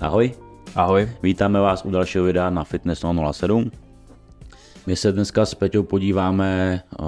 Ahoj, 0.00 0.32
Ahoj. 0.74 1.08
vítáme 1.22 1.60
vás 1.60 1.84
u 1.84 1.90
dalšího 1.90 2.24
videa 2.24 2.50
na 2.50 2.64
Fitness 2.64 3.04
007. 3.32 3.70
My 4.86 4.96
se 4.96 5.12
dneska 5.12 5.46
s 5.46 5.54
Peťou 5.54 5.82
podíváme 5.82 6.80
uh, 7.00 7.06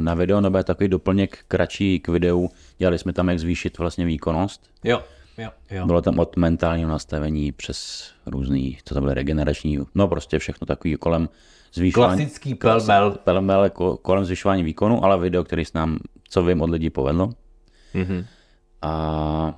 na 0.00 0.14
video, 0.14 0.40
nebo 0.40 0.58
je 0.58 0.64
takový 0.64 0.88
doplněk 0.88 1.38
kratší 1.48 2.00
k 2.00 2.08
videu. 2.08 2.50
Dělali 2.78 2.98
jsme 2.98 3.12
tam, 3.12 3.28
jak 3.28 3.38
zvýšit 3.38 3.78
vlastně 3.78 4.06
výkonnost. 4.06 4.70
Jo, 4.84 5.02
jo, 5.38 5.50
jo. 5.70 5.86
Bylo 5.86 6.02
tam 6.02 6.18
od 6.18 6.36
mentálního 6.36 6.90
nastavení 6.90 7.52
přes 7.52 8.10
různý, 8.26 8.78
co 8.84 8.94
to 8.94 9.00
byly 9.00 9.14
regenerační, 9.14 9.78
no 9.94 10.08
prostě 10.08 10.38
všechno 10.38 10.66
takový 10.66 10.96
kolem 10.96 11.28
zvyšování. 11.72 12.16
Klasický 12.16 12.54
pelmel. 12.54 13.10
Pelmel 13.24 13.66
ko- 13.68 13.96
kolem 14.02 14.24
zvyšování 14.24 14.62
výkonu, 14.62 15.04
ale 15.04 15.18
video, 15.18 15.44
který 15.44 15.64
se 15.64 15.78
nám, 15.78 15.98
co 16.28 16.42
vím, 16.44 16.60
od 16.60 16.70
lidí 16.70 16.90
povedlo. 16.90 17.30
Mm-hmm. 17.94 18.24
A 18.82 19.54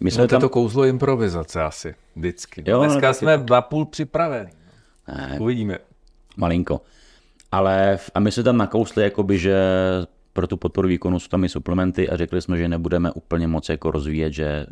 my 0.00 0.10
jsme 0.10 0.22
No 0.22 0.28
to 0.28 0.34
je 0.34 0.36
tam... 0.36 0.40
to 0.40 0.48
kouzlo 0.48 0.84
improvizace 0.84 1.62
asi, 1.62 1.94
vždycky. 2.16 2.64
Jo, 2.66 2.78
no, 2.78 2.84
Dneska 2.84 3.00
tak 3.00 3.08
je 3.08 3.14
jsme 3.14 3.44
napůl 3.50 3.84
připraveni. 3.84 4.50
Ne, 5.08 5.36
Uvidíme. 5.40 5.78
malinko. 6.36 6.80
Ale 7.52 7.96
v- 7.96 8.10
a 8.14 8.20
my 8.20 8.32
jsme 8.32 8.42
tam 8.42 8.56
nakousli, 8.56 9.02
jakoby, 9.02 9.38
že 9.38 9.56
pro 10.32 10.46
tu 10.46 10.56
podporu 10.56 10.88
výkonu 10.88 11.18
jsou 11.18 11.28
tam 11.28 11.44
i 11.44 11.48
suplementy 11.48 12.08
a 12.08 12.16
řekli 12.16 12.42
jsme, 12.42 12.58
že 12.58 12.68
nebudeme 12.68 13.12
úplně 13.12 13.46
moc 13.46 13.68
jako 13.68 13.90
rozvíjet, 13.90 14.32
že 14.32 14.66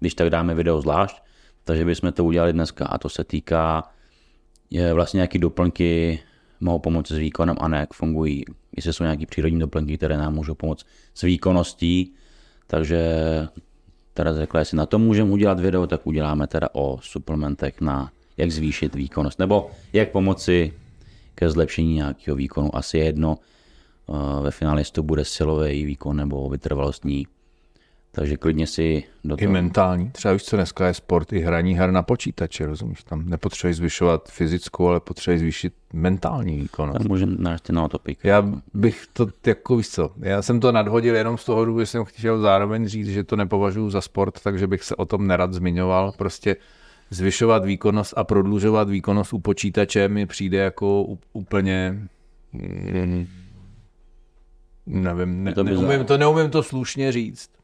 když 0.00 0.14
tak 0.14 0.30
dáme 0.30 0.54
video 0.54 0.80
zvlášť, 0.80 1.22
takže 1.64 1.84
bychom 1.84 2.12
to 2.12 2.24
udělali 2.24 2.52
dneska 2.52 2.86
a 2.86 2.98
to 2.98 3.08
se 3.08 3.24
týká 3.24 3.82
je 4.70 4.92
vlastně 4.92 5.18
nějaký 5.18 5.38
doplňky 5.38 6.20
mohou 6.60 6.78
pomoct 6.78 7.08
s 7.08 7.18
výkonem 7.18 7.56
a 7.60 7.68
ne 7.68 7.78
jak 7.78 7.94
fungují, 7.94 8.44
jestli 8.76 8.92
jsou 8.92 9.04
nějaký 9.04 9.26
přírodní 9.26 9.58
doplňky, 9.58 9.96
které 9.96 10.16
nám 10.16 10.34
můžou 10.34 10.54
pomoct 10.54 10.86
s 11.14 11.22
výkonností, 11.22 12.12
takže 12.66 13.18
teda 14.14 14.34
řekla, 14.34 14.60
jestli 14.60 14.76
na 14.76 14.86
to 14.86 14.98
můžeme 14.98 15.30
udělat 15.30 15.60
video, 15.60 15.86
tak 15.86 16.06
uděláme 16.06 16.46
teda 16.46 16.68
o 16.72 16.98
suplementech 17.02 17.80
na 17.80 18.12
jak 18.36 18.50
zvýšit 18.50 18.94
výkonnost, 18.94 19.38
nebo 19.38 19.70
jak 19.92 20.10
pomoci 20.10 20.72
ke 21.34 21.50
zlepšení 21.50 21.94
nějakého 21.94 22.36
výkonu. 22.36 22.76
Asi 22.76 22.98
je 22.98 23.04
jedno, 23.04 23.38
eh, 24.08 24.42
ve 24.42 24.50
finále 24.50 24.80
jestli 24.80 24.92
to 24.92 25.02
bude 25.02 25.24
silový 25.24 25.84
výkon 25.84 26.16
nebo 26.16 26.48
vytrvalostní. 26.48 27.26
Takže 28.16 28.36
klidně 28.36 28.66
si 28.66 29.04
do 29.24 29.34
I 29.34 29.38
toho... 29.38 29.52
mentální. 29.52 30.10
Třeba 30.10 30.34
víš, 30.34 30.44
co 30.44 30.56
dneska 30.56 30.86
je 30.86 30.94
sport, 30.94 31.32
i 31.32 31.38
hraní 31.38 31.74
her 31.74 31.90
na 31.90 32.02
počítače, 32.02 32.66
rozumíš? 32.66 33.04
Tam 33.04 33.28
nepotřebuješ 33.28 33.76
zvyšovat 33.76 34.28
fyzickou, 34.28 34.88
ale 34.88 35.00
potřebuješ 35.00 35.40
zvýšit 35.40 35.74
mentální 35.92 36.56
výkonnost. 36.56 36.98
Tak 36.98 37.08
můžeme 37.08 37.36
náš 37.38 37.60
na 37.70 37.88
topik. 37.88 38.18
Já 38.24 38.52
bych 38.74 39.04
to, 39.12 39.26
jako 39.46 39.76
víš 39.76 39.88
co, 39.88 40.10
já 40.18 40.42
jsem 40.42 40.60
to 40.60 40.72
nadhodil 40.72 41.16
jenom 41.16 41.38
z 41.38 41.44
toho 41.44 41.64
důvodu, 41.64 41.82
že 41.82 41.86
jsem 41.86 42.04
chtěl 42.04 42.40
zároveň 42.40 42.88
říct, 42.88 43.08
že 43.08 43.24
to 43.24 43.36
nepovažuji 43.36 43.90
za 43.90 44.00
sport, 44.00 44.40
takže 44.42 44.66
bych 44.66 44.82
se 44.82 44.96
o 44.96 45.04
tom 45.04 45.26
nerad 45.26 45.52
zmiňoval. 45.52 46.12
Prostě 46.12 46.56
zvyšovat 47.10 47.64
výkonnost 47.64 48.14
a 48.16 48.24
prodlužovat 48.24 48.88
výkonnost 48.88 49.32
u 49.32 49.38
počítače 49.38 50.08
mi 50.08 50.26
přijde 50.26 50.58
jako 50.58 51.06
úplně... 51.32 52.08
mm, 52.52 53.26
Nevím, 54.86 55.44
ne, 55.44 55.54
to 55.54 55.64
neumím, 55.64 56.04
to 56.04 56.18
neumím 56.18 56.50
to 56.50 56.62
slušně 56.62 57.12
říct. 57.12 57.55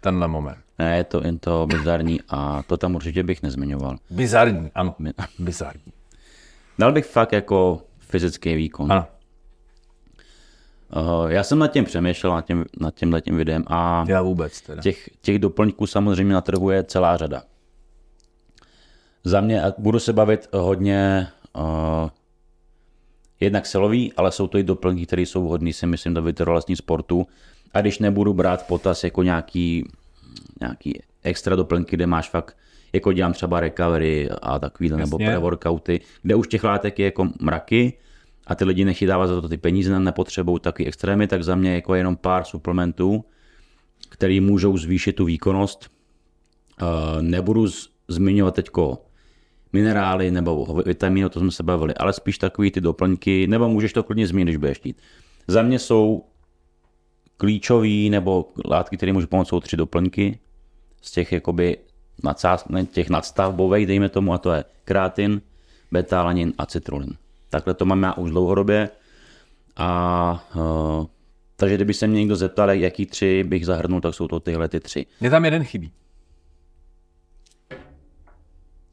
Tenhle 0.00 0.28
moment. 0.28 0.58
Ne, 0.78 0.96
je 0.96 1.04
to 1.04 1.20
jen 1.24 1.38
to 1.38 1.66
bizarní 1.66 2.20
a 2.28 2.62
to 2.62 2.76
tam 2.76 2.94
určitě 2.94 3.22
bych 3.22 3.42
nezmiňoval. 3.42 3.96
Bizarní, 4.10 4.70
ano. 4.74 4.94
Bizarní. 5.38 5.92
Dal 6.78 6.92
bych 6.92 7.06
fakt 7.06 7.32
jako 7.32 7.82
fyzický 7.98 8.54
výkon. 8.54 8.92
Ano, 8.92 9.06
Uh, 10.96 11.30
já 11.30 11.42
jsem 11.42 11.58
nad 11.58 11.68
tím 11.68 11.84
přemýšlel, 11.84 12.32
nad 12.32 12.46
tím, 12.46 12.64
nad 12.80 12.94
tímhle 12.94 13.20
tím 13.20 13.36
videem 13.36 13.64
a 13.66 14.04
já 14.08 14.22
vůbec 14.22 14.60
teda. 14.60 14.82
těch, 14.82 15.10
těch 15.20 15.38
doplňků 15.38 15.86
samozřejmě 15.86 16.34
na 16.34 16.40
trhu 16.40 16.70
je 16.70 16.84
celá 16.84 17.16
řada. 17.16 17.42
Za 19.24 19.40
mě, 19.40 19.62
a 19.62 19.72
budu 19.78 19.98
se 19.98 20.12
bavit 20.12 20.48
hodně 20.52 21.28
uh, 21.56 22.08
jednak 23.40 23.66
silový, 23.66 24.12
ale 24.12 24.32
jsou 24.32 24.46
to 24.46 24.58
i 24.58 24.62
doplňky, 24.62 25.06
které 25.06 25.22
jsou 25.22 25.44
vhodné 25.44 25.72
si 25.72 25.86
myslím 25.86 26.14
do 26.14 26.22
vytrvalostní 26.22 26.76
sportu. 26.76 27.26
A 27.76 27.80
když 27.80 27.98
nebudu 27.98 28.34
brát 28.34 28.66
potaz 28.66 29.04
jako 29.04 29.22
nějaký, 29.22 29.88
nějaký 30.60 31.00
extra 31.22 31.56
doplňky, 31.56 31.96
kde 31.96 32.06
máš 32.06 32.30
fakt, 32.30 32.56
jako 32.92 33.12
dělám 33.12 33.32
třeba 33.32 33.60
recovery 33.60 34.28
a 34.42 34.58
takovýhle, 34.58 34.98
nebo 34.98 35.16
Jasně. 35.20 35.26
pre-workouty, 35.26 36.00
kde 36.22 36.34
už 36.34 36.48
těch 36.48 36.64
látek 36.64 36.98
je 36.98 37.04
jako 37.04 37.28
mraky 37.40 37.92
a 38.46 38.54
ty 38.54 38.64
lidi 38.64 38.84
nechytávají 38.84 39.28
za 39.28 39.40
to 39.40 39.48
ty 39.48 39.56
peníze, 39.56 39.92
na 39.92 39.98
nepotřebují 39.98 40.60
takový 40.60 40.86
extrémy, 40.86 41.26
tak 41.26 41.44
za 41.44 41.54
mě 41.54 41.74
jako 41.74 41.94
jenom 41.94 42.16
pár 42.16 42.44
suplementů, 42.44 43.24
který 44.08 44.40
můžou 44.40 44.76
zvýšit 44.78 45.12
tu 45.12 45.24
výkonnost. 45.24 45.90
Uh, 46.82 47.22
nebudu 47.22 47.66
zmiňovat 48.08 48.54
teďko 48.54 49.02
minerály 49.72 50.30
nebo 50.30 50.82
vitamíny, 50.86 51.26
o 51.26 51.28
to 51.28 51.40
jsme 51.40 51.50
se 51.50 51.62
bavili, 51.62 51.94
ale 51.94 52.12
spíš 52.12 52.38
takový 52.38 52.70
ty 52.70 52.80
doplňky, 52.80 53.46
nebo 53.46 53.68
můžeš 53.68 53.92
to 53.92 54.02
klidně 54.02 54.26
zmínit, 54.26 54.44
když 54.44 54.56
budeš 54.56 54.78
chtít. 54.78 54.96
Za 55.48 55.62
mě 55.62 55.78
jsou 55.78 56.24
klíčový 57.36 58.10
nebo 58.10 58.48
látky, 58.64 58.96
které 58.96 59.12
můžou 59.12 59.26
pomoct, 59.26 59.48
jsou 59.48 59.60
tři 59.60 59.76
doplňky 59.76 60.38
z 61.02 61.10
těch 61.10 61.32
jakoby 61.32 61.76
nadsás, 62.24 62.68
ne, 62.68 62.86
těch 62.86 63.10
nadstavbových, 63.10 63.86
dejme 63.86 64.08
tomu, 64.08 64.32
a 64.32 64.38
to 64.38 64.52
je 64.52 64.64
kreatin, 64.84 65.42
betalanin 65.92 66.52
a 66.58 66.66
citrulin. 66.66 67.10
Takhle 67.50 67.74
to 67.74 67.84
mám 67.84 68.02
já 68.02 68.12
už 68.12 68.30
dlouhodobě. 68.30 68.90
A 69.76 70.46
uh, 70.54 71.06
takže 71.56 71.74
kdyby 71.74 71.94
se 71.94 72.06
mě 72.06 72.20
někdo 72.20 72.36
zeptal, 72.36 72.70
jaký 72.70 73.06
tři 73.06 73.44
bych 73.44 73.66
zahrnul, 73.66 74.00
tak 74.00 74.14
jsou 74.14 74.28
to 74.28 74.40
tyhle 74.40 74.68
ty 74.68 74.80
tři. 74.80 75.06
Mně 75.20 75.30
tam 75.30 75.44
jeden 75.44 75.64
chybí. 75.64 75.92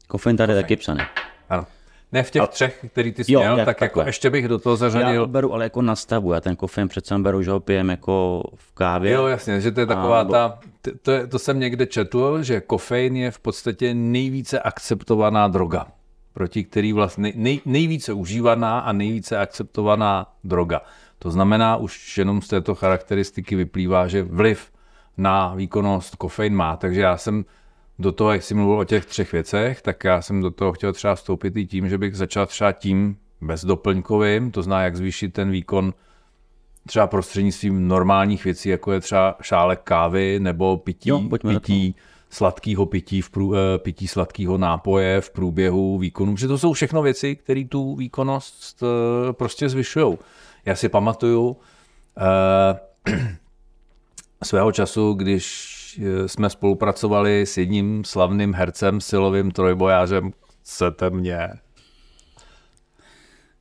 Kofein 0.08 0.36
tady 0.36 0.52
je 0.52 0.62
taky 0.62 0.76
psaný. 0.76 1.00
Ne 2.14 2.22
v 2.22 2.30
těch 2.30 2.48
třech, 2.48 2.84
který 2.92 3.12
ty 3.12 3.24
jsi 3.24 3.32
Jo, 3.32 3.40
měl, 3.40 3.58
jak 3.58 3.66
tak 3.66 3.80
jako 3.80 3.80
takhle. 3.80 4.08
ještě 4.08 4.30
bych 4.30 4.48
do 4.48 4.58
toho 4.58 4.72
Já 4.72 4.76
zařadil. 4.76 5.22
to 5.22 5.26
beru 5.28 5.52
ale 5.52 5.64
jako 5.64 5.82
na 5.82 5.96
stavu, 5.96 6.32
já 6.32 6.40
ten 6.40 6.56
kofein 6.56 6.88
přece 6.88 7.18
beru, 7.18 7.42
že 7.42 7.50
ho 7.50 7.60
pijem 7.60 7.90
jako 7.90 8.42
v 8.54 8.72
kávě. 8.74 9.12
Jo, 9.12 9.26
jasně, 9.26 9.60
že 9.60 9.72
to 9.72 9.80
je 9.80 9.86
taková 9.86 10.24
bo- 10.24 10.32
ta, 10.32 10.58
to, 11.02 11.10
je, 11.10 11.26
to 11.26 11.38
jsem 11.38 11.60
někde 11.60 11.86
četl, 11.86 12.42
že 12.42 12.60
kofein 12.60 13.16
je 13.16 13.30
v 13.30 13.38
podstatě 13.38 13.94
nejvíce 13.94 14.60
akceptovaná 14.60 15.48
droga, 15.48 15.86
proti 16.32 16.64
který 16.64 16.92
vlastně 16.92 17.32
nej, 17.36 17.60
nejvíce 17.64 18.12
užívaná 18.12 18.78
a 18.78 18.92
nejvíce 18.92 19.38
akceptovaná 19.38 20.26
droga. 20.44 20.80
To 21.18 21.30
znamená, 21.30 21.76
už 21.76 22.18
jenom 22.18 22.42
z 22.42 22.48
této 22.48 22.74
charakteristiky 22.74 23.56
vyplývá, 23.56 24.06
že 24.08 24.22
vliv 24.22 24.72
na 25.16 25.54
výkonnost 25.54 26.16
kofein 26.16 26.54
má, 26.54 26.76
takže 26.76 27.00
já 27.00 27.16
jsem 27.16 27.44
do 27.98 28.12
toho, 28.12 28.32
jak 28.32 28.42
jsi 28.42 28.54
mluvil 28.54 28.78
o 28.78 28.84
těch 28.84 29.06
třech 29.06 29.32
věcech, 29.32 29.82
tak 29.82 30.04
já 30.04 30.22
jsem 30.22 30.40
do 30.40 30.50
toho 30.50 30.72
chtěl 30.72 30.92
třeba 30.92 31.14
vstoupit 31.14 31.56
i 31.56 31.66
tím, 31.66 31.88
že 31.88 31.98
bych 31.98 32.16
začal 32.16 32.46
třeba 32.46 32.72
tím 32.72 33.16
bezdoplňkovým, 33.40 34.50
to 34.50 34.62
zná, 34.62 34.82
jak 34.82 34.96
zvýšit 34.96 35.32
ten 35.32 35.50
výkon 35.50 35.94
třeba 36.86 37.06
prostřednictvím 37.06 37.88
normálních 37.88 38.44
věcí, 38.44 38.68
jako 38.68 38.92
je 38.92 39.00
třeba 39.00 39.36
šálek 39.40 39.80
kávy 39.84 40.40
nebo 40.40 40.76
pití, 40.76 41.08
Jo, 41.08 41.22
pití 41.48 41.94
sladkého 42.30 42.86
pití, 42.86 43.20
v 43.20 43.30
prů, 43.30 43.54
eh, 43.54 43.78
pití 43.78 44.08
sladkého 44.08 44.58
nápoje 44.58 45.20
v 45.20 45.30
průběhu 45.30 45.98
výkonu, 45.98 46.34
protože 46.34 46.48
to 46.48 46.58
jsou 46.58 46.72
všechno 46.72 47.02
věci, 47.02 47.36
které 47.36 47.64
tu 47.64 47.96
výkonnost 47.96 48.82
eh, 48.82 49.32
prostě 49.32 49.68
zvyšují. 49.68 50.18
Já 50.64 50.76
si 50.76 50.88
pamatuju 50.88 51.56
eh, 52.18 53.18
svého 54.44 54.72
času, 54.72 55.12
když 55.12 55.74
eh, 55.98 56.28
jsme 56.28 56.50
spolupracovali 56.50 57.46
s 57.46 57.56
jedním 57.56 58.04
slavným 58.04 58.54
hercem, 58.54 59.00
silovým 59.00 59.50
trojbojářem, 59.50 60.32
chcete 60.62 61.10
mě, 61.10 61.48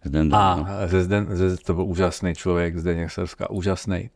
Zden, 0.06 0.36
a 0.36 0.56
no. 0.56 0.66
ze 0.88 1.04
Zden, 1.04 1.28
ze, 1.32 1.58
to 1.58 1.74
byl 1.74 1.84
úžasný 1.84 2.36
člověk, 2.36 2.78
Zdeněk 2.78 3.12
Srska, 3.12 3.50
úžasný. 3.50 4.10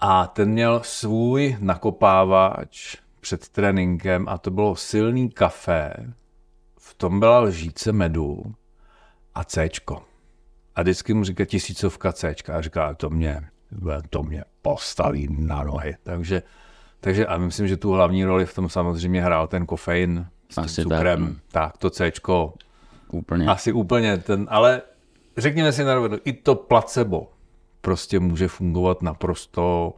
A 0.00 0.26
ten 0.26 0.50
měl 0.50 0.80
svůj 0.84 1.56
nakopávač 1.60 2.96
před 3.20 3.48
tréninkem 3.48 4.28
a 4.28 4.38
to 4.38 4.50
bylo 4.50 4.76
silný 4.76 5.30
kafe, 5.30 5.94
v 6.78 6.94
tom 6.94 7.20
byla 7.20 7.40
lžíce 7.40 7.92
medu 7.92 8.54
a 9.34 9.44
Cčko. 9.44 10.02
A 10.74 10.82
vždycky 10.82 11.14
mu 11.14 11.24
říká 11.24 11.44
tisícovka 11.44 12.12
Cčka 12.12 12.56
a 12.56 12.60
říká, 12.60 12.94
to 12.94 13.10
mě, 13.10 13.48
to 14.10 14.22
mě 14.22 14.44
postaví 14.62 15.28
na 15.30 15.64
nohy. 15.64 15.96
Takže, 16.02 16.42
takže 17.04 17.26
a 17.26 17.38
myslím, 17.38 17.68
že 17.68 17.76
tu 17.76 17.90
hlavní 17.90 18.24
roli 18.24 18.46
v 18.46 18.54
tom 18.54 18.68
samozřejmě 18.68 19.22
hrál 19.22 19.46
ten 19.46 19.66
kofein 19.66 20.26
s 20.50 20.54
tím 20.54 20.64
Asi 20.64 20.84
tak, 20.84 20.98
cukrem. 20.98 21.20
no. 21.20 21.28
Tak, 21.28 21.72
tak 21.72 21.76
to 21.78 21.90
Cčko 21.90 22.54
Úplně. 23.12 23.46
asi 23.46 23.72
úplně 23.72 24.18
ten, 24.18 24.46
ale 24.50 24.82
řekněme 25.36 25.72
si 25.72 25.84
na 25.84 25.94
rovinu, 25.94 26.18
i 26.24 26.32
to 26.32 26.54
placebo 26.54 27.30
prostě 27.80 28.20
může 28.20 28.48
fungovat 28.48 29.02
naprosto 29.02 29.92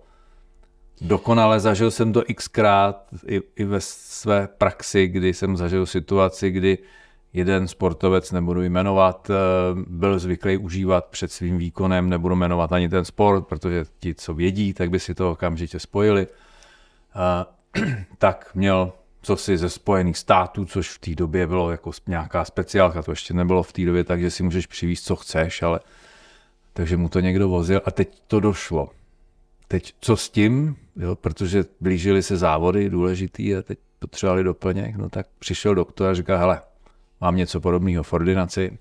dokonale. 1.00 1.60
Zažil 1.60 1.90
jsem 1.90 2.12
to 2.12 2.22
xkrát 2.34 3.06
i, 3.26 3.40
i 3.56 3.64
ve 3.64 3.80
své 3.80 4.48
praxi, 4.58 5.06
kdy 5.06 5.34
jsem 5.34 5.56
zažil 5.56 5.86
situaci, 5.86 6.50
kdy 6.50 6.78
jeden 7.32 7.68
sportovec, 7.68 8.32
nebudu 8.32 8.62
jmenovat, 8.62 9.30
eh, 9.30 9.34
byl 9.86 10.18
zvyklý 10.18 10.56
užívat 10.56 11.06
před 11.06 11.32
svým 11.32 11.58
výkonem, 11.58 12.08
nebudu 12.08 12.34
jmenovat 12.34 12.72
ani 12.72 12.88
ten 12.88 13.04
sport, 13.04 13.46
protože 13.46 13.84
ti, 13.98 14.14
co 14.14 14.34
vědí, 14.34 14.72
tak 14.74 14.90
by 14.90 15.00
si 15.00 15.14
to 15.14 15.30
okamžitě 15.30 15.78
spojili, 15.78 16.26
tak 18.18 18.50
měl 18.54 18.92
co 19.22 19.36
si 19.36 19.58
ze 19.58 19.70
Spojených 19.70 20.18
států, 20.18 20.64
což 20.64 20.90
v 20.90 20.98
té 20.98 21.14
době 21.14 21.46
bylo 21.46 21.70
jako 21.70 21.90
nějaká 22.06 22.44
speciálka, 22.44 23.02
to 23.02 23.12
ještě 23.12 23.34
nebylo 23.34 23.62
v 23.62 23.72
té 23.72 23.84
době 23.84 24.04
tak, 24.04 24.20
že 24.20 24.30
si 24.30 24.42
můžeš 24.42 24.66
přivízt, 24.66 25.04
co 25.04 25.16
chceš, 25.16 25.62
ale 25.62 25.80
takže 26.72 26.96
mu 26.96 27.08
to 27.08 27.20
někdo 27.20 27.48
vozil 27.48 27.80
a 27.84 27.90
teď 27.90 28.22
to 28.26 28.40
došlo. 28.40 28.90
Teď 29.68 29.94
co 30.00 30.16
s 30.16 30.30
tím, 30.30 30.76
jo, 30.96 31.16
protože 31.16 31.64
blížily 31.80 32.22
se 32.22 32.36
závody 32.36 32.90
důležitý 32.90 33.56
a 33.56 33.62
teď 33.62 33.78
potřebovali 33.98 34.44
doplněk, 34.44 34.96
no 34.96 35.08
tak 35.08 35.26
přišel 35.38 35.74
doktor 35.74 36.10
a 36.10 36.14
říká, 36.14 36.38
hele, 36.38 36.62
mám 37.20 37.36
něco 37.36 37.60
podobného 37.60 38.02
v 38.02 38.12
ordinaci, 38.12 38.78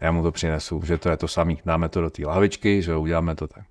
já 0.00 0.12
mu 0.12 0.22
to 0.22 0.32
přinesu, 0.32 0.82
že 0.84 0.98
to 0.98 1.08
je 1.08 1.16
to 1.16 1.28
samý, 1.28 1.58
dáme 1.64 1.88
to 1.88 2.00
do 2.00 2.10
té 2.10 2.26
lahvičky, 2.26 2.82
že 2.82 2.96
uděláme 2.96 3.34
to 3.34 3.48
tak. 3.48 3.64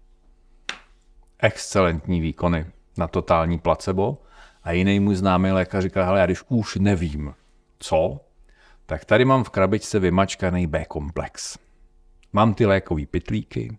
Excelentní 1.40 2.22
výkony 2.22 2.66
na 2.98 3.08
totální 3.08 3.60
placebo 3.60 4.18
a 4.64 4.72
jiný 4.72 5.00
můj 5.00 5.16
známý 5.16 5.52
lékař 5.52 5.84
říká, 5.84 6.06
hele, 6.06 6.20
já 6.20 6.26
když 6.26 6.44
už 6.50 6.76
nevím, 6.76 7.34
co, 7.80 8.20
tak 8.86 9.06
tady 9.06 9.26
mám 9.26 9.44
v 9.44 9.50
krabičce 9.50 10.00
vymačkaný 10.00 10.68
B-komplex. 10.68 11.58
Mám 12.34 12.54
ty 12.54 12.66
lékové 12.66 13.06
pytlíky, 13.06 13.78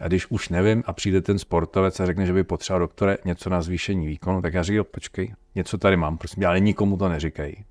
a 0.00 0.08
když 0.08 0.30
už 0.30 0.48
nevím 0.48 0.82
a 0.86 0.92
přijde 0.92 1.20
ten 1.22 1.38
sportovec 1.38 2.00
a 2.00 2.06
řekne, 2.06 2.26
že 2.26 2.32
by 2.32 2.44
potřeboval 2.44 2.80
doktore 2.80 3.18
něco 3.24 3.50
na 3.50 3.62
zvýšení 3.62 4.06
výkonu, 4.06 4.42
tak 4.42 4.54
já 4.54 4.62
říkám, 4.62 4.84
počkej, 4.90 5.34
něco 5.54 5.78
tady 5.78 5.96
mám, 5.96 6.18
prosím, 6.18 6.46
ale 6.46 6.60
nikomu 6.60 6.96
to 6.96 7.08
neříkej. 7.08 7.64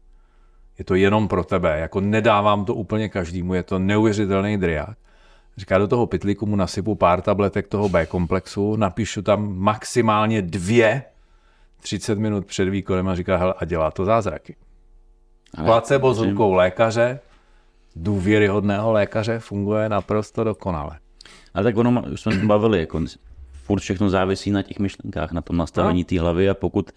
Je 0.80 0.86
to 0.86 0.96
jenom 0.96 1.28
pro 1.28 1.44
tebe, 1.44 1.80
jako 1.80 2.02
nedávám 2.02 2.66
to 2.66 2.76
úplně 2.76 3.10
každému, 3.10 3.54
je 3.54 3.64
to 3.64 3.80
neuvěřitelný 3.80 4.58
driák. 4.58 4.98
Říká, 5.58 5.78
do 5.78 5.88
toho 5.88 6.08
pytlíku 6.08 6.46
mu 6.46 6.56
nasypu 6.56 6.96
pár 6.96 7.22
tabletek 7.22 7.68
toho 7.68 7.90
B 7.90 8.06
komplexu, 8.06 8.76
napíšu 8.76 9.22
tam 9.22 9.58
maximálně 9.58 10.42
dvě 10.42 11.04
30 11.82 12.20
minut 12.20 12.46
před 12.46 12.70
výkonem 12.70 13.08
a 13.08 13.16
říká, 13.16 13.38
hele, 13.38 13.54
a 13.58 13.66
dělá 13.66 13.92
to 13.92 14.06
zázraky. 14.06 14.56
Placebo 15.66 16.14
s 16.14 16.22
rukou 16.22 16.54
lékaře, 16.54 17.20
důvěryhodného 17.96 18.92
lékaře, 18.92 19.40
funguje 19.40 19.90
naprosto 19.90 20.44
dokonale. 20.44 21.00
Ale 21.54 21.64
tak 21.64 21.78
ono, 21.78 22.04
už 22.14 22.22
jsme 22.22 22.32
se 22.32 22.46
bavili, 22.46 22.80
jako 22.80 23.02
furt 23.64 23.80
všechno 23.80 24.10
závisí 24.10 24.52
na 24.52 24.62
těch 24.62 24.80
myšlenkách, 24.80 25.32
na 25.32 25.42
tom 25.42 25.58
nastavení 25.58 26.02
no. 26.02 26.06
té 26.06 26.20
hlavy 26.20 26.50
a 26.50 26.54
pokud 26.54 26.92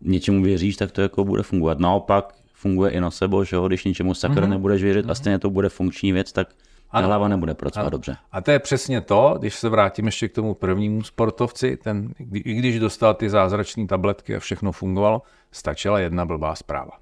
něčemu 0.00 0.42
věříš, 0.42 0.76
tak 0.76 0.92
to 0.92 1.02
jako 1.02 1.24
bude 1.24 1.42
fungovat. 1.42 1.78
Naopak 1.78 2.34
funguje 2.52 2.90
i 2.90 3.00
na 3.00 3.10
sebe, 3.10 3.36
že 3.44 3.56
jo? 3.56 3.68
když 3.68 3.84
něčemu 3.84 4.14
sakra 4.14 4.46
mm-hmm. 4.46 4.48
nebudeš 4.48 4.82
věřit 4.82 5.06
mm-hmm. 5.06 5.10
a 5.10 5.14
stejně 5.14 5.38
to 5.38 5.50
bude 5.50 5.68
funkční 5.68 6.12
věc, 6.12 6.32
tak 6.32 6.48
ta 6.48 6.54
ano. 6.98 7.08
hlava 7.08 7.28
nebude 7.28 7.54
pracovat 7.54 7.82
ano. 7.82 7.90
dobře. 7.90 8.16
A 8.32 8.40
to 8.40 8.50
je 8.50 8.58
přesně 8.58 9.00
to, 9.00 9.36
když 9.38 9.54
se 9.54 9.68
vrátím 9.68 10.06
ještě 10.06 10.28
k 10.28 10.32
tomu 10.32 10.54
prvnímu 10.54 11.02
sportovci, 11.02 11.76
ten, 11.76 12.14
i 12.34 12.54
když 12.54 12.78
dostal 12.78 13.14
ty 13.14 13.30
zázračné 13.30 13.86
tabletky 13.86 14.36
a 14.36 14.40
všechno 14.40 14.72
fungovalo, 14.72 15.22
stačila 15.52 15.98
jedna 15.98 16.24
blbá 16.24 16.54
zpráva. 16.54 16.92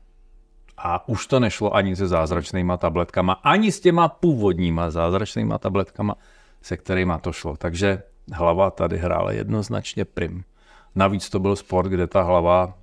A 0.79 1.09
už 1.09 1.27
to 1.27 1.41
nešlo 1.41 1.75
ani 1.75 1.97
se 1.97 2.09
zázračnýma 2.09 2.77
tabletkama, 2.77 3.33
ani 3.33 3.73
s 3.73 3.81
těma 3.81 4.09
původníma 4.09 4.91
zázračnýma 4.91 5.59
tabletkama, 5.59 6.15
se 6.63 6.77
kterými 6.77 7.13
to 7.21 7.33
šlo. 7.33 7.57
Takže 7.57 8.03
hlava 8.33 8.71
tady 8.71 8.99
hrála 8.99 9.33
jednoznačně 9.33 10.05
prim. 10.05 10.45
Navíc 10.95 11.31
to 11.31 11.41
byl 11.41 11.57
sport, 11.57 11.89
kde 11.89 12.07
ta 12.07 12.23
hlava 12.23 12.75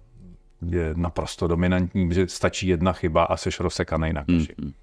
je 0.65 0.93
naprosto 0.95 1.47
dominantní, 1.47 2.13
že 2.13 2.27
stačí 2.27 2.67
jedna 2.67 2.93
chyba 2.93 3.23
a 3.23 3.37
seš 3.37 3.59
rozsekaný 3.59 4.13
na 4.13 4.21
koši. 4.25 4.55
Mm-hmm. 4.59 4.73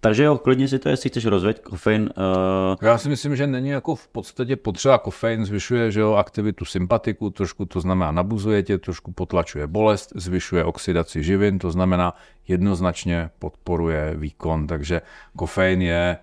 Takže 0.00 0.24
jo, 0.24 0.38
klidně 0.38 0.68
si 0.68 0.78
to, 0.78 0.88
jestli 0.88 1.10
chceš 1.10 1.26
rozvět 1.26 1.58
kofein. 1.58 2.02
Uh... 2.02 2.76
Já 2.82 2.98
si 2.98 3.08
myslím, 3.08 3.36
že 3.36 3.46
není 3.46 3.68
jako 3.68 3.94
v 3.94 4.08
podstatě 4.08 4.56
potřeba 4.56 4.98
kofein, 4.98 5.44
zvyšuje 5.44 5.90
že 5.90 6.00
jo, 6.00 6.12
aktivitu 6.12 6.64
sympatiku, 6.64 7.30
trošku 7.30 7.64
to 7.64 7.80
znamená 7.80 8.12
nabuzuje 8.12 8.62
tě, 8.62 8.78
trošku 8.78 9.12
potlačuje 9.12 9.66
bolest, 9.66 10.12
zvyšuje 10.14 10.64
oxidaci 10.64 11.22
živin, 11.22 11.58
to 11.58 11.70
znamená 11.70 12.14
jednoznačně 12.48 13.30
podporuje 13.38 14.14
výkon, 14.16 14.66
takže 14.66 15.00
kofein 15.36 15.82
je 15.82 16.16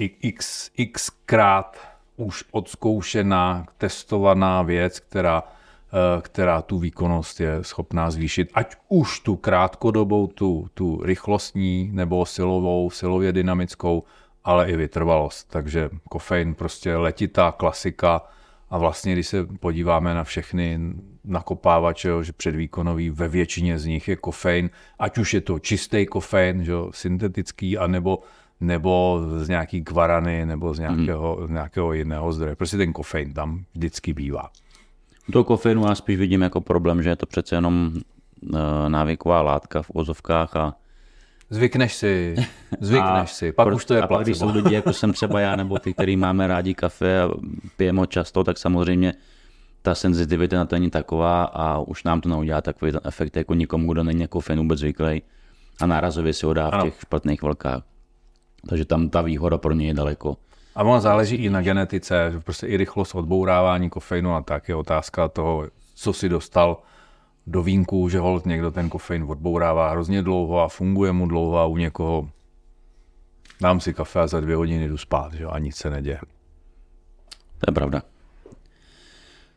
x, 0.00 0.70
x 0.76 1.10
krát 1.26 1.78
už 2.16 2.44
odzkoušená, 2.50 3.66
testovaná 3.78 4.62
věc, 4.62 5.00
která, 5.00 5.42
která 6.20 6.62
tu 6.62 6.78
výkonnost 6.78 7.40
je 7.40 7.58
schopná 7.62 8.10
zvýšit, 8.10 8.50
ať 8.54 8.76
už 8.88 9.20
tu 9.20 9.36
krátkodobou, 9.36 10.26
tu, 10.26 10.68
tu 10.74 11.00
rychlostní 11.02 11.90
nebo 11.92 12.26
silovou, 12.26 12.90
silově 12.90 13.32
dynamickou, 13.32 14.04
ale 14.44 14.70
i 14.70 14.76
vytrvalost. 14.76 15.50
Takže 15.50 15.90
kofein 16.08 16.54
prostě 16.54 16.96
letitá 16.96 17.52
klasika 17.52 18.20
a 18.70 18.78
vlastně, 18.78 19.12
když 19.12 19.26
se 19.26 19.46
podíváme 19.46 20.14
na 20.14 20.24
všechny 20.24 20.80
nakopávače, 21.24 22.08
že 22.22 22.32
předvýkonový, 22.32 23.10
ve 23.10 23.28
většině 23.28 23.78
z 23.78 23.86
nich 23.86 24.08
je 24.08 24.16
kofein, 24.16 24.70
ať 24.98 25.18
už 25.18 25.34
je 25.34 25.40
to 25.40 25.58
čistý 25.58 26.06
kofein, 26.06 26.64
že, 26.64 26.72
syntetický, 26.90 27.78
anebo 27.78 28.18
nebo 28.60 29.20
z 29.36 29.48
nějaký 29.48 29.84
kvarany, 29.84 30.46
nebo 30.46 30.74
z 30.74 30.78
nějakého, 30.78 31.38
mm. 31.40 31.54
nějakého 31.54 31.92
jiného 31.92 32.32
zdroje. 32.32 32.56
Prostě 32.56 32.76
ten 32.76 32.92
kofein 32.92 33.32
tam 33.32 33.64
vždycky 33.74 34.12
bývá. 34.12 34.50
Toho 35.32 35.44
kofeinu 35.44 35.86
já 35.86 35.94
spíš 35.94 36.16
vidím 36.16 36.42
jako 36.42 36.60
problém, 36.60 37.02
že 37.02 37.10
je 37.10 37.16
to 37.16 37.26
přece 37.26 37.54
jenom 37.54 37.92
eh, 37.94 38.58
návyková 38.88 39.42
látka 39.42 39.82
v 39.82 39.90
ozovkách 39.94 40.56
a 40.56 40.74
Zvykneš 41.50 41.94
si, 41.94 42.36
zvykneš 42.80 43.22
a 43.22 43.26
si, 43.26 43.52
pak 43.52 43.66
pro, 43.66 43.76
už 43.76 43.84
to 43.84 43.94
je 43.94 44.02
a 44.02 44.22
když 44.22 44.38
jsou 44.38 44.50
lidi, 44.50 44.74
jako 44.74 44.92
jsem 44.92 45.12
třeba 45.12 45.40
já, 45.40 45.56
nebo 45.56 45.78
ty, 45.78 45.94
který 45.94 46.16
máme 46.16 46.46
rádi 46.46 46.74
kafe 46.74 47.22
a 47.22 47.30
pijeme 47.76 48.00
ho 48.00 48.06
často, 48.06 48.44
tak 48.44 48.58
samozřejmě 48.58 49.14
ta 49.82 49.94
senzitivita 49.94 50.56
na 50.56 50.64
to 50.64 50.76
není 50.76 50.90
taková 50.90 51.44
a 51.44 51.78
už 51.78 52.04
nám 52.04 52.20
to 52.20 52.28
neudělá 52.28 52.60
takový 52.60 52.92
efekt 53.04 53.36
jako 53.36 53.54
nikomu, 53.54 53.92
kdo 53.92 54.04
není 54.04 54.20
jako 54.20 54.40
fen 54.40 54.58
vůbec 54.58 54.78
zvyklý 54.78 55.22
a 55.80 55.86
nárazově 55.86 56.32
si 56.32 56.46
ho 56.46 56.54
dá 56.54 56.70
v 56.70 56.82
těch 56.82 57.00
špatných 57.00 57.42
vlkách. 57.42 57.82
Takže 58.68 58.84
tam 58.84 59.08
ta 59.08 59.22
výhoda 59.22 59.58
pro 59.58 59.74
ně 59.74 59.86
je 59.86 59.94
daleko. 59.94 60.36
A 60.74 60.82
ono 60.82 61.00
záleží 61.00 61.36
i 61.36 61.50
na 61.50 61.62
genetice, 61.62 62.28
že 62.32 62.40
prostě 62.40 62.66
i 62.66 62.76
rychlost 62.76 63.14
odbourávání 63.14 63.90
kofeinu 63.90 64.34
a 64.34 64.42
tak 64.42 64.68
je 64.68 64.74
otázka 64.74 65.28
toho, 65.28 65.68
co 65.94 66.12
si 66.12 66.28
dostal 66.28 66.76
do 67.46 67.62
vínku, 67.62 68.08
že 68.08 68.18
hold 68.18 68.46
někdo 68.46 68.70
ten 68.70 68.88
kofein 68.88 69.24
odbourává 69.28 69.90
hrozně 69.90 70.22
dlouho 70.22 70.60
a 70.60 70.68
funguje 70.68 71.12
mu 71.12 71.26
dlouho 71.26 71.58
a 71.58 71.66
u 71.66 71.76
někoho 71.76 72.28
dám 73.60 73.80
si 73.80 73.94
kafe 73.94 74.20
a 74.20 74.26
za 74.26 74.40
dvě 74.40 74.56
hodiny 74.56 74.88
jdu 74.88 74.98
spát, 74.98 75.34
že 75.34 75.44
a 75.44 75.58
nic 75.58 75.76
se 75.76 75.90
neděje. 75.90 76.18
To 77.58 77.70
je 77.70 77.74
pravda. 77.74 78.02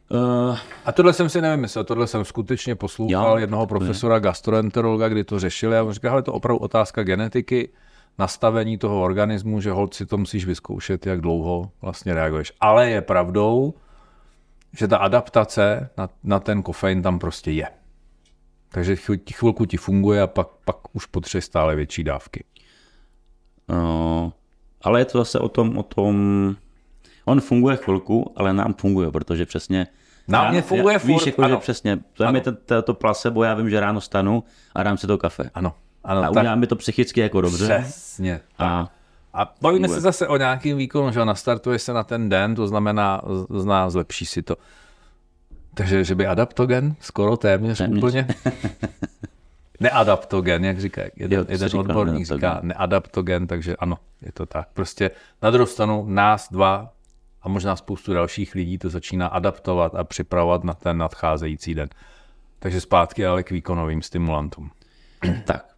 Uh, 0.09 0.57
a 0.85 0.91
tohle 0.91 1.13
jsem 1.13 1.29
si 1.29 1.41
nevymyslel, 1.41 1.83
tohle 1.83 2.07
jsem 2.07 2.25
skutečně 2.25 2.75
poslouchal 2.75 3.35
já, 3.35 3.41
jednoho 3.41 3.67
profesora 3.67 4.19
gastroenterologa, 4.19 5.09
kdy 5.09 5.23
to 5.23 5.39
řešili 5.39 5.77
a 5.77 5.83
on 5.83 5.93
říkal, 5.93 6.19
že 6.19 6.23
to 6.23 6.31
je 6.31 6.35
opravdu 6.35 6.59
otázka 6.59 7.03
genetiky 7.03 7.69
nastavení 8.17 8.77
toho 8.77 9.01
organismu, 9.01 9.61
že 9.61 9.71
hold 9.71 9.93
si 9.93 10.05
to 10.05 10.17
musíš 10.17 10.45
vyzkoušet, 10.45 11.05
jak 11.05 11.21
dlouho 11.21 11.71
vlastně 11.81 12.13
reaguješ. 12.13 12.53
Ale 12.59 12.89
je 12.89 13.01
pravdou, 13.01 13.73
že 14.77 14.87
ta 14.87 14.97
adaptace 14.97 15.89
na, 15.97 16.09
na 16.23 16.39
ten 16.39 16.63
kofein 16.63 17.01
tam 17.01 17.19
prostě 17.19 17.51
je. 17.51 17.67
Takže 18.69 18.95
chvilku 19.33 19.65
ti 19.65 19.77
funguje 19.77 20.21
a 20.21 20.27
pak, 20.27 20.47
pak 20.65 20.95
už 20.95 21.05
potřebuje 21.05 21.41
stále 21.41 21.75
větší 21.75 22.03
dávky. 22.03 22.43
No, 23.69 24.33
ale 24.81 25.01
je 25.01 25.05
to 25.05 25.17
zase 25.17 25.39
o 25.39 25.49
tom, 25.49 25.77
o 25.77 25.83
tom, 25.83 26.15
on 27.25 27.41
funguje 27.41 27.77
chvilku, 27.77 28.33
ale 28.35 28.53
nám 28.53 28.73
funguje, 28.73 29.11
protože 29.11 29.45
přesně 29.45 29.87
nám 30.27 30.51
mě 30.51 30.61
funguje 30.61 30.93
já, 30.93 30.99
furt, 30.99 31.07
víš, 31.07 31.25
jako, 31.25 31.41
ano. 31.41 31.55
že 31.55 31.59
přesně, 31.59 31.99
to 32.13 32.23
je 32.23 32.41
to, 32.41 32.81
to 32.81 32.93
placebo, 32.93 33.43
já 33.43 33.53
vím, 33.53 33.69
že 33.69 33.79
ráno 33.79 34.01
stanu 34.01 34.43
a 34.75 34.83
dám 34.83 34.97
si 34.97 35.07
to 35.07 35.17
kafe. 35.17 35.49
Ano. 35.53 35.75
Ano, 36.05 36.19
a 36.19 36.23
tak... 36.23 36.31
udělá 36.31 36.55
mi 36.55 36.67
to 36.67 36.75
psychicky 36.75 37.19
jako 37.19 37.41
dobře. 37.41 37.79
Přesně. 37.83 38.41
A, 38.59 38.87
a 39.33 39.53
bavíme 39.61 39.87
se 39.87 40.01
zase 40.01 40.27
o 40.27 40.37
nějakým 40.37 40.77
výkonu, 40.77 41.11
že 41.11 41.25
nastartuje 41.25 41.79
se 41.79 41.93
na 41.93 42.03
ten 42.03 42.29
den, 42.29 42.55
to 42.55 42.67
znamená, 42.67 43.21
zná, 43.49 43.89
zlepší 43.89 44.25
si 44.25 44.41
to. 44.41 44.55
Takže, 45.73 46.03
že 46.03 46.15
by 46.15 46.27
adaptogen, 46.27 46.95
skoro 46.99 47.37
téměř, 47.37 47.77
téměř. 47.77 47.97
úplně. 47.97 48.27
Neadaptogen, 49.79 50.65
jak 50.65 50.79
říká 50.79 51.01
jeden, 51.15 51.39
jo, 51.39 51.45
jeden 51.49 51.79
odborník 51.79 52.25
říká 52.25 52.59
neadaptogen, 52.63 53.47
takže 53.47 53.75
ano, 53.75 53.97
je 54.21 54.31
to 54.31 54.45
tak. 54.45 54.67
Prostě 54.73 55.11
na 55.41 55.51
druhou 55.51 55.65
stranu 55.65 56.05
nás 56.07 56.49
dva 56.51 56.93
a 57.41 57.49
možná 57.49 57.75
spoustu 57.75 58.13
dalších 58.13 58.55
lidí 58.55 58.77
to 58.77 58.89
začíná 58.89 59.27
adaptovat 59.27 59.95
a 59.95 60.03
připravovat 60.03 60.63
na 60.63 60.73
ten 60.73 60.97
nadcházející 60.97 61.75
den. 61.75 61.89
Takže 62.59 62.81
zpátky 62.81 63.25
ale 63.25 63.43
k 63.43 63.51
výkonovým 63.51 64.01
stimulantům. 64.01 64.71
Tak, 65.45 65.74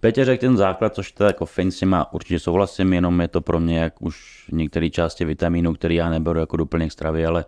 Petě 0.00 0.24
řekl 0.24 0.40
ten 0.40 0.56
základ, 0.56 0.94
což 0.94 1.12
to 1.12 1.24
jako 1.24 1.46
fin 1.46 1.70
s 1.70 1.82
má 1.82 2.12
určitě 2.12 2.38
souhlasím, 2.38 2.92
jenom 2.92 3.20
je 3.20 3.28
to 3.28 3.40
pro 3.40 3.60
mě 3.60 3.78
jak 3.78 4.02
už 4.02 4.46
některé 4.52 4.90
části 4.90 5.24
vitamínů, 5.24 5.74
který 5.74 5.94
já 5.94 6.10
neberu 6.10 6.38
jako 6.38 6.56
doplněk 6.56 6.92
stravy, 6.92 7.26
ale 7.26 7.44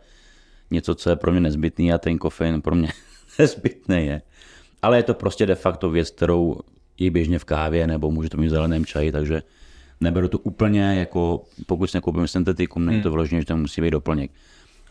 něco, 0.71 0.95
co 0.95 1.11
je 1.11 1.17
pro 1.17 1.33
mě 1.33 1.41
nezbytný 1.41 1.93
a 1.93 1.99
ten 1.99 2.19
kofein 2.19 2.63
pro 2.63 2.75
mě 2.75 2.89
nezbytný 3.39 4.07
je. 4.07 4.23
ale 4.83 4.97
je 4.97 5.03
to 5.03 5.15
prostě 5.15 5.47
de 5.47 5.55
facto 5.55 5.91
věc, 5.91 6.11
kterou 6.11 6.57
je 6.99 7.11
běžně 7.11 7.39
v 7.39 7.45
kávě 7.45 7.87
nebo 7.87 8.11
může 8.11 8.31
to 8.31 8.37
mít 8.37 8.47
v 8.47 8.51
zeleném 8.51 8.85
čaji, 8.85 9.13
takže 9.13 9.43
neberu 10.01 10.29
to 10.29 10.39
úplně 10.39 10.99
jako, 10.99 11.45
pokud 11.67 11.87
si 11.87 11.97
nekoupím 11.97 12.29
syntetiku, 12.29 12.79
není 12.79 13.03
to 13.03 13.11
vyloženě, 13.11 13.41
že 13.41 13.47
to 13.47 13.57
musí 13.57 13.81
být 13.81 13.91
doplněk. 13.91 14.31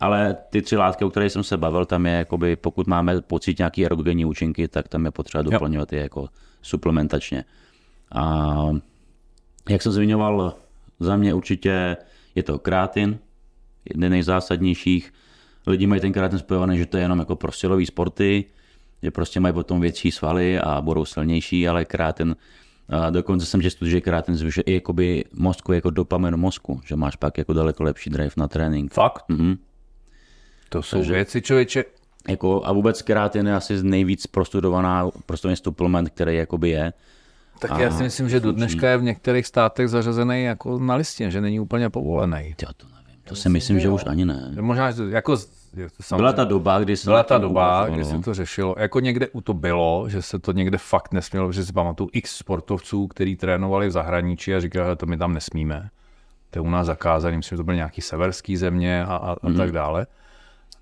Ale 0.00 0.36
ty 0.50 0.62
tři 0.62 0.76
látky, 0.76 1.04
o 1.04 1.10
kterých 1.10 1.32
jsem 1.32 1.44
se 1.44 1.56
bavil, 1.56 1.86
tam 1.86 2.06
je, 2.06 2.12
jakoby, 2.12 2.56
pokud 2.56 2.86
máme 2.86 3.20
pocit 3.20 3.58
nějaký 3.58 3.86
erogenní 3.86 4.24
účinky, 4.24 4.68
tak 4.68 4.88
tam 4.88 5.04
je 5.04 5.10
potřeba 5.10 5.42
doplňovat 5.42 5.92
je 5.92 6.00
jako 6.00 6.28
suplementačně. 6.62 7.44
A 8.14 8.54
jak 9.70 9.82
jsem 9.82 9.92
zmiňoval, 9.92 10.54
za 11.00 11.16
mě 11.16 11.34
určitě 11.34 11.96
je 12.34 12.42
to 12.42 12.58
krátin, 12.58 13.18
jeden 13.94 14.12
nejzásadnějších. 14.12 15.12
Lidi 15.66 15.86
mají 15.86 16.00
ten 16.00 16.12
krátin 16.12 16.38
spojovaný, 16.38 16.78
že 16.78 16.86
to 16.86 16.96
je 16.96 17.02
jenom 17.02 17.18
jako 17.18 17.36
pro 17.36 17.52
silový 17.52 17.86
sporty, 17.86 18.44
že 19.02 19.10
prostě 19.10 19.40
mají 19.40 19.54
potom 19.54 19.80
větší 19.80 20.10
svaly 20.10 20.58
a 20.58 20.80
budou 20.80 21.04
silnější, 21.04 21.68
ale 21.68 21.84
krátin, 21.84 22.36
a 22.88 23.10
dokonce 23.10 23.46
jsem 23.46 23.62
četl, 23.62 23.86
že 23.86 24.00
krátin 24.00 24.36
zvyšuje 24.36 24.62
i 24.62 24.74
jakoby 24.74 25.24
mozku, 25.32 25.72
jako 25.72 25.90
dopamin 25.90 26.36
mozku, 26.36 26.80
že 26.86 26.96
máš 26.96 27.16
pak 27.16 27.38
jako 27.38 27.52
daleko 27.52 27.82
lepší 27.82 28.10
drive 28.10 28.32
na 28.36 28.48
trénink. 28.48 28.92
Fakt? 28.92 29.24
Mhm. 29.28 29.58
To 30.68 30.82
jsou 30.82 31.02
věci, 31.02 31.42
člověče. 31.42 31.84
Jako, 32.28 32.62
a 32.64 32.72
vůbec 32.72 33.02
krátin 33.02 33.46
je 33.46 33.54
asi 33.54 33.82
nejvíc 33.82 34.26
prostudovaná, 34.26 35.08
prostě 35.26 35.56
suplement, 35.56 36.10
který 36.10 36.36
jakoby 36.36 36.70
je. 36.70 36.92
Tak 37.58 37.78
já 37.78 37.90
si 37.90 38.02
myslím, 38.02 38.28
že 38.28 38.40
do 38.40 38.52
dneška 38.52 38.88
je 38.90 38.96
v 38.96 39.02
některých 39.02 39.46
státech 39.46 39.88
zařazený 39.88 40.42
jako 40.44 40.78
na 40.78 40.94
listě, 40.94 41.30
že 41.30 41.40
není 41.40 41.60
úplně 41.60 41.90
povolený. 41.90 42.54
Já 42.62 42.68
to 42.76 42.86
nevím. 42.86 43.20
To 43.24 43.34
si 43.34 43.48
myslím, 43.48 43.80
že 43.80 43.88
už 43.88 44.02
ani 44.06 44.24
ne. 44.24 44.52
Možná, 44.60 44.92
jako 45.08 45.36
samozřejmě- 46.00 46.16
Byla 46.16 46.32
ta 46.32 46.44
doba, 46.44 46.78
kdy 46.78 46.96
se 46.96 47.10
Byla 47.10 47.22
ta 47.22 47.38
doba, 47.38 47.88
kdy 47.88 48.04
se 48.04 48.18
to 48.18 48.34
řešilo. 48.34 48.74
Jako 48.78 49.00
někde 49.00 49.28
u 49.28 49.40
to 49.40 49.54
bylo, 49.54 50.04
že 50.08 50.22
se 50.22 50.38
to 50.38 50.52
někde 50.52 50.78
fakt 50.78 51.12
nesmělo, 51.12 51.52
že 51.52 51.64
si 51.64 51.72
pamatuju 51.72 52.10
x 52.12 52.36
sportovců, 52.36 53.06
kteří 53.06 53.36
trénovali 53.36 53.88
v 53.88 53.90
zahraničí 53.90 54.54
a 54.54 54.60
říkali, 54.60 54.90
že 54.90 54.96
to 54.96 55.06
my 55.06 55.16
tam 55.16 55.34
nesmíme. 55.34 55.88
To 56.50 56.58
je 56.58 56.60
u 56.60 56.70
nás 56.70 56.86
zakázané, 56.86 57.36
myslím, 57.36 57.56
že 57.56 57.60
to 57.60 57.64
byly 57.64 57.76
nějaký 57.76 58.00
severský 58.00 58.56
země 58.56 59.04
a, 59.04 59.16
a, 59.16 59.32
a 59.42 59.48
Mhm. 59.48 59.56
tak 59.56 59.72
dále. 59.72 60.06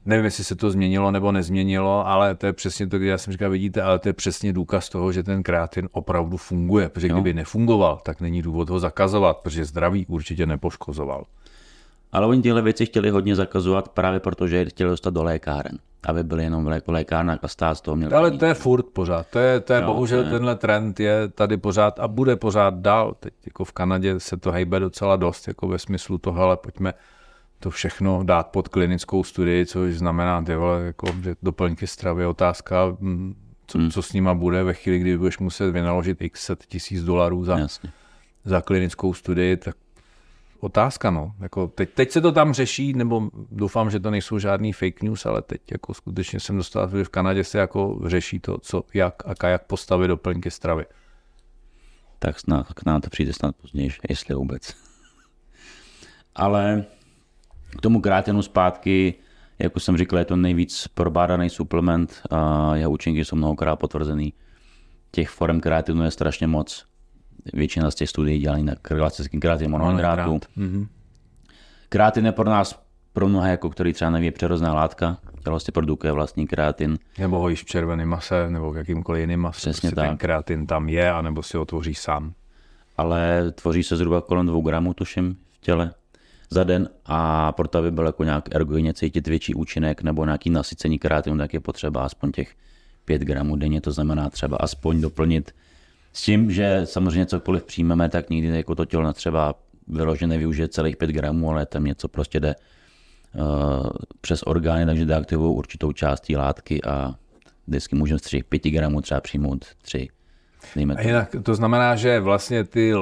Nevím, 0.04 0.24
jestli 0.24 0.44
se 0.44 0.56
to 0.56 0.70
změnilo 0.70 1.10
nebo 1.10 1.32
nezměnilo, 1.32 2.06
ale 2.06 2.34
to 2.34 2.46
je 2.46 2.52
přesně 2.52 2.86
to, 2.86 2.98
kdy 2.98 3.06
já 3.06 3.18
jsem 3.18 3.32
říkal, 3.32 3.50
vidíte, 3.50 3.82
ale 3.82 3.98
to 3.98 4.08
je 4.08 4.12
přesně 4.12 4.52
důkaz 4.52 4.88
toho, 4.88 5.12
že 5.12 5.22
ten 5.22 5.42
kreatin 5.42 5.88
opravdu 5.92 6.36
funguje, 6.36 6.88
protože 6.88 7.08
kdyby 7.08 7.34
nefungoval, 7.34 8.00
tak 8.04 8.20
není 8.20 8.42
důvod 8.42 8.70
ho 8.70 8.78
zakazovat, 8.80 9.36
protože 9.36 9.64
zdraví 9.64 10.06
určitě 10.06 10.46
nepoškozoval. 10.46 11.24
Ale 12.12 12.26
oni 12.26 12.42
tyhle 12.42 12.62
věci 12.62 12.86
chtěli 12.86 13.10
hodně 13.10 13.36
zakazovat 13.36 13.88
právě 13.88 14.20
proto, 14.20 14.46
že 14.48 14.56
je 14.56 14.64
chtěli 14.64 14.90
dostat 14.90 15.14
do 15.14 15.22
lékáren. 15.22 15.78
Aby 16.06 16.24
byly 16.24 16.44
jenom 16.44 16.64
v 16.64 16.80
lékárnách 16.88 17.38
a 17.42 17.48
stát 17.48 17.74
z 17.74 17.80
toho 17.80 17.96
měl 17.96 18.16
Ale 18.16 18.30
to 18.30 18.44
je 18.44 18.54
furt 18.54 18.86
pořád. 18.86 19.26
To 19.30 19.38
je, 19.38 19.60
to 19.60 19.72
je 19.72 19.80
Jo, 19.80 19.86
bohužel 19.86 20.24
je- 20.24 20.30
tenhle 20.30 20.56
trend 20.56 21.00
je 21.00 21.28
tady 21.28 21.56
pořád 21.56 22.00
a 22.00 22.08
bude 22.08 22.36
pořád 22.36 22.74
dál. 22.74 23.14
Teď 23.20 23.34
jako 23.46 23.64
v 23.64 23.72
Kanadě 23.72 24.20
se 24.20 24.36
to 24.36 24.52
hejbe 24.52 24.80
docela 24.80 25.16
dost, 25.16 25.48
jako 25.48 25.68
ve 25.68 25.78
smyslu 25.78 26.18
toho, 26.18 26.42
ale 26.42 26.56
pojďme 26.56 26.94
to 27.60 27.70
všechno 27.70 28.22
dát 28.24 28.48
pod 28.48 28.68
klinickou 28.68 29.24
studii, 29.24 29.66
což 29.66 29.94
znamená, 29.94 30.42
ty 30.42 30.54
vole, 30.56 30.82
jako, 30.84 31.06
že 31.22 31.34
doplňky 31.42 31.86
stravy 31.86 32.22
je 32.22 32.26
otázka, 32.26 32.96
mm, 33.00 33.34
co, 33.66 33.78
Hmm. 33.78 33.90
co 33.90 34.02
s 34.02 34.12
nima 34.12 34.34
bude 34.34 34.62
ve 34.62 34.74
chvíli, 34.74 34.98
kdy 34.98 35.18
budeš 35.18 35.38
muset 35.38 35.70
vynaložit 35.70 36.22
x 36.22 36.44
set 36.44 36.66
tisíc 36.66 37.04
dolarů 37.04 37.44
za, 37.44 37.58
Jasně. 37.58 37.92
za 38.44 38.60
klinickou 38.60 39.14
studii, 39.14 39.56
tak 39.56 39.76
otázka, 40.60 41.10
no. 41.10 41.32
Jako 41.40 41.66
teď, 41.66 41.90
teď, 41.94 42.10
se 42.10 42.20
to 42.20 42.32
tam 42.32 42.52
řeší, 42.52 42.92
nebo 42.92 43.30
doufám, 43.50 43.90
že 43.90 44.00
to 44.00 44.10
nejsou 44.10 44.38
žádný 44.38 44.72
fake 44.72 45.02
news, 45.02 45.26
ale 45.26 45.42
teď 45.42 45.60
jako 45.70 45.94
skutečně 45.94 46.40
jsem 46.40 46.56
dostal, 46.56 46.90
že 46.96 47.04
v 47.04 47.08
Kanadě 47.08 47.44
se 47.44 47.58
jako 47.58 48.00
řeší 48.04 48.40
to, 48.40 48.58
co, 48.58 48.84
jak 48.94 49.42
a 49.42 49.48
jak 49.48 49.66
postavit 49.66 50.08
doplňky 50.08 50.50
stravy. 50.50 50.84
Tak 52.18 52.40
snad, 52.40 52.72
k 52.72 52.86
nám 52.86 53.00
to 53.00 53.10
přijde 53.10 53.32
snad 53.32 53.56
později, 53.56 53.90
jestli 54.08 54.34
vůbec. 54.34 54.74
Ale 56.34 56.84
k 57.78 57.80
tomu 57.80 58.00
krátenu 58.00 58.42
zpátky, 58.42 59.14
jako 59.58 59.80
jsem 59.80 59.96
říkal, 59.96 60.18
je 60.18 60.24
to 60.24 60.36
nejvíc 60.36 60.88
probádaný 60.88 61.50
suplement 61.50 62.22
a 62.30 62.70
jeho 62.76 62.90
účinky 62.90 63.24
jsou 63.24 63.36
mnohokrát 63.36 63.76
potvrzený. 63.76 64.32
Těch 65.10 65.28
forem 65.28 65.60
kreatinu 65.60 66.04
je 66.04 66.10
strašně 66.10 66.46
moc. 66.46 66.84
Většina 67.52 67.90
z 67.90 67.94
těch 67.94 68.10
studií 68.10 68.38
dělají 68.38 68.62
na 68.64 68.74
klasický 68.82 69.40
kreatin 69.40 69.70
monohydrátu. 69.70 70.40
Mhm. 70.56 70.86
Kreatin 71.88 72.26
je 72.26 72.32
pro 72.32 72.50
nás, 72.50 72.82
pro 73.12 73.28
mnohé, 73.28 73.50
jako 73.50 73.70
který 73.70 73.92
třeba 73.92 74.10
neví, 74.10 74.26
je 74.26 74.32
přerozná 74.32 74.74
látka, 74.74 75.16
která 75.40 75.52
vlastně 75.52 75.72
produkuje 75.72 76.12
vlastní 76.12 76.46
kreatin. 76.46 76.98
Nebo 77.18 77.38
ho 77.38 77.48
jíš 77.48 77.62
v 77.62 77.66
červeném 77.66 78.08
mase, 78.08 78.50
nebo 78.50 78.72
v 78.72 78.76
jakýmkoliv 78.76 79.20
jiném 79.20 79.40
mase. 79.40 79.56
Přesně 79.56 79.90
prostě 79.90 79.94
Ten 80.00 80.10
tak. 80.10 80.20
kreatin 80.20 80.66
tam 80.66 80.88
je, 80.88 81.12
anebo 81.12 81.42
si 81.42 81.56
ho 81.56 81.64
tvoříš 81.64 81.98
sám. 81.98 82.32
ale 82.96 83.52
tvoří 83.52 83.82
se 83.82 83.96
zhruba 83.96 84.20
kolem 84.20 84.46
2 84.46 84.60
gramů, 84.60 84.94
tuším, 84.94 85.36
v 85.52 85.60
těle 85.60 85.94
za 86.50 86.64
den 86.64 86.88
a 87.06 87.52
proto, 87.52 87.78
aby 87.78 87.90
byl 87.90 88.06
jako 88.06 88.24
nějak 88.24 88.54
ergogenně 88.54 88.94
cítit 88.94 89.28
větší 89.28 89.54
účinek 89.54 90.02
nebo 90.02 90.24
nějaký 90.24 90.50
nasycení 90.50 90.98
kreatinu, 90.98 91.38
tak 91.38 91.54
je 91.54 91.60
potřeba 91.60 92.04
aspoň 92.04 92.32
těch 92.32 92.54
5 93.04 93.22
gramů 93.22 93.56
denně, 93.56 93.80
to 93.80 93.92
znamená 93.92 94.30
třeba 94.30 94.56
aspoň 94.56 95.00
doplnit 95.00 95.54
s 96.12 96.22
tím, 96.22 96.50
že 96.50 96.80
samozřejmě 96.84 97.26
cokoliv 97.26 97.64
přijmeme, 97.64 98.08
tak 98.08 98.30
nikdy 98.30 98.56
jako 98.56 98.74
to 98.74 98.84
tělo 98.84 99.02
netřeba 99.02 99.54
vyloženě 99.88 100.38
využije 100.38 100.68
celých 100.68 100.96
5 100.96 101.10
gramů, 101.10 101.50
ale 101.50 101.66
tam 101.66 101.84
něco 101.84 102.08
prostě 102.08 102.40
jde 102.40 102.54
uh, 102.54 103.88
přes 104.20 104.42
orgány, 104.46 104.86
takže 104.86 105.04
deaktivují 105.04 105.56
určitou 105.56 105.92
část 105.92 106.20
té 106.20 106.36
látky 106.36 106.84
a 106.84 107.14
vždycky 107.66 107.96
můžeme 107.96 108.18
z 108.18 108.22
těch 108.22 108.44
5 108.44 108.62
gramů 108.64 109.00
třeba 109.00 109.20
přijmout 109.20 109.64
3. 109.82 110.08
Dejme 110.76 110.94
A 110.94 111.00
jinak 111.02 111.36
to 111.42 111.54
znamená, 111.54 111.96
že 111.96 112.20
vlastně 112.20 112.64
ty 112.64 112.94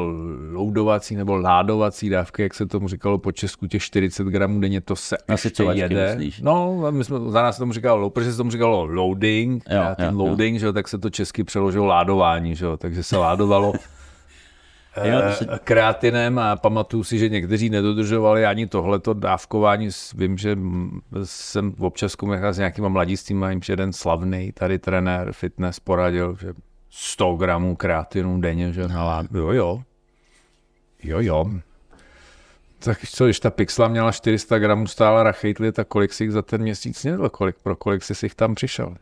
loudovací 0.52 1.16
nebo 1.16 1.36
ládovací 1.36 2.08
dávky, 2.08 2.42
jak 2.42 2.54
se 2.54 2.66
tomu 2.66 2.88
říkalo 2.88 3.18
po 3.18 3.32
česku, 3.32 3.66
těch 3.66 3.82
40 3.82 4.26
gramů 4.26 4.60
denně, 4.60 4.80
to 4.80 4.96
se 4.96 5.14
ještě 5.16 5.32
Nasycovačky 5.32 5.80
jede. 5.80 6.06
myslíš? 6.16 6.40
No, 6.40 6.86
my 6.90 7.04
jsme, 7.04 7.18
za 7.28 7.42
nás 7.42 7.56
se 7.56 7.60
tomu 7.62 7.72
říkalo, 7.72 8.10
protože 8.10 8.30
se 8.30 8.36
tomu 8.36 8.50
říkalo 8.50 8.84
loading, 8.84 9.64
Jo, 9.70 9.82
a 9.82 9.94
ten 9.94 10.04
jo, 10.04 10.12
jo. 10.12 10.18
loading, 10.26 10.60
že 10.60 10.66
jo, 10.66 10.72
tak 10.72 10.88
se 10.88 10.98
to 10.98 11.10
česky 11.10 11.44
přeložilo 11.44 11.86
ládování, 11.86 12.54
že 12.56 12.64
jo, 12.64 12.76
takže 12.76 13.02
se 13.02 13.16
ládovalo 13.16 13.72
Jo, 15.04 15.20
to 15.28 15.32
se- 15.34 15.46
eh, 15.54 15.58
kreatinem 15.64 16.38
a 16.38 16.56
pamatuju 16.56 17.04
si, 17.04 17.18
že 17.18 17.28
někteří 17.28 17.70
nedodržovali 17.70 18.46
ani 18.46 18.66
tohleto 18.66 19.14
dávkování. 19.14 19.88
Vím, 20.16 20.38
že 20.38 20.58
jsem 21.24 21.74
občas 21.78 22.14
komunikoval 22.14 22.54
s 22.54 22.58
nějakýma 22.58 22.88
mladistvíma, 22.88 23.50
jim 23.50 23.62
že 23.62 23.72
jeden 23.72 23.92
slavný 23.92 24.52
tady 24.52 24.78
trenér 24.78 25.32
fitness 25.32 25.80
poradil, 25.80 26.36
že 26.40 26.52
100 26.90 27.34
gramů 27.34 27.76
kreatinu 27.76 28.40
denně, 28.40 28.72
že 28.72 28.88
no, 28.88 29.24
jo, 29.34 29.52
jo, 29.52 29.82
jo, 31.02 31.20
jo. 31.20 31.50
Tak 32.78 32.98
co, 33.00 33.24
když 33.24 33.40
ta 33.40 33.50
pixla 33.50 33.88
měla 33.88 34.12
400 34.12 34.58
gramů 34.58 34.86
stála 34.86 35.22
rachejtli, 35.22 35.72
tak 35.72 35.88
kolik 35.88 36.12
si 36.12 36.24
jich 36.24 36.32
za 36.32 36.42
ten 36.42 36.62
měsíc 36.62 37.04
měl, 37.04 37.30
kolik, 37.30 37.56
pro 37.62 37.76
kolik 37.76 38.04
jsi 38.04 38.14
si 38.14 38.26
jich 38.26 38.34
tam 38.34 38.54
přišel? 38.54 38.96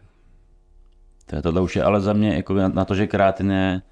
To 1.26 1.36
je 1.36 1.42
tohle 1.42 1.60
už 1.60 1.76
je, 1.76 1.82
ale 1.82 2.00
za 2.00 2.12
mě 2.12 2.36
jako 2.36 2.54
na 2.54 2.84
to, 2.84 2.94
že 2.94 3.06
krátin 3.06 3.50
je 3.50 3.82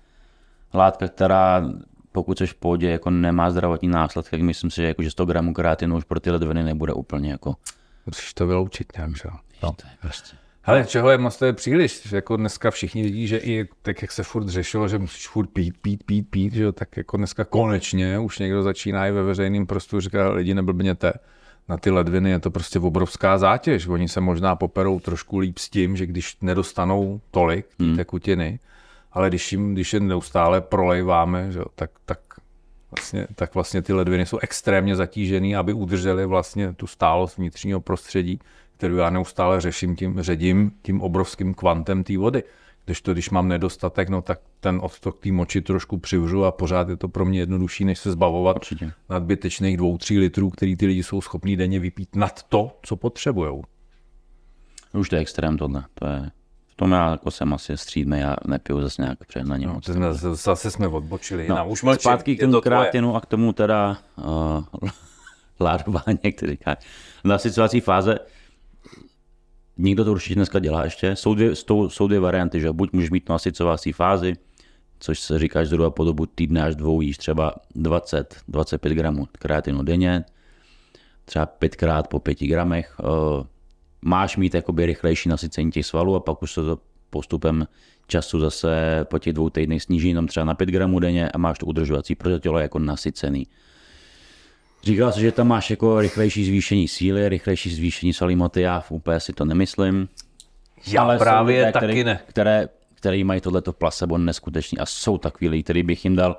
látka, 0.75 1.09
která 1.09 1.63
pokud 2.13 2.39
jsi 2.39 2.47
v 2.47 2.55
pohodě, 2.55 2.91
jako 2.91 3.11
nemá 3.11 3.51
zdravotní 3.51 3.89
následky, 3.89 4.31
tak 4.31 4.41
myslím 4.41 4.71
si, 4.71 4.77
že, 4.77 4.87
jako, 4.87 5.03
že 5.03 5.11
100 5.11 5.27
gramů 5.27 5.55
krátinu 5.55 5.97
už 5.97 6.05
pro 6.05 6.21
ty 6.21 6.31
ledviny 6.31 6.63
nebude 6.63 6.93
úplně 6.93 7.31
jako... 7.31 7.55
Musíš 8.07 8.35
to 8.35 8.47
vyloučit 8.47 8.93
nějak, 8.97 9.17
že 9.17 9.23
jo? 9.25 9.37
No. 9.63 9.73
To 9.73 9.87
je 9.87 9.93
prostě... 10.01 10.37
Ale 10.67 10.85
čeho 10.85 11.11
je 11.11 11.19
moc, 11.19 11.37
to 11.37 11.45
je 11.45 11.53
příliš. 11.53 12.13
Jako 12.13 12.37
dneska 12.37 12.71
všichni 12.71 13.03
vidí, 13.03 13.27
že 13.27 13.39
i 13.39 13.69
tak, 13.83 14.03
jak 14.03 14.13
se 14.13 14.23
furt 14.23 14.49
řešilo, 14.49 14.89
že 14.89 14.99
musíš 14.99 15.29
furt 15.29 15.47
pít, 15.47 15.75
pít, 15.83 16.05
pít, 16.05 16.23
pít, 16.31 16.55
že 16.55 16.63
jo, 16.63 16.73
tak 16.73 16.97
jako 16.97 17.17
dneska 17.17 17.45
konečně 17.45 18.19
už 18.19 18.39
někdo 18.39 18.63
začíná 18.63 19.07
i 19.07 19.13
ve 19.13 19.23
veřejném 19.23 19.67
prostoru 19.67 20.01
říká, 20.01 20.29
lidi 20.29 20.55
neblbněte. 20.55 21.13
Na 21.69 21.77
ty 21.77 21.91
ledviny 21.91 22.31
je 22.31 22.39
to 22.39 22.51
prostě 22.51 22.79
obrovská 22.79 23.39
zátěž. 23.39 23.87
Oni 23.87 24.09
se 24.09 24.21
možná 24.21 24.57
poperou 24.57 25.01
trošku 25.01 25.39
líp 25.39 25.59
s 25.59 25.69
tím, 25.71 25.97
že 25.97 26.07
když 26.07 26.37
nedostanou 26.41 27.21
tolik 27.31 27.67
té 27.77 27.85
hmm. 27.85 27.97
tekutiny, 27.97 28.59
ale 29.13 29.29
když 29.29 29.53
jim, 29.53 29.73
když 29.73 29.93
je 29.93 30.01
neustále 30.01 30.61
prolejváme, 30.61 31.53
že 31.53 31.59
jo, 31.59 31.65
tak, 31.75 31.91
tak, 32.05 32.19
vlastně, 32.91 33.27
tak 33.35 33.55
vlastně 33.55 33.83
ty 33.83 33.93
ledviny 33.93 34.27
jsou 34.27 34.39
extrémně 34.39 34.97
zatížený, 34.97 35.57
aby 35.57 35.73
udrželi 35.73 36.27
vlastně 36.27 36.73
tu 36.73 36.87
stálost 36.87 37.39
vnitřního 37.39 37.81
prostředí, 37.81 38.41
kterou 38.77 38.97
já 38.97 39.11
neustále 39.11 39.61
řeším 39.61 39.97
tím, 39.97 40.23
ředím 40.23 40.73
tím 40.83 41.01
obrovským 41.03 41.55
kvantem 41.55 42.05
té 42.05 42.19
vody. 42.19 42.43
Když 42.85 43.01
to, 43.03 43.13
když 43.13 43.31
mám 43.31 43.49
nedostatek, 43.49 44.09
no 44.09 44.23
tak 44.23 44.41
ten 44.61 44.79
odtok 44.83 45.21
té 45.21 45.33
moči 45.33 45.61
trošku 45.61 45.99
přivřu 45.99 46.45
a 46.45 46.53
pořád 46.53 46.89
je 46.89 46.97
to 46.97 47.09
pro 47.09 47.25
mě 47.25 47.39
jednodušší, 47.39 47.85
než 47.85 47.99
se 47.99 48.13
zbavovat 48.13 48.57
Určitě. 48.57 48.93
nadbytečných 49.11 49.77
dvou, 49.77 49.99
tří 49.99 50.19
litrů, 50.19 50.51
který 50.51 50.77
ty 50.77 50.87
lidi 50.87 51.03
jsou 51.03 51.21
schopní 51.21 51.57
denně 51.57 51.81
vypít 51.81 52.17
nad 52.17 52.43
to, 52.43 52.79
co 52.83 52.97
potřebují. 52.97 53.63
Už 54.93 55.09
to 55.09 55.17
je 55.17 55.21
extrém 55.23 55.59
tohle. 55.59 55.85
To 55.95 56.07
je... 56.07 56.31
V 56.67 56.77
tom 56.77 56.93
já 56.93 57.11
jako 57.11 57.31
jsem 57.31 57.55
asi 57.55 57.77
střídný, 57.77 58.19
já 58.21 58.37
nepiju 58.47 58.81
zase 58.81 59.03
nějak 59.03 59.25
přehnaně 59.27 59.67
No, 59.67 59.81
jsme, 59.83 60.15
zase 60.15 60.71
jsme 60.71 60.89
odbočili. 60.89 61.49
No, 61.49 61.57
No, 61.57 61.69
už 61.69 61.83
mlčím, 61.83 62.01
zpátky 62.01 62.37
k 62.37 62.41
tomu 62.41 62.61
krátinu 62.61 63.17
a 63.17 63.21
k 63.21 63.27
tomu 63.27 63.53
teda 63.53 63.99
uh, 64.17 64.65
ládování, 65.61 66.19
jak 66.23 66.35
ty 66.35 66.47
říkáš. 66.47 66.77
Nasycovací 67.25 67.81
fáze. 67.81 68.19
Někdo 69.79 70.05
to 70.05 70.13
určitě 70.13 70.35
dneska 70.35 70.59
dělá 70.59 70.85
ještě. 70.85 71.17
Jsou 71.17 71.35
dvě, 71.35 71.57
jsou, 71.57 71.89
jsou 71.89 72.07
dvě 72.07 72.21
varianty, 72.21 72.61
že 72.61 72.73
buď 72.73 72.93
můžeš 72.93 73.11
mít 73.11 73.29
nasycovací 73.29 73.93
fázi, 73.93 74.37
což 74.99 75.21
se 75.21 75.39
říká, 75.39 75.65
že 75.65 75.69
zhruba 75.69 75.91
po 75.91 76.05
dobu 76.05 76.27
týdne 76.27 76.63
až 76.63 76.77
dvou 76.77 77.01
jíš 77.01 77.19
třeba 77.19 77.55
20-25 77.77 78.95
gramů 78.95 79.29
kreatinu 79.33 79.83
denně, 79.83 80.25
třeba 81.25 81.47
pětkrát 81.47 82.09
po 82.09 82.21
pěti 82.21 82.47
gramech. 82.47 82.97
Eh, 83.01 83.47
máš 84.03 84.37
mít 84.37 84.55
jakoby 84.55 84.87
rychlejší 84.87 85.29
nasycení 85.29 85.71
těch 85.71 85.87
svalů 85.87 86.15
a 86.15 86.21
pak 86.21 86.43
už 86.43 86.53
se 86.53 86.63
to 86.63 86.79
postupem 87.11 87.67
času 88.07 88.41
zase 88.41 89.01
po 89.05 89.19
těch 89.19 89.33
dvou 89.33 89.51
týdnech 89.51 89.83
sníží 89.83 90.09
jenom 90.09 90.27
třeba 90.27 90.45
na 90.45 90.55
5 90.55 90.69
gramů 90.69 90.99
denně 90.99 91.29
a 91.29 91.39
máš 91.39 91.59
to 91.59 91.67
udržovací, 91.67 92.15
protože 92.15 92.39
tělo 92.39 92.59
je 92.59 92.63
jako 92.63 92.79
nasycený. 92.79 93.47
Říkal 94.85 95.13
jsi, 95.13 95.21
že 95.21 95.33
tam 95.33 95.49
máš 95.49 95.71
jako 95.71 96.01
rychlejší 96.01 96.45
zvýšení 96.45 96.89
síly, 96.89 97.29
rychlejší 97.29 97.75
zvýšení 97.75 98.13
svalí 98.13 98.37
moty, 98.37 98.61
já 98.61 98.85
úplně 98.89 99.21
si 99.21 99.33
to 99.33 99.45
nemyslím. 99.45 100.09
Já 100.87 101.03
Ale 101.03 101.19
právě 101.19 101.61
lidé, 101.61 101.73
taky 101.73 101.87
které, 101.87 102.05
ne. 102.05 102.21
Které, 102.27 102.69
které 102.95 103.25
mají 103.25 103.41
tohleto 103.41 103.73
placebo 103.73 104.19
neskutečný 104.19 104.79
a 104.79 104.87
jsou 104.87 105.19
takový 105.19 105.49
lidi, 105.49 105.63
který 105.63 105.83
bych 105.83 106.05
jim 106.05 106.17
dal 106.17 106.37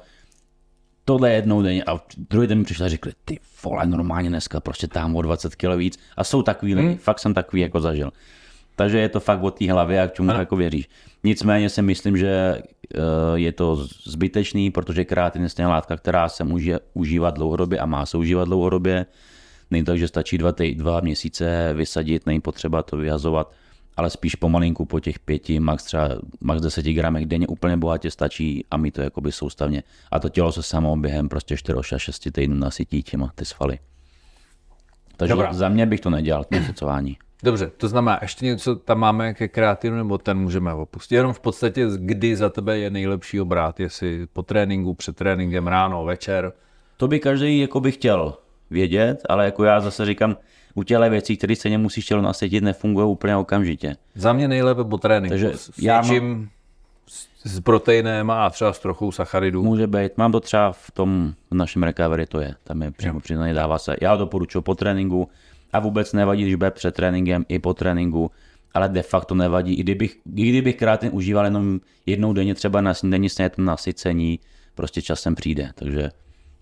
tohle 1.06 1.34
jednou 1.34 1.62
denně 1.62 1.84
a 1.84 2.00
druhý 2.30 2.48
den 2.48 2.58
mi 2.58 2.64
přišli 2.64 2.86
a 2.86 2.90
řekli, 2.90 3.12
ty 3.26 3.40
vole, 3.64 3.86
normálně 3.86 4.30
dneska 4.30 4.60
prostě 4.60 4.88
tam 4.88 5.16
o 5.16 5.22
20 5.22 5.56
kg 5.56 5.76
víc 5.78 6.00
a 6.18 6.24
jsou 6.24 6.42
takový 6.42 6.74
hmm. 6.74 6.86
lidi, 6.86 6.98
fakt 6.98 7.20
jsem 7.20 7.34
takový 7.34 7.62
jako 7.62 7.80
zažil. 7.80 8.12
Takže 8.76 9.00
je 9.00 9.10
to 9.10 9.20
fakt 9.20 9.44
o 9.44 9.52
té 9.52 9.72
hlavě 9.72 10.02
a 10.02 10.08
k 10.08 10.14
čemu 10.14 10.32
jako 10.32 10.56
věříš. 10.56 10.90
Nicméně 11.24 11.70
si 11.70 11.82
myslím, 11.82 12.18
že 12.18 12.30
eh, 12.30 13.00
je 13.36 13.52
to 13.52 13.76
zbytečný, 14.04 14.72
protože 14.72 15.06
kreatin 15.06 15.48
je 15.60 15.68
látka, 15.68 15.98
která 15.98 16.30
se 16.30 16.44
může 16.44 16.80
užívat 16.94 17.36
dlouhodobě 17.36 17.80
a 17.80 17.86
má 17.86 18.06
se 18.06 18.18
užívat 18.18 18.48
dlouhodobě. 18.48 19.06
Není 19.72 19.86
to, 19.86 19.98
že 19.98 20.08
stačí 20.08 20.38
dva, 20.38 20.52
tý, 20.52 20.76
dva 20.76 21.00
měsíce 21.00 21.74
vysadit, 21.74 22.26
není 22.26 22.42
potřeba 22.42 22.84
to 22.84 22.98
vyhazovat, 22.98 23.52
ale 23.98 24.10
spíš 24.10 24.36
pomalinku 24.36 24.86
po 24.86 25.00
těch 25.00 25.20
pěti, 25.20 25.60
max 25.60 25.84
třeba 25.84 26.10
max 26.42 26.62
10 26.62 26.86
gramech 26.86 27.26
denně 27.26 27.48
úplně 27.48 27.78
bohatě 27.78 28.12
stačí 28.12 28.66
a 28.72 28.78
mít 28.78 28.94
to 28.94 29.02
jakoby 29.02 29.32
soustavně. 29.32 29.84
A 30.12 30.20
to 30.20 30.30
tělo 30.30 30.52
se 30.52 30.64
samo 30.64 30.98
během 30.98 31.30
prostě 31.30 31.58
4 31.58 31.80
až 31.80 32.02
6 32.02 32.28
týdnů 32.32 32.56
nasytí 32.56 33.04
těma 33.04 33.32
ty 33.36 33.46
svaly. 33.46 33.80
Takže 35.18 35.34
Dobrá. 35.34 35.54
za 35.54 35.70
mě 35.70 35.86
bych 35.86 36.00
to 36.00 36.10
nedělal, 36.10 36.44
to 36.80 36.90
Dobře, 37.46 37.72
to 37.78 37.88
znamená, 37.88 38.20
ještě 38.22 38.46
něco 38.46 38.76
tam 38.76 39.00
máme 39.00 39.34
ke 39.34 39.48
kreatinu, 39.48 39.98
nebo 39.98 40.18
ten 40.18 40.38
můžeme 40.38 40.74
opustit. 40.74 41.16
Jenom 41.16 41.34
v 41.34 41.40
podstatě, 41.40 41.88
kdy 41.96 42.36
za 42.36 42.50
tebe 42.50 42.78
je 42.78 42.90
nejlepší 42.90 43.42
obrát, 43.42 43.80
jestli 43.80 44.28
po 44.34 44.44
tréninku, 44.44 44.94
před 44.94 45.16
tréninkem, 45.16 45.68
ráno, 45.68 46.06
večer. 46.06 46.54
To 46.98 47.08
by 47.08 47.20
každý 47.20 47.60
jako 47.60 47.80
by 47.80 47.92
chtěl 47.92 48.34
vědět, 48.70 49.22
ale 49.30 49.46
jako 49.46 49.64
já 49.64 49.80
zase 49.80 50.06
říkám, 50.06 50.38
u 50.74 50.84
těle 50.84 51.10
věcí, 51.10 51.38
které 51.38 51.56
se 51.56 51.78
musíš 51.78 52.06
tělo 52.06 52.22
nasadit, 52.22 52.64
nefungují 52.64 53.08
úplně 53.08 53.36
okamžitě. 53.36 53.96
Za 54.16 54.34
mě 54.34 54.48
nejlépe 54.48 54.84
po 54.84 54.98
tréninku. 54.98 55.30
Takže 55.30 55.52
s 55.56 55.80
já 55.80 56.02
mám... 56.02 56.50
s 57.46 57.60
proteinem 57.60 58.32
a 58.32 58.50
třeba 58.50 58.74
s 58.74 58.80
trochou 58.80 59.12
sacharidů. 59.12 59.64
Může 59.64 59.88
být. 59.88 60.18
Mám 60.18 60.32
to 60.32 60.40
třeba 60.40 60.72
v 60.72 60.92
tom 60.92 61.34
v 61.52 61.56
našem 61.56 61.84
recovery, 61.84 62.26
to 62.26 62.40
je. 62.40 62.56
Tam 62.64 62.82
je 62.82 62.92
přímo 62.92 63.20
přiznaný, 63.20 63.54
dává 63.54 63.78
se. 63.78 63.96
Já 64.02 64.16
doporučuji 64.16 64.62
po 64.62 64.76
tréninku, 64.76 65.30
a 65.76 65.80
vůbec 65.80 66.14
nevadí, 66.14 66.44
když 66.44 66.56
bude 66.56 66.72
před 66.72 66.96
tréninkem 66.96 67.46
i 67.50 67.60
po 67.60 67.74
tréninku, 67.74 68.32
ale 68.74 68.90
de 68.90 69.02
facto 69.02 69.36
nevadí. 69.36 69.74
I 69.74 69.84
kdybych, 69.84 70.20
i 70.36 70.50
kdybych 70.50 70.76
kreatin 70.76 71.10
užíval 71.14 71.46
jenom 71.46 71.80
jednou 72.06 72.34
denně 72.34 72.56
třeba 72.56 72.82
na 72.82 72.94
snídani 72.94 73.30
s 73.30 73.42
nasycení, 73.58 74.40
prostě 74.76 75.02
časem 75.02 75.36
přijde, 75.36 75.72
takže 75.76 76.10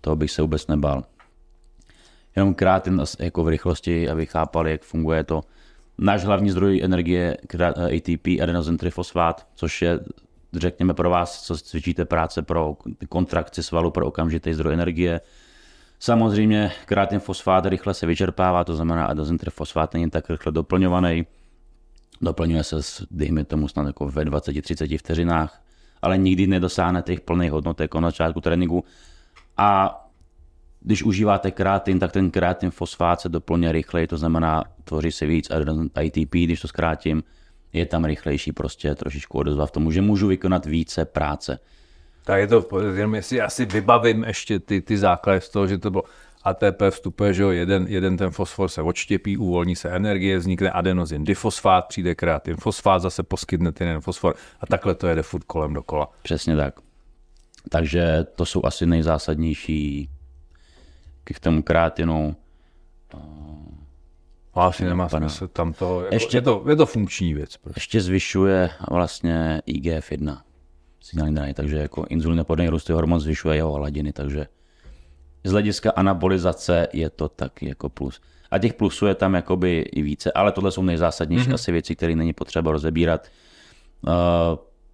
toho 0.00 0.16
bych 0.16 0.30
se 0.30 0.42
vůbec 0.42 0.66
nebál. 0.66 1.04
Jenom 2.36 2.54
kreatin 2.54 3.02
jako 3.20 3.44
v 3.44 3.48
rychlosti, 3.48 4.08
aby 4.08 4.26
chápali, 4.26 4.70
jak 4.70 4.82
funguje 4.82 5.24
to. 5.24 5.40
Náš 5.98 6.24
hlavní 6.24 6.50
zdroj 6.50 6.80
energie 6.84 7.36
ATP, 7.86 8.26
adenosin 8.42 8.76
trifosfát, 8.76 9.46
což 9.54 9.82
je 9.82 10.00
řekněme 10.52 10.94
pro 10.94 11.10
vás, 11.10 11.42
co 11.42 11.56
cvičíte 11.56 12.04
práce 12.04 12.42
pro 12.42 12.76
kontrakci 13.08 13.62
svalu, 13.62 13.90
pro 13.90 14.06
okamžitý 14.06 14.54
zdroj 14.54 14.74
energie, 14.74 15.20
Samozřejmě 16.04 16.72
kreatin 16.84 17.20
fosfát 17.20 17.66
rychle 17.66 17.94
se 17.94 18.06
vyčerpává, 18.06 18.64
to 18.64 18.76
znamená 18.76 19.06
adozentr 19.06 19.50
fosfát 19.50 19.94
není 19.94 20.10
tak 20.10 20.30
rychle 20.30 20.52
doplňovaný. 20.52 21.26
Doplňuje 22.20 22.64
se, 22.64 22.76
dejme 23.10 23.44
tomu 23.44 23.68
snad 23.68 23.86
jako 23.86 24.08
ve 24.08 24.24
20-30 24.24 24.98
vteřinách, 24.98 25.62
ale 26.02 26.18
nikdy 26.18 26.46
nedosáhne 26.46 27.02
těch 27.02 27.20
plných 27.20 27.50
hodnot 27.50 27.80
jako 27.80 28.00
na 28.00 28.08
začátku 28.08 28.40
tréninku. 28.40 28.84
A 29.56 30.00
když 30.80 31.02
užíváte 31.02 31.50
kreatin, 31.50 31.98
tak 31.98 32.12
ten 32.12 32.30
kreatin 32.30 32.70
fosfát 32.70 33.20
se 33.20 33.28
doplňuje 33.28 33.72
rychleji, 33.72 34.06
to 34.06 34.16
znamená, 34.16 34.64
tvoří 34.84 35.12
se 35.12 35.26
víc 35.26 35.50
ATP, 35.94 36.30
když 36.32 36.60
to 36.60 36.68
zkrátím, 36.68 37.22
je 37.72 37.86
tam 37.86 38.04
rychlejší 38.04 38.52
prostě 38.52 38.94
trošičku 38.94 39.38
odezva 39.38 39.66
v 39.66 39.70
tomu, 39.70 39.90
že 39.90 40.02
můžu 40.02 40.26
vykonat 40.26 40.66
více 40.66 41.04
práce. 41.04 41.58
Tak 42.24 42.40
je 42.40 42.46
to, 42.46 42.68
jenom 42.94 43.14
jestli 43.14 43.40
asi 43.40 43.64
vybavím 43.64 44.24
ještě 44.24 44.58
ty, 44.58 44.80
ty 44.80 44.98
základy 44.98 45.40
z 45.40 45.48
toho, 45.48 45.66
že 45.66 45.78
to 45.78 45.90
bylo 45.90 46.02
ATP 46.44 46.82
vstupuje, 46.90 47.34
že 47.34 47.42
jo, 47.42 47.50
jeden, 47.50 47.86
jeden 47.88 48.16
ten 48.16 48.30
fosfor 48.30 48.68
se 48.68 48.82
odštěpí, 48.82 49.36
uvolní 49.36 49.76
se 49.76 49.90
energie, 49.90 50.38
vznikne 50.38 50.70
adenozin 50.70 51.24
difosfát, 51.24 51.86
přijde 51.86 52.14
kreatin 52.14 52.56
fosfát, 52.56 53.02
zase 53.02 53.22
poskytne 53.22 53.72
ten 53.72 54.00
fosfor 54.00 54.34
a 54.60 54.66
takhle 54.66 54.94
to 54.94 55.06
jede 55.06 55.22
furt 55.22 55.44
kolem 55.44 55.74
dokola. 55.74 56.10
Přesně 56.22 56.56
tak. 56.56 56.74
Takže 57.70 58.26
to 58.34 58.46
jsou 58.46 58.64
asi 58.64 58.86
nejzásadnější 58.86 60.10
k 61.24 61.40
tomu 61.40 61.62
kreatinu. 61.62 62.36
No, 64.56 64.62
asi 64.62 64.84
nemá 64.84 65.08
smysl 65.08 65.48
tam 65.48 65.72
to, 65.72 66.00
jako, 66.00 66.14
ještě, 66.14 66.36
je, 66.36 66.42
to, 66.42 66.64
je 66.68 66.76
to 66.76 66.86
funkční 66.86 67.34
věc. 67.34 67.56
Prostě. 67.56 67.76
Ještě 67.78 68.00
zvyšuje 68.00 68.70
vlastně 68.90 69.62
IGF-1 69.66 70.38
signální 71.04 71.54
takže 71.54 71.76
jako 71.76 72.06
inzulinopodný 72.08 72.68
růst 72.68 72.88
hormon 72.88 73.20
zvyšuje 73.20 73.56
jeho 73.56 73.72
hladiny, 73.72 74.12
takže 74.12 74.46
z 75.44 75.50
hlediska 75.50 75.90
anabolizace 75.90 76.88
je 76.92 77.10
to 77.10 77.28
taky 77.28 77.68
jako 77.68 77.88
plus. 77.88 78.20
A 78.50 78.58
těch 78.58 78.74
plusů 78.74 79.06
je 79.06 79.14
tam 79.14 79.34
jakoby 79.34 79.78
i 79.78 80.02
více, 80.02 80.32
ale 80.32 80.52
tohle 80.52 80.70
jsou 80.70 80.82
nejzásadnější 80.82 81.50
mm-hmm. 81.50 81.54
asi 81.54 81.72
věci, 81.72 81.96
které 81.96 82.16
není 82.16 82.32
potřeba 82.32 82.72
rozebírat. 82.72 83.28
Uh, 84.06 84.12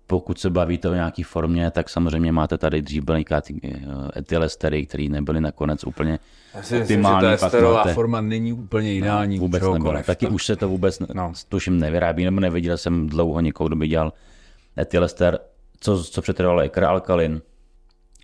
pokud 0.06 0.38
se 0.38 0.50
bavíte 0.50 0.88
o 0.88 0.94
nějaké 0.94 1.24
formě, 1.24 1.70
tak 1.70 1.88
samozřejmě 1.88 2.32
máte 2.32 2.58
tady 2.58 2.82
dřív 2.82 3.04
byly 3.04 3.24
eh, 3.30 3.68
etylestery, 4.16 4.86
které 4.86 5.06
nebyly 5.10 5.40
nakonec 5.40 5.84
úplně 5.84 6.18
Já 6.54 6.60
optimální. 6.80 7.26
Myslím, 7.26 7.36
že 7.36 7.38
ta 7.38 7.46
esterová 7.46 7.76
máte... 7.76 7.94
forma 7.94 8.20
není 8.20 8.52
úplně 8.52 8.94
ideální. 8.94 9.36
No, 9.36 9.40
vůbec 9.40 9.62
nebyla. 9.62 10.02
Taky 10.02 10.26
už 10.26 10.46
se 10.46 10.56
to 10.56 10.68
vůbec 10.68 10.98
no. 11.14 11.32
tuším 11.48 11.78
nevyrábí, 11.78 12.24
nebo 12.24 12.40
neviděl 12.40 12.78
jsem 12.78 13.06
dlouho 13.06 13.40
někoho, 13.40 13.68
kdo 13.68 13.76
by 13.76 13.88
dělal 13.88 14.12
etylester 14.78 15.38
co, 15.80 16.04
co 16.04 16.22
přetrvalo 16.22 16.60
je 16.60 16.68
kralkalin, 16.68 17.42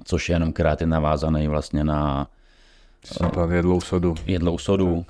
což 0.04 0.28
je 0.28 0.34
jenom 0.34 0.52
kreatin 0.52 0.88
navázaný 0.88 1.48
vlastně 1.48 1.84
na 1.84 2.28
uh, 3.36 3.52
jedlou 3.52 3.80
sodu. 3.80 4.14
Jedlou 4.26 4.58
sodu. 4.58 4.94
Uh, 4.94 5.04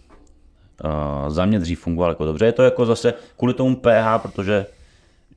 za 1.29 1.45
mě 1.45 1.59
dřív 1.59 1.81
fungoval 1.81 2.11
jako 2.11 2.25
dobře. 2.25 2.47
Je 2.47 2.53
to 2.53 2.63
jako 2.63 2.87
zase 2.87 3.15
kvůli 3.37 3.55
tomu 3.55 3.77
pH, 3.77 4.19
protože 4.23 4.67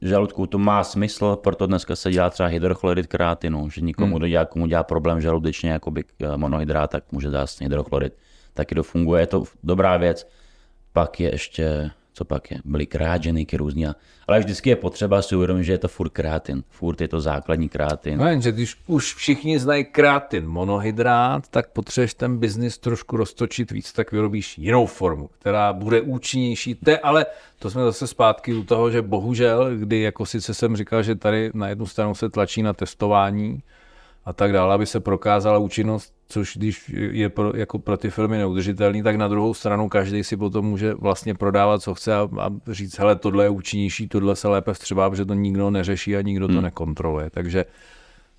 žaludku 0.01 0.47
to 0.47 0.57
má 0.57 0.83
smysl, 0.83 1.35
proto 1.35 1.67
dneska 1.67 1.95
se 1.95 2.11
dělá 2.11 2.29
třeba 2.29 2.49
hydrochlorid 2.49 3.07
kreatinu, 3.07 3.69
že 3.69 3.81
nikomu, 3.81 4.17
hmm. 4.17 4.29
dělá, 4.29 4.45
komu 4.45 4.67
dělá 4.67 4.83
problém 4.83 5.21
žaludečně 5.21 5.71
jako 5.71 5.91
by 5.91 6.03
eh, 6.23 6.37
monohydrát, 6.37 6.91
tak 6.91 7.11
může 7.11 7.29
dát 7.29 7.49
hydrochlorid. 7.61 8.17
Taky 8.53 8.75
to 8.75 8.83
funguje, 8.83 9.21
je 9.21 9.27
to 9.27 9.43
dobrá 9.63 9.97
věc. 9.97 10.27
Pak 10.93 11.19
je 11.19 11.31
ještě 11.31 11.91
co 12.13 12.25
pak 12.25 12.51
je, 12.51 12.57
byly 12.65 12.85
kráženýky 12.85 13.57
různý. 13.57 13.85
Ale 14.27 14.39
vždycky 14.39 14.69
je 14.69 14.75
potřeba 14.75 15.21
si 15.21 15.35
uvědomit, 15.35 15.63
že 15.63 15.71
je 15.71 15.77
to 15.77 15.87
furt 15.87 16.09
krátin. 16.09 16.63
Furt 16.69 17.01
je 17.01 17.07
to 17.07 17.21
základní 17.21 17.69
krátin. 17.69 18.17
No 18.17 18.27
jenže 18.27 18.51
když 18.51 18.75
už 18.87 19.15
všichni 19.15 19.59
znají 19.59 19.85
krátin, 19.85 20.47
monohydrát, 20.47 21.47
tak 21.47 21.69
potřebuješ 21.69 22.13
ten 22.13 22.37
biznis 22.37 22.77
trošku 22.77 23.17
roztočit 23.17 23.71
víc, 23.71 23.93
tak 23.93 24.11
vyrobíš 24.11 24.57
jinou 24.57 24.85
formu, 24.85 25.29
která 25.39 25.73
bude 25.73 26.01
účinnější. 26.01 26.75
Te, 26.75 26.97
ale 26.97 27.25
to 27.59 27.69
jsme 27.69 27.81
zase 27.81 28.07
zpátky 28.07 28.53
u 28.53 28.63
toho, 28.63 28.91
že 28.91 29.01
bohužel, 29.01 29.77
kdy 29.77 30.01
jako 30.01 30.25
sice 30.25 30.53
jsem 30.53 30.75
říkal, 30.75 31.03
že 31.03 31.15
tady 31.15 31.51
na 31.53 31.67
jednu 31.67 31.85
stranu 31.85 32.15
se 32.15 32.29
tlačí 32.29 32.63
na 32.63 32.73
testování, 32.73 33.63
a 34.29 34.33
tak 34.33 34.53
dále, 34.53 34.73
aby 34.73 34.85
se 34.85 34.99
prokázala 34.99 35.57
účinnost, 35.57 36.13
což 36.27 36.57
když 36.57 36.89
je 37.11 37.29
pro, 37.29 37.51
jako 37.55 37.79
pro 37.79 37.97
ty 37.97 38.09
filmy 38.09 38.37
neudržitelný, 38.37 39.03
tak 39.03 39.15
na 39.15 39.27
druhou 39.27 39.53
stranu 39.53 39.89
každý 39.89 40.23
si 40.23 40.37
potom 40.37 40.65
může 40.65 40.93
vlastně 40.93 41.33
prodávat, 41.33 41.81
co 41.81 41.93
chce 41.93 42.15
a, 42.15 42.29
a 42.39 42.49
říct, 42.67 42.99
hele, 42.99 43.15
tohle 43.15 43.45
je 43.45 43.49
účinnější, 43.49 44.07
tohle 44.07 44.35
se 44.35 44.47
lépe 44.47 44.73
vstřebá, 44.73 45.09
protože 45.09 45.25
to 45.25 45.33
nikdo 45.33 45.69
neřeší 45.69 46.15
a 46.15 46.21
nikdo 46.21 46.47
to 46.47 46.53
hmm. 46.53 46.63
nekontroluje. 46.63 47.29
Takže 47.29 47.65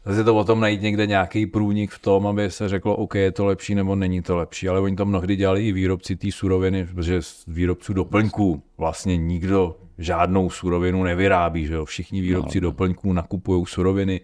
zase 0.04 0.24
to 0.24 0.36
o 0.36 0.44
tom 0.44 0.60
najít 0.60 0.82
někde 0.82 1.06
nějaký 1.06 1.46
průnik 1.46 1.90
v 1.90 1.98
tom, 1.98 2.26
aby 2.26 2.50
se 2.50 2.68
řeklo, 2.68 2.96
OK, 2.96 3.14
je 3.14 3.32
to 3.32 3.46
lepší 3.46 3.74
nebo 3.74 3.96
není 3.96 4.22
to 4.22 4.36
lepší. 4.36 4.68
Ale 4.68 4.80
oni 4.80 4.96
to 4.96 5.06
mnohdy 5.06 5.36
dělali 5.36 5.68
i 5.68 5.72
výrobci 5.72 6.16
té 6.16 6.32
suroviny, 6.32 6.86
protože 6.86 7.22
z 7.22 7.44
výrobců 7.46 7.92
doplňků 7.92 8.62
vlastně 8.78 9.16
nikdo 9.16 9.76
žádnou 9.98 10.50
surovinu 10.50 11.02
nevyrábí. 11.02 11.66
Že 11.66 11.74
jo? 11.74 11.84
Všichni 11.84 12.20
výrobci 12.20 12.60
no. 12.60 12.70
doplňků 12.70 13.12
nakupují 13.12 13.66
suroviny, 13.66 14.20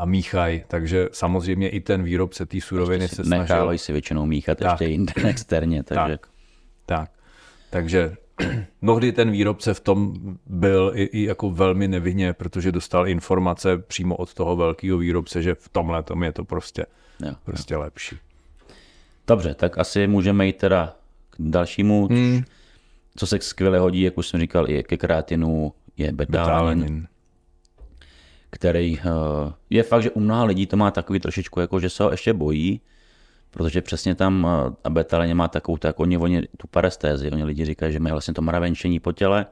a 0.00 0.04
míchají, 0.04 0.62
takže 0.68 1.08
samozřejmě 1.12 1.68
i 1.68 1.80
ten 1.80 2.02
výrobce 2.02 2.46
té 2.46 2.60
suroviny 2.60 3.08
se 3.08 3.24
snaží. 3.24 3.40
Nechávají 3.40 3.78
si 3.78 3.92
většinou 3.92 4.26
míchat 4.26 4.58
tak, 4.58 4.70
ještě 4.70 4.84
jinde 4.92 5.12
externě. 5.28 5.82
Takže... 5.82 6.18
Tak, 6.18 6.26
tak. 6.86 7.10
Takže 7.70 8.16
mnohdy 8.80 9.12
ten 9.12 9.30
výrobce 9.30 9.74
v 9.74 9.80
tom 9.80 10.14
byl 10.46 10.92
i, 10.94 11.02
i 11.02 11.24
jako 11.24 11.50
velmi 11.50 11.88
nevinně, 11.88 12.32
protože 12.32 12.72
dostal 12.72 13.08
informace 13.08 13.78
přímo 13.78 14.16
od 14.16 14.34
toho 14.34 14.56
velkého 14.56 14.98
výrobce, 14.98 15.42
že 15.42 15.54
v 15.54 15.68
tomhle 15.68 16.02
tom 16.02 16.22
je 16.22 16.32
to 16.32 16.44
prostě, 16.44 16.86
Jo, 17.26 17.34
prostě 17.44 17.76
lepší. 17.76 18.16
Dobře, 19.26 19.54
tak 19.54 19.78
asi 19.78 20.06
můžeme 20.06 20.46
jít 20.46 20.56
teda 20.56 20.96
k 21.30 21.36
dalšímu, 21.38 22.06
Hmm. 22.06 22.42
co 23.16 23.26
se 23.26 23.38
skvěle 23.40 23.78
hodí, 23.78 24.02
jak 24.02 24.18
už 24.18 24.28
jsem 24.28 24.40
říkal, 24.40 24.70
i 24.70 24.82
ke 24.82 24.96
kreatinu, 24.96 25.72
je 25.96 26.12
betalanin, 26.12 26.78
Betalanin. 26.80 27.06
Který 28.50 28.98
eh, 28.98 29.02
je 29.70 29.82
fakt, 29.82 30.02
že 30.02 30.10
u 30.10 30.20
mnoha 30.20 30.44
lidí 30.44 30.66
to 30.66 30.76
má 30.76 30.90
takový 30.90 31.20
trošičku, 31.20 31.60
jako 31.60 31.80
že 31.80 31.90
se 31.90 32.02
ho 32.02 32.10
ještě 32.10 32.32
bojí, 32.32 32.80
protože 33.50 33.82
přesně 33.82 34.14
tam 34.14 34.46
eh, 34.46 34.74
a 34.84 34.90
betalanin 34.90 35.36
má 35.36 35.48
takovou, 35.48 35.78
tak 35.78 36.00
oni, 36.00 36.18
oni 36.18 36.42
tu 36.56 36.66
parestézi, 36.66 37.30
oni 37.30 37.44
lidi 37.44 37.64
říkají, 37.64 37.92
že 37.92 38.00
mají 38.00 38.12
vlastně 38.12 38.34
to 38.34 38.42
mravenčení 38.42 39.00
po 39.00 39.12
těle, 39.12 39.46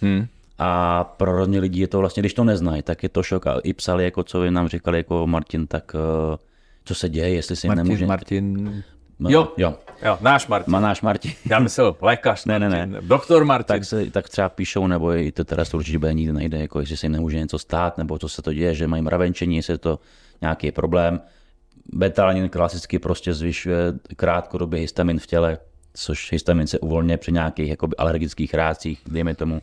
Hmm. 0.00 0.26
a 0.58 1.04
pro 1.04 1.38
hodně 1.38 1.60
lidí 1.60 1.80
je 1.80 1.86
to 1.86 1.98
vlastně, 1.98 2.20
když 2.20 2.34
to 2.34 2.44
neznají, 2.44 2.82
tak 2.82 3.02
je 3.02 3.08
to 3.08 3.22
šok. 3.22 3.46
A 3.46 3.60
i 3.62 3.72
psali, 3.72 4.04
jako 4.04 4.22
co 4.22 4.40
vy 4.40 4.50
nám 4.50 4.68
říkali, 4.68 4.98
jako 4.98 5.26
Martin, 5.26 5.66
tak 5.66 5.92
eh, 5.94 6.36
co 6.84 6.94
se 6.94 7.08
děje, 7.08 7.28
jestli 7.28 7.56
si 7.56 7.68
Martin, 7.68 7.84
nemůže... 7.84 8.06
Martin, 8.06 8.84
jo. 9.20 9.52
jo. 9.56 9.74
jo, 10.04 10.18
náš 10.20 10.46
Martin. 10.46 10.72
Má 10.72 10.80
náš 10.80 11.02
Martin. 11.02 11.32
Já 11.50 11.58
myslel 11.58 11.96
lékař. 12.00 12.44
Ne, 12.44 12.58
ne, 12.58 12.68
ne. 12.68 13.00
Doktor 13.00 13.44
Martin. 13.44 13.66
tak, 13.74 13.84
se, 13.84 14.10
tak 14.10 14.28
třeba 14.28 14.48
píšou, 14.48 14.86
nebo 14.86 15.12
i 15.12 15.32
to 15.32 15.44
teda 15.44 15.64
to 15.64 15.76
určitě 15.76 15.98
bude 15.98 16.14
nikdy 16.14 16.32
nejde, 16.32 16.58
jako 16.58 16.80
jestli 16.80 16.96
se 16.96 17.06
jim 17.06 17.12
nemůže 17.12 17.38
něco 17.38 17.58
stát, 17.58 17.98
nebo 17.98 18.18
co 18.18 18.28
se 18.28 18.42
to 18.42 18.52
děje, 18.52 18.74
že 18.74 18.86
mají 18.86 19.02
mravenčení, 19.02 19.56
jestli 19.56 19.74
je 19.74 19.78
to 19.78 19.98
nějaký 20.40 20.72
problém. 20.72 21.20
Betalanin 21.92 22.48
klasicky 22.48 22.98
prostě 22.98 23.34
zvyšuje 23.34 23.78
krátkodobě 24.16 24.80
histamin 24.80 25.18
v 25.18 25.26
těle, 25.26 25.58
což 25.94 26.32
histamin 26.32 26.66
se 26.66 26.78
uvolňuje 26.78 27.16
při 27.16 27.32
nějakých 27.32 27.68
jakoby, 27.68 27.96
alergických 27.96 28.54
reakcích, 28.54 29.02
dejme 29.06 29.34
tomu. 29.34 29.60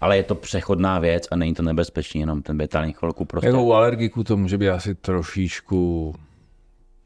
Ale 0.00 0.16
je 0.16 0.22
to 0.22 0.34
přechodná 0.34 0.98
věc 0.98 1.28
a 1.30 1.36
není 1.36 1.54
to 1.54 1.62
nebezpečný, 1.62 2.20
jenom 2.20 2.42
ten 2.42 2.58
betalanin 2.58 2.94
chvilku 2.94 3.24
prostě. 3.24 3.46
Jako 3.46 3.62
u 3.62 3.72
alergiků 3.72 4.24
to 4.24 4.36
může 4.36 4.58
být 4.58 4.68
asi 4.68 4.94
trošičku 4.94 6.14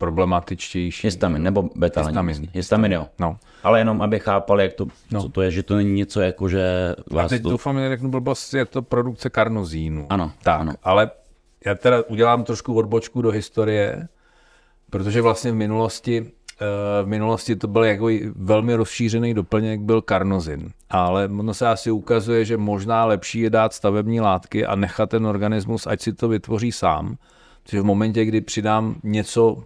problematičtější. 0.02 1.06
Histamin 1.06 1.42
nebo 1.42 1.62
betalanin. 1.76 2.28
Histamin. 2.28 2.50
Histamin, 2.54 2.92
jo. 2.92 3.06
No. 3.20 3.36
Ale 3.62 3.80
jenom, 3.80 4.02
aby 4.02 4.18
chápali, 4.18 4.62
jak 4.62 4.72
to, 4.72 4.86
No. 5.12 5.22
co 5.22 5.28
to 5.28 5.42
je, 5.42 5.50
že 5.50 5.62
to 5.62 5.76
není 5.76 5.92
něco 5.92 6.20
jako, 6.20 6.48
že 6.48 6.94
A 7.10 7.14
vás 7.14 7.28
teď 7.28 7.42
to... 7.42 7.50
doufám, 7.50 7.78
že 7.78 7.88
řeknu 7.88 8.10
blbost, 8.10 8.54
je 8.54 8.64
to 8.64 8.82
produkce 8.82 9.30
karnozínu. 9.30 10.06
Ano, 10.10 10.32
tak, 10.42 10.60
ano. 10.60 10.72
ale 10.82 11.10
já 11.66 11.74
teda 11.74 12.02
udělám 12.08 12.44
trošku 12.44 12.74
odbočku 12.74 13.22
do 13.22 13.30
historie, 13.30 14.08
protože 14.90 15.22
vlastně 15.22 15.52
v 15.52 15.54
minulosti 15.54 16.26
eh, 16.60 17.02
v 17.02 17.06
minulosti 17.06 17.56
to 17.56 17.68
byl 17.68 17.84
jako 17.84 18.08
velmi 18.34 18.74
rozšířený 18.74 19.34
doplněk, 19.34 19.80
byl 19.80 20.02
karnozin. 20.02 20.68
Ale 20.90 21.28
ono 21.38 21.54
se 21.54 21.68
asi 21.68 21.90
ukazuje, 21.90 22.44
že 22.44 22.56
možná 22.56 23.04
lepší 23.04 23.40
je 23.40 23.50
dát 23.50 23.72
stavební 23.72 24.20
látky 24.20 24.66
a 24.66 24.74
nechat 24.74 25.10
ten 25.10 25.26
organismus, 25.26 25.86
ať 25.86 26.00
si 26.00 26.12
to 26.12 26.28
vytvoří 26.28 26.72
sám. 26.72 27.16
Protože 27.62 27.80
v 27.80 27.84
momentě, 27.84 28.24
kdy 28.24 28.40
přidám 28.40 28.94
něco 29.02 29.62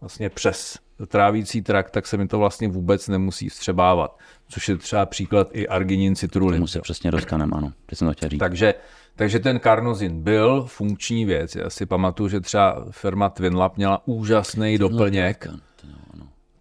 vlastně 0.00 0.30
přes 0.30 0.78
trávící 1.06 1.62
trakt, 1.62 1.90
tak 1.90 2.06
se 2.06 2.16
mi 2.16 2.28
to 2.28 2.38
vlastně 2.38 2.68
vůbec 2.68 3.08
nemusí 3.08 3.48
vstřebávat. 3.48 4.18
Což 4.48 4.68
je 4.68 4.76
třeba 4.76 5.06
příklad 5.06 5.48
i 5.52 5.68
arginin 5.68 6.16
citrulin. 6.16 6.56
Tomu 6.56 6.66
se 6.66 6.80
přesně 6.80 7.10
dostaneme, 7.10 7.52
ano. 7.56 7.72
Jsem 7.92 8.08
to 8.08 8.12
chtěl 8.12 8.28
říct. 8.28 8.38
Takže, 8.38 8.74
takže 9.16 9.38
ten 9.38 9.58
karnozin 9.58 10.22
byl 10.22 10.64
funkční 10.64 11.24
věc. 11.24 11.56
Já 11.56 11.70
si 11.70 11.86
pamatuju, 11.86 12.28
že 12.28 12.40
třeba 12.40 12.86
firma 12.90 13.28
Twinlab 13.28 13.76
měla 13.76 14.02
úžasný 14.06 14.78
doplněk. 14.78 15.48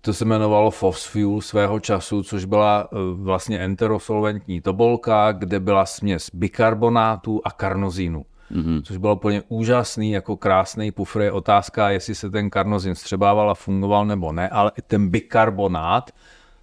To 0.02 0.14
se 0.14 0.26
jmenovalo 0.26 0.72
Phosfuel 0.72 1.42
svého 1.42 1.80
času, 1.80 2.24
což 2.24 2.46
byla 2.46 2.90
eh, 2.92 2.96
vlastně 3.14 3.60
enterosolventní 3.60 4.62
tobolka, 4.62 5.32
kde 5.32 5.60
byla 5.60 5.86
směs 5.86 6.30
bikarbonátu 6.34 7.42
a 7.44 7.52
karnozínu. 7.52 8.26
Mm-hmm. 8.52 8.82
Což 8.84 8.98
bylo 8.98 9.16
úplně 9.16 9.44
úžasný, 9.48 10.12
jako 10.12 10.38
krásný 10.38 10.92
pufr. 10.92 11.22
Je 11.22 11.32
otázka, 11.32 11.90
jestli 11.90 12.16
se 12.16 12.30
ten 12.30 12.50
karnozin 12.50 12.96
střebával 12.96 13.52
a 13.52 13.54
fungoval 13.54 14.06
nebo 14.06 14.32
ne, 14.32 14.50
ale 14.50 14.72
i 14.78 14.82
ten 14.82 15.10
bikarbonát, 15.10 16.12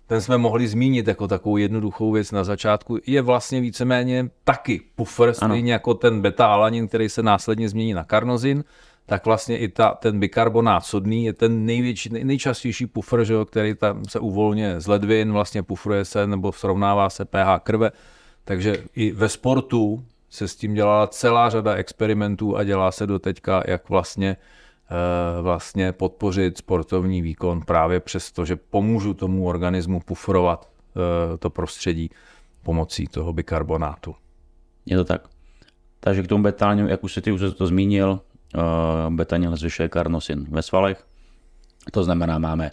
ten 0.06 0.20
jsme 0.20 0.38
mohli 0.38 0.68
zmínit 0.68 1.08
jako 1.08 1.28
takovou 1.28 1.56
jednoduchou 1.56 2.12
věc 2.12 2.32
na 2.32 2.44
začátku, 2.44 2.98
je 3.06 3.22
vlastně 3.22 3.60
víceméně 3.60 4.30
taky 4.44 4.80
pufr, 4.94 5.32
stejně 5.32 5.72
jako 5.72 5.94
ten 5.94 6.22
beta-alanin, 6.22 6.88
který 6.88 7.08
se 7.08 7.22
následně 7.22 7.68
změní 7.68 7.94
na 7.94 8.04
karnozin, 8.04 8.64
tak 9.06 9.26
vlastně 9.26 9.58
i 9.58 9.68
ta, 9.68 9.94
ten 9.94 10.20
bikarbonát 10.20 10.84
sodný 10.84 11.24
je 11.24 11.32
ten 11.32 11.64
největší, 11.64 12.08
nej, 12.08 12.24
nejčastější 12.24 12.86
pufr, 12.86 13.24
že 13.24 13.34
jo, 13.34 13.44
který 13.44 13.74
tam 13.74 14.04
se 14.04 14.18
uvolňuje 14.18 14.80
z 14.80 14.86
ledvin, 14.86 15.32
vlastně 15.32 15.62
pufruje 15.62 16.04
se 16.04 16.26
nebo 16.26 16.52
srovnává 16.52 17.10
se 17.10 17.24
pH 17.24 17.60
krve, 17.62 17.90
takže 18.44 18.84
i 18.94 19.12
ve 19.12 19.28
sportu 19.28 20.04
se 20.34 20.48
s 20.48 20.56
tím 20.56 20.74
dělala 20.74 21.06
celá 21.06 21.50
řada 21.50 21.74
experimentů 21.74 22.56
a 22.56 22.64
dělá 22.64 22.92
se 22.92 23.06
do 23.06 23.18
teďka, 23.18 23.62
jak 23.66 23.88
vlastně 23.88 24.36
eh, 24.90 25.42
vlastně 25.42 25.92
podpořit 25.92 26.58
sportovní 26.58 27.22
výkon 27.22 27.60
právě 27.60 28.00
přes 28.00 28.32
to, 28.32 28.44
že 28.44 28.56
pomůžu 28.56 29.14
tomu 29.14 29.46
organismu 29.46 30.00
pufrovat 30.00 30.68
eh, 30.68 31.38
to 31.38 31.50
prostředí 31.50 32.10
pomocí 32.62 33.06
toho 33.06 33.32
bikarbonátu. 33.32 34.14
Je 34.86 34.96
to 34.96 35.04
tak. 35.04 35.28
Takže 36.00 36.22
k 36.22 36.28
tomu 36.28 36.42
betániu, 36.42 36.88
jak 36.88 37.04
už 37.04 37.12
si 37.12 37.20
ty 37.20 37.32
už 37.32 37.40
to 37.58 37.66
zmínil, 37.66 38.20
uh, 38.54 39.14
betanil 39.14 39.56
zvyšuje 39.56 39.88
karnosin 39.88 40.46
ve 40.50 40.62
svalech. 40.62 41.06
To 41.92 42.04
znamená, 42.04 42.38
máme 42.38 42.70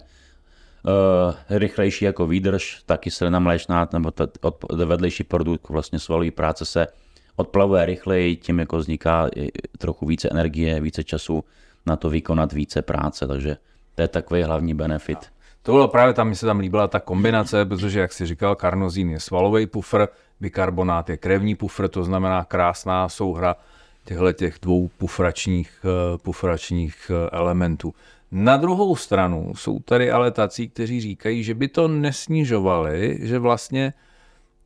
rychlejší 1.50 2.04
jako 2.04 2.26
výdrž, 2.26 2.82
ta 2.86 2.96
kyselina 2.96 3.38
mléčná 3.38 3.88
nebo 3.92 4.12
vedlejší 4.86 5.24
produkt 5.24 5.68
vlastně 5.68 5.98
svalové 5.98 6.30
práce 6.30 6.64
se 6.64 6.86
odplavuje 7.36 7.86
rychleji, 7.86 8.36
tím 8.36 8.58
jako 8.58 8.76
vzniká 8.78 9.30
trochu 9.78 10.06
více 10.06 10.28
energie, 10.28 10.80
více 10.80 11.04
času 11.04 11.44
na 11.86 11.96
to 11.96 12.10
vykonat 12.10 12.52
více 12.52 12.82
práce, 12.82 13.26
takže 13.26 13.56
to 13.94 14.02
je 14.02 14.08
takový 14.08 14.42
hlavní 14.42 14.74
benefit. 14.74 15.18
To 15.62 15.72
bylo 15.72 15.88
právě 15.88 16.14
tam, 16.14 16.28
mi 16.28 16.36
se 16.36 16.46
tam 16.46 16.58
líbila 16.58 16.88
ta 16.88 17.00
kombinace, 17.00 17.64
protože, 17.64 18.00
jak 18.00 18.12
si 18.12 18.26
říkal, 18.26 18.54
karnozín 18.54 19.10
je 19.10 19.20
svalový 19.20 19.66
pufr, 19.66 20.06
bikarbonát 20.40 21.10
je 21.10 21.16
krevní 21.16 21.54
pufr, 21.54 21.88
to 21.88 22.04
znamená 22.04 22.44
krásná 22.44 23.08
souhra 23.08 23.56
těchto 24.04 24.32
těch 24.32 24.58
dvou 24.62 24.88
pufračních, 24.98 25.84
eh, 25.84 26.18
pufračních 26.18 27.10
eh, 27.10 27.30
elementů. 27.30 27.94
Na 28.32 28.56
druhou 28.56 28.96
stranu 28.96 29.52
jsou 29.54 29.78
tady 29.78 30.10
ale 30.10 30.30
tací, 30.30 30.68
kteří 30.68 31.00
říkají, 31.00 31.42
že 31.42 31.54
by 31.54 31.68
to 31.68 31.88
nesnižovali, 31.88 33.18
že 33.20 33.38
vlastně 33.38 33.92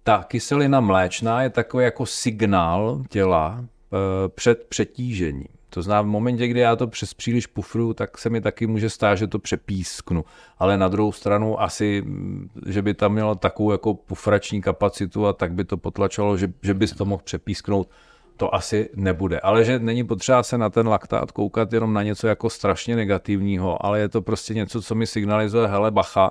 ta 0.07 0.25
kyselina 0.29 0.81
mléčná 0.81 1.43
je 1.43 1.51
takový 1.51 1.85
jako 1.85 2.07
signál 2.07 3.03
těla 3.09 3.59
eh, 3.61 3.97
před 4.29 4.67
přetížením. 4.69 5.47
To 5.71 5.83
znamená, 5.83 6.03
v 6.03 6.07
momentě, 6.07 6.49
kdy 6.49 6.61
já 6.61 6.77
to 6.77 6.87
přes 6.87 7.15
příliš 7.15 7.47
pufru, 7.47 7.95
tak 7.95 8.19
se 8.19 8.31
mi 8.31 8.41
taky 8.41 8.67
může 8.67 8.91
stát, 8.91 9.15
že 9.15 9.27
to 9.27 9.39
přepísknu. 9.39 10.25
Ale 10.59 10.79
na 10.79 10.89
druhou 10.89 11.13
stranu 11.13 11.63
asi, 11.63 12.03
mm, 12.07 12.49
že 12.67 12.83
by 12.83 12.95
tam 12.95 13.13
mělo 13.13 13.35
takovou 13.35 13.73
jako 13.73 13.95
pufrační 13.95 14.63
kapacitu 14.63 15.27
a 15.27 15.33
tak 15.33 15.53
by 15.53 15.65
to 15.65 15.77
potlačilo, 15.77 16.37
že, 16.37 16.53
že 16.63 16.75
bys 16.75 16.93
to 16.93 17.05
mohl 17.05 17.23
přepísknout, 17.25 17.91
to 18.37 18.55
asi 18.55 18.91
nebude. 18.95 19.41
Ale 19.41 19.65
že 19.65 19.79
není 19.79 20.05
potřeba 20.05 20.43
se 20.43 20.59
na 20.59 20.71
ten 20.71 20.89
laktát 20.89 21.33
koukat 21.33 21.73
jenom 21.73 21.93
na 21.93 22.03
něco 22.03 22.27
jako 22.27 22.51
strašně 22.51 22.97
negativního, 22.97 23.87
ale 23.87 24.01
je 24.01 24.09
to 24.09 24.23
prostě 24.23 24.55
něco, 24.55 24.83
co 24.83 24.95
mi 24.95 25.07
signalizuje, 25.07 25.67
hele 25.67 25.91
bacha, 25.91 26.31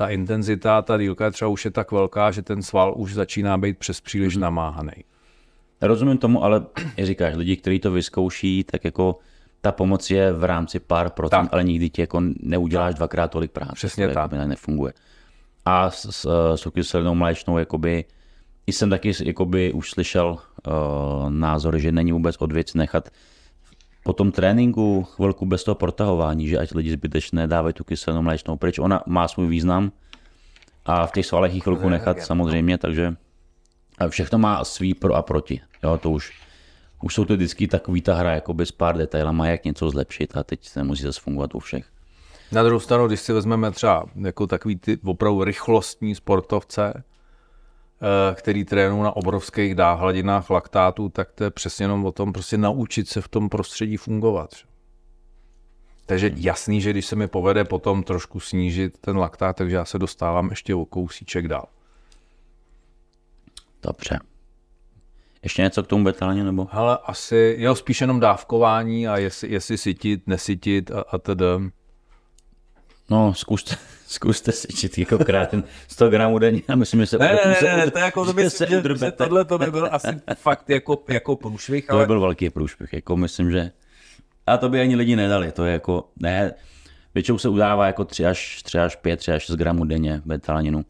ta 0.00 0.08
intenzita, 0.08 0.82
ta 0.82 0.98
dílka 0.98 1.30
třeba 1.30 1.48
už 1.48 1.64
je 1.64 1.70
tak 1.70 1.92
velká, 1.92 2.30
že 2.30 2.42
ten 2.42 2.62
sval 2.62 2.94
už 2.96 3.14
začíná 3.14 3.58
být 3.58 3.78
přes 3.78 4.00
příliš 4.00 4.36
mm-hmm. 4.36 4.40
namáhaný. 4.40 4.92
Rozumím 5.80 6.18
tomu, 6.18 6.44
ale 6.44 6.62
jak 6.96 7.06
říkáš, 7.06 7.34
lidi, 7.36 7.56
kteří 7.56 7.78
to 7.78 7.90
vyzkouší, 7.90 8.64
tak 8.64 8.84
jako 8.84 9.18
ta 9.60 9.72
pomoc 9.72 10.10
je 10.10 10.32
v 10.32 10.44
rámci 10.44 10.80
pár 10.80 11.10
procent, 11.10 11.42
Tak. 11.42 11.52
ale 11.52 11.64
nikdy 11.64 11.90
ti 11.90 12.00
jako 12.00 12.22
neuděláš 12.40 12.94
dvakrát 12.94 13.30
tolik 13.30 13.50
práce. 13.50 13.72
Přesně 13.74 14.08
to 14.08 14.14
tak. 14.14 14.32
Nefunguje. 14.32 14.92
A 15.64 15.90
s, 15.90 16.04
s, 16.10 16.54
s 16.54 16.70
kyselinou 16.70 17.14
mléčnou, 17.14 17.58
jakoby, 17.58 18.04
i 18.66 18.72
jsem 18.72 18.90
taky 18.90 19.12
jakoby, 19.24 19.72
už 19.72 19.90
slyšel 19.90 20.26
uh, 20.66 21.30
názory, 21.30 21.80
že 21.80 21.92
není 21.92 22.12
vůbec 22.12 22.36
od 22.38 22.52
věci 22.52 22.78
nechat 22.78 23.08
po 24.10 24.14
tom 24.14 24.32
tréninku 24.32 25.02
chvilku 25.02 25.46
bez 25.46 25.64
toho 25.64 25.74
protahování, 25.74 26.48
že 26.48 26.58
ať 26.58 26.74
lidi 26.74 26.90
zbytečně 26.90 27.46
dávají 27.46 27.74
tu 27.74 27.84
kyselinou 27.84 28.22
mléčnou 28.22 28.56
pryč. 28.56 28.78
Ona 28.78 29.02
má 29.06 29.28
svůj 29.28 29.46
význam 29.46 29.92
a 30.84 31.06
v 31.06 31.12
těch 31.12 31.26
svalech 31.26 31.54
ji 31.54 31.60
chvilku 31.60 31.88
nechat 31.88 32.22
samozřejmě, 32.22 32.78
takže 32.78 33.14
všechno 34.08 34.38
má 34.38 34.64
svý 34.64 34.94
pro 34.94 35.14
a 35.14 35.22
proti. 35.22 35.60
Jo, 35.82 35.98
to 35.98 36.10
už, 36.10 36.32
už 37.02 37.14
jsou 37.14 37.24
to 37.24 37.36
vždycky 37.36 37.68
takový 37.68 38.00
ta 38.00 38.14
hra 38.14 38.34
jakoby 38.34 38.66
s 38.66 38.72
pár 38.72 38.96
detailama, 38.96 39.46
jak 39.46 39.64
něco 39.64 39.90
zlepšit 39.90 40.36
a 40.36 40.42
teď 40.42 40.68
se 40.68 40.84
musí 40.84 41.02
zase 41.02 41.20
fungovat 41.20 41.54
u 41.54 41.58
všech. 41.58 41.84
Na 42.52 42.62
druhou 42.62 42.80
stranu, 42.80 43.06
když 43.06 43.20
si 43.20 43.32
vezmeme 43.32 43.70
třeba 43.70 44.04
jako 44.24 44.46
takový 44.46 44.76
ty 44.76 44.98
opravdu 45.04 45.44
rychlostní 45.44 46.14
sportovce, 46.14 47.02
který 48.34 48.64
trénují 48.64 49.02
na 49.02 49.16
obrovských 49.16 49.74
dá- 49.74 49.94
hladinách 49.94 50.50
laktátu, 50.50 51.08
tak 51.08 51.32
to 51.32 51.44
je 51.44 51.50
přesně 51.50 51.84
jenom 51.84 52.04
o 52.04 52.12
tom 52.12 52.32
prostě 52.32 52.58
naučit 52.58 53.08
se 53.08 53.20
v 53.20 53.28
tom 53.28 53.48
prostředí 53.48 53.96
fungovat. 53.96 54.50
Takže 56.06 56.30
jasný, 56.34 56.80
že 56.80 56.90
když 56.90 57.06
se 57.06 57.16
mi 57.16 57.28
povede 57.28 57.64
potom 57.64 58.02
trošku 58.02 58.40
snížit 58.40 58.98
ten 58.98 59.16
laktát, 59.16 59.56
takže 59.56 59.76
já 59.76 59.84
se 59.84 59.98
dostávám 59.98 60.50
ještě 60.50 60.74
o 60.74 60.84
kousíček 60.84 61.48
dál. 61.48 61.66
Dobře. 63.82 64.18
Ještě 65.42 65.62
něco 65.62 65.82
k 65.82 65.86
tomu 65.86 66.04
betáně, 66.04 66.44
nebo? 66.44 66.68
Ale 66.70 66.98
asi, 67.04 67.56
jo, 67.58 67.74
spíš 67.74 68.00
jenom 68.00 68.20
dávkování 68.20 69.08
a 69.08 69.16
jestli, 69.16 69.52
jestli 69.52 69.78
sytit, 69.78 70.26
nesytit 70.26 70.90
a, 70.90 71.04
a 71.12 71.18
tedy. 71.18 71.44
No, 73.10 73.34
zkuste, 73.34 73.76
zkuste 74.10 74.52
sytit 74.52 74.98
jako 74.98 75.18
krátin 75.18 75.64
100 75.88 76.10
gramů 76.10 76.38
denně 76.38 76.62
a 76.68 76.76
myslím, 76.76 77.00
že 77.00 77.06
se... 77.06 77.18
Ne, 77.18 77.38
ne, 77.44 77.56
ne, 77.62 77.76
ne, 77.76 77.90
to 77.90 77.98
jako 77.98 78.24
to 78.24 78.50
se 78.50 78.66
že, 78.66 78.82
že 78.96 79.10
tohle 79.10 79.44
to 79.44 79.58
by 79.58 79.70
byl 79.70 79.88
asi 79.90 80.08
fakt 80.34 80.70
jako, 80.70 81.02
jako 81.08 81.36
průšvih, 81.36 81.86
To 81.86 81.92
by 81.92 81.96
ale 81.96 82.06
byl 82.06 82.20
velký 82.20 82.50
průšvih, 82.50 82.92
jako 82.92 83.16
myslím, 83.16 83.50
že... 83.50 83.70
A 84.46 84.56
to 84.56 84.68
by 84.68 84.80
ani 84.80 84.96
lidi 84.96 85.16
nedali, 85.16 85.52
to 85.52 85.64
je 85.64 85.72
jako, 85.72 86.08
ne, 86.20 86.54
většinou 87.14 87.38
se 87.38 87.48
udává 87.48 87.86
jako 87.86 88.04
3 88.04 88.26
až, 88.26 88.62
3 88.62 88.78
až 88.78 88.96
5, 88.96 89.16
3 89.16 89.32
až 89.32 89.42
6 89.42 89.56
gramů 89.56 89.84
denně 89.84 90.22
betalaninu. 90.24 90.84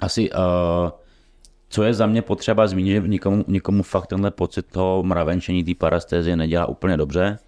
Asi, 0.00 0.30
uh, 0.30 0.38
co 1.68 1.82
je 1.82 1.94
za 1.94 2.06
mě 2.06 2.22
potřeba 2.22 2.66
zmínit, 2.66 2.92
že 2.92 3.08
nikomu, 3.08 3.44
nikomu 3.48 3.82
fakt 3.82 4.06
tenhle 4.06 4.30
pocit 4.30 4.66
toho 4.66 5.02
mravenčení, 5.02 5.64
té 5.64 5.74
parastézie 5.74 6.36
nedělá 6.36 6.66
úplně 6.66 6.96
dobře, 6.96 7.38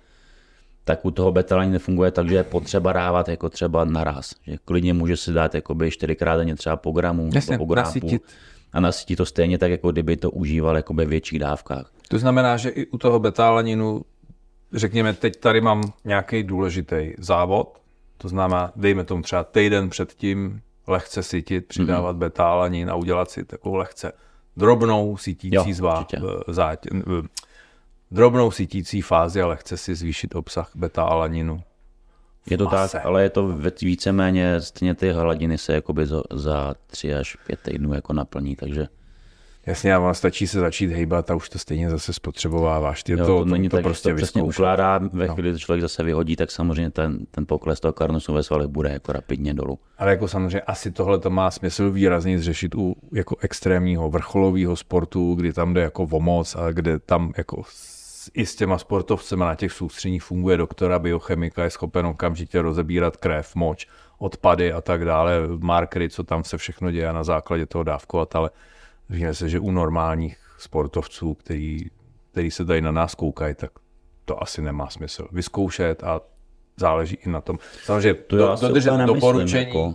tak 0.85 1.05
u 1.05 1.11
toho 1.11 1.33
betalaninu 1.33 1.73
nefunguje 1.73 2.11
tak, 2.11 2.29
že 2.29 2.35
je 2.35 2.45
potřeba 2.45 2.93
dávat 2.93 3.29
jako 3.29 3.49
třeba 3.49 3.85
naraz. 3.85 4.35
Že 4.47 4.57
klidně 4.65 4.95
může 4.95 5.17
si 5.17 5.33
dát 5.33 5.55
jakoby 5.55 5.91
čtyřikrát 5.91 6.37
denně 6.37 6.57
třeba 6.57 6.77
po 6.77 6.91
gramu 6.91 7.31
Jasně, 7.35 7.53
nebo 7.53 7.67
po 7.67 7.75
gramu 7.75 7.87
nasytit. 7.87 8.23
a 8.73 8.81
nasytí 8.81 9.17
to 9.17 9.27
stejně 9.27 9.59
tak, 9.59 9.71
jako 9.71 9.93
kdyby 9.93 10.17
to 10.17 10.31
užíval 10.31 10.77
jako 10.77 10.95
ve 10.95 11.05
větších 11.05 11.39
dávkách. 11.39 11.91
to 12.09 12.19
znamená, 12.19 12.57
že 12.57 12.69
i 12.69 12.87
u 12.87 12.99
toho 12.99 13.19
betalaninu, 13.19 14.03
řekněme, 14.73 15.13
teď 15.13 15.37
tady 15.37 15.61
mám 15.61 15.93
nějaký 16.05 16.43
důležitý 16.43 17.13
závod, 17.19 17.79
to 18.19 18.29
znamená, 18.29 18.73
dejme 18.77 19.05
tomu 19.05 19.23
třeba 19.23 19.45
týden 19.45 19.91
předtím 19.91 20.61
lehce 20.87 21.23
sytit, 21.23 21.67
přidávat 21.67 22.17
betalanin 22.17 22.91
a 22.91 22.95
udělat 22.95 23.31
si 23.31 23.45
takovou 23.45 23.75
lehce 23.75 24.13
drobnou 24.57 25.17
sítící 25.17 25.55
Jo, 25.55 25.65
zvá, 25.71 26.07
zátě, 26.49 26.91
drobnou 28.13 28.51
sítící 28.51 29.01
fázi 29.01 29.43
a 29.43 29.47
lehce 29.47 29.77
si 29.77 29.95
zvýšit 29.95 30.35
obsah 30.35 30.71
beta-alaninu. 30.75 31.63
Je 32.51 32.59
to 32.59 32.65
mase. 32.65 32.93
tak, 32.93 33.07
ale 33.07 33.23
je 33.23 33.31
to 33.31 33.59
víceméně 33.83 34.61
stejně 34.61 34.95
ty 34.95 35.13
hladiny 35.13 35.59
se 35.59 35.73
jakoby 35.73 36.07
za, 36.07 36.23
za 36.33 36.75
3 36.87 37.15
až 37.15 37.37
5 37.47 37.61
týdnů 37.61 37.95
jako 37.95 38.13
naplní, 38.13 38.57
takže 38.57 38.89
Jasně, 39.67 39.95
a 39.95 39.99
ono 39.99 40.15
stačí 40.15 40.47
se 40.47 40.61
začít 40.61 40.91
hejbat 40.91 41.31
a 41.31 41.35
už 41.35 41.49
to 41.49 41.59
stejně 41.59 41.91
zase 41.91 42.13
spotřebováváš. 42.13 43.03
Ty 43.03 43.13
jo, 43.13 43.19
to, 43.19 43.25
to, 43.27 43.39
to, 43.39 43.45
není 43.45 43.69
to 43.69 43.77
tak, 43.77 43.85
prostě 43.85 44.11
to 44.11 44.17
přesně 44.17 44.43
ukládá, 44.43 44.99
ve 44.99 45.29
chvíli, 45.29 45.49
kdy 45.49 45.53
to 45.53 45.59
člověk 45.59 45.83
zase 45.83 46.03
vyhodí, 46.03 46.37
tak 46.37 46.51
samozřejmě 46.51 46.91
ten, 46.91 47.27
ten 47.31 47.47
pokles 47.47 47.81
toho 47.81 47.93
karnosu 47.93 48.33
ve 48.33 48.43
svalech 48.43 48.69
bude 48.69 48.91
jako 48.91 49.13
rapidně 49.13 49.55
dolů. 49.55 49.79
Ale 49.99 50.11
jako 50.11 50.29
samozřejmě 50.29 50.61
asi 50.61 50.91
tohle 50.91 51.19
to 51.19 51.31
má 51.31 51.51
smysl 51.51 51.91
výrazně 51.91 52.39
zřešit 52.39 52.75
u 52.75 52.95
jako 53.13 53.37
extrémního 53.41 54.11
vrcholového 54.11 54.77
sportu, 54.77 55.35
kdy 55.35 55.53
tam 55.53 55.75
jde 55.75 55.81
jako 55.81 56.03
o 56.03 56.21
moc 56.21 56.57
a 56.57 56.71
kde 56.71 56.99
tam 56.99 57.33
jako 57.37 57.63
i 58.35 58.47
s 58.47 58.57
těma 58.57 58.79
sportovcema 58.79 59.47
na 59.47 59.55
těch 59.55 59.73
soustředních 59.73 60.23
funguje 60.23 60.57
doktora, 60.57 60.99
biochemika, 60.99 61.65
je 61.65 61.71
schopen 61.71 62.07
okamžitě 62.07 62.63
rozebírat 62.63 63.17
krev, 63.17 63.55
moč, 63.55 63.87
odpady 64.19 64.73
a 64.73 64.81
tak 64.81 65.05
dále, 65.05 65.41
markery, 65.59 66.09
co 66.09 66.25
tam 66.25 66.45
se 66.45 66.59
všechno 66.59 66.91
děje 66.91 67.13
na 67.13 67.25
základě 67.25 67.67
toho 67.67 67.85
dávkovat, 67.85 68.37
ale 68.37 68.51
víme 69.09 69.35
se, 69.35 69.49
že 69.49 69.61
u 69.61 69.71
normálních 69.71 70.39
sportovců, 70.59 71.35
který, 71.35 71.87
který 72.31 72.51
se 72.51 72.65
tady 72.65 72.81
na 72.81 72.91
nás 72.91 73.15
koukají, 73.15 73.55
tak 73.55 73.71
to 74.25 74.43
asi 74.43 74.63
nemá 74.63 74.91
smysl 74.91 75.29
vyzkoušet 75.33 76.05
a 76.05 76.21
záleží 76.77 77.19
i 77.27 77.29
na 77.29 77.41
tom. 77.41 77.59
Samozřejmě 77.85 78.15
To 78.15 78.57
si 78.57 78.67
dodržet 78.67 78.91
doporučení, 79.07 79.67
Jako, 79.67 79.95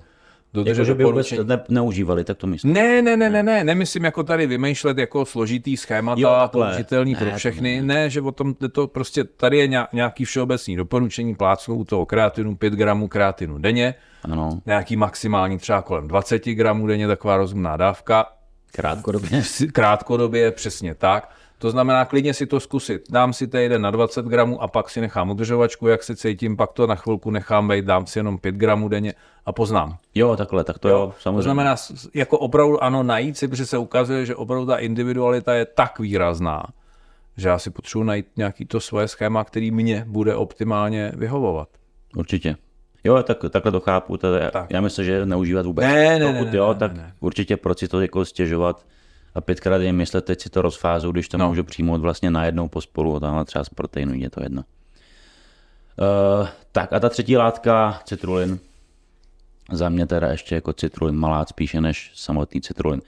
dodržet 0.53 0.81
jako, 0.81 0.85
že 0.85 0.93
by 0.93 1.03
vůbec 1.03 1.31
ne, 1.43 1.63
neužívali, 1.69 2.23
tak 2.23 2.37
to 2.37 2.47
myslím. 2.47 2.73
Ne, 2.73 3.01
ne, 3.01 3.17
ne, 3.17 3.29
ne, 3.29 3.43
ne, 3.43 3.63
nemyslím 3.63 4.03
jako 4.03 4.23
tady 4.23 4.47
vymýšlet 4.47 4.97
jako 4.97 5.25
složitý 5.25 5.77
schémata, 5.77 6.47
použitelný 6.47 7.13
Ne, 7.13 7.19
pro 7.19 7.29
to 7.31 7.37
všechny. 7.37 7.81
Ne, 7.81 8.09
že 8.09 8.21
o 8.21 8.31
tom 8.31 8.55
je 8.61 8.69
to 8.69 8.87
prostě, 8.87 9.23
tady 9.23 9.57
je 9.57 9.67
ně- 9.67 9.87
nějaký 9.93 10.25
všeobecný 10.25 10.75
doporučení, 10.75 11.35
plácnu 11.35 11.75
u 11.75 11.83
toho 11.83 12.05
kreatinu 12.05 12.55
5 12.55 12.73
gramů 12.73 13.07
kreatinu 13.07 13.57
denně, 13.57 13.95
Ano, 14.23 14.59
nějaký 14.65 14.95
maximální 14.95 15.57
třeba 15.57 15.81
kolem 15.81 16.07
20 16.07 16.53
gramů 16.53 16.87
denně, 16.87 17.07
taková 17.07 17.37
rozumná 17.37 17.77
dávka, 17.77 18.25
krátkodobě. 18.71 19.41
krátkodobě 19.73 20.51
přesně 20.51 20.95
tak. 20.95 21.29
To 21.59 21.71
znamená 21.71 22.05
klidně 22.05 22.33
si 22.33 22.45
to 22.45 22.59
zkusit. 22.59 23.01
Dám 23.09 23.33
si 23.33 23.47
týden 23.47 23.81
na 23.81 23.91
20 23.91 24.25
gramů 24.25 24.61
a 24.61 24.67
pak 24.67 24.89
si 24.89 25.01
nechám 25.01 25.29
udržovačku, 25.29 25.87
jak 25.87 26.03
se 26.03 26.15
cítím, 26.15 26.57
pak 26.57 26.71
to 26.73 26.87
na 26.87 26.95
chvilku 26.95 27.31
nechám 27.31 27.67
vejít, 27.67 27.85
dám 27.85 28.05
si 28.07 28.19
jenom 28.19 28.37
5 28.37 28.55
gramů 28.55 28.87
denně 28.87 29.13
a 29.45 29.51
poznám. 29.51 29.97
Jo, 30.15 30.35
takhle, 30.35 30.63
tak 30.63 30.79
to 30.79 30.89
jo, 30.89 31.07
To 31.15 31.21
samozřejmě. 31.21 31.41
znamená, 31.43 31.75
s- 31.75 31.91
s- 31.91 32.09
jako 32.13 32.37
opravdu 32.39 32.83
ano, 32.83 33.03
najít 33.03 33.37
si, 33.37 33.47
protože 33.47 33.65
se 33.65 33.77
ukazuje, 33.77 34.25
že 34.25 34.35
opravdu 34.35 34.65
ta 34.65 34.77
individualita 34.77 35.53
je 35.53 35.65
tak 35.65 35.99
výrazná, 35.99 36.63
že 37.37 37.47
já 37.49 37.59
si 37.59 37.69
potřebuji 37.69 38.03
najít 38.03 38.25
nějaký 38.37 38.65
to 38.65 38.79
svoje 38.79 39.07
schéma, 39.07 39.43
který 39.43 39.71
mě 39.71 40.03
bude 40.07 40.35
optimálně 40.35 41.11
vyhovovat. 41.15 41.69
Určitě. 42.17 42.55
Jo, 43.03 43.23
tak, 43.23 43.37
takhle 43.49 43.71
to 43.71 43.79
chápu. 43.79 44.17
To 44.17 44.27
Tak. 44.51 44.71
Já 44.71 44.81
myslím, 44.81 45.05
že 45.05 45.25
neužívat 45.25 45.65
vůbec. 45.65 45.85
Ne, 45.85 46.19
ne, 46.19 46.25
Pokud 46.25 46.45
ne, 46.45 46.51
ne, 46.51 46.57
jo, 46.57 46.67
ne, 46.73 46.79
tak 46.79 46.93
ne. 46.93 47.13
určitě 47.19 47.57
proč 47.57 47.79
si 47.79 47.87
to 47.87 48.01
jako 48.01 48.25
stěžovat 48.25 48.85
a 49.37 49.41
pětkrát 49.41 49.81
jim 49.81 49.95
myslet, 49.95 50.25
teď 50.25 50.41
si 50.41 50.49
to 50.49 50.61
rozfázu, 50.61 51.11
když 51.11 51.29
to 51.29 51.37
no. 51.37 51.49
můžu 51.49 51.63
přijmout 51.63 52.01
vlastně 52.01 52.31
najednou 52.31 52.67
pospolu, 52.67 53.19
tamhle 53.19 53.45
třeba 53.45 53.63
z 53.63 53.69
proteinu, 53.69 54.13
je 54.13 54.29
to 54.29 54.43
jedno. 54.43 54.63
Uh, 56.41 56.47
tak 56.71 56.93
a 56.93 56.99
ta 56.99 57.09
třetí 57.09 57.37
látka, 57.37 57.99
citrulin, 58.05 58.59
za 59.71 59.89
mě 59.89 60.05
teda 60.05 60.27
ještě 60.27 60.55
jako 60.55 60.73
citrulin 60.73 61.15
malát 61.15 61.49
spíše 61.49 61.81
než 61.81 62.11
samotný 62.15 62.61
citrulin. 62.61 63.01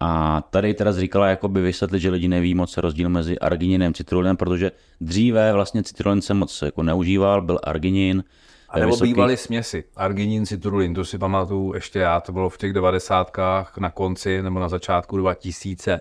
A 0.00 0.42
tady 0.50 0.74
teda 0.74 0.92
říkala 0.92 1.28
jakoby 1.28 1.60
vysvětlit, 1.60 2.00
že 2.00 2.10
lidi 2.10 2.28
neví 2.28 2.54
moc 2.54 2.76
rozdíl 2.76 3.08
mezi 3.08 3.38
argininem 3.38 3.90
a 3.90 3.92
citrulinem, 3.92 4.36
protože 4.36 4.72
dříve 5.00 5.52
vlastně 5.52 5.82
citrulin 5.82 6.22
se 6.22 6.34
moc 6.34 6.62
jako 6.62 6.82
neužíval, 6.82 7.42
byl 7.42 7.58
arginin. 7.62 8.24
A 8.68 8.78
nebo 8.78 8.92
vysoký- 8.92 9.12
bývaly 9.12 9.36
směsi. 9.36 9.84
Arginin, 9.96 10.46
citrulin, 10.46 10.94
to 10.94 11.04
si 11.04 11.18
pamatuju 11.18 11.74
ještě 11.74 11.98
já, 11.98 12.20
to 12.20 12.32
bylo 12.32 12.48
v 12.48 12.58
těch 12.58 12.72
devadesátkách 12.72 13.78
na 13.78 13.90
konci 13.90 14.42
nebo 14.42 14.60
na 14.60 14.68
začátku 14.68 15.16
2000, 15.16 16.00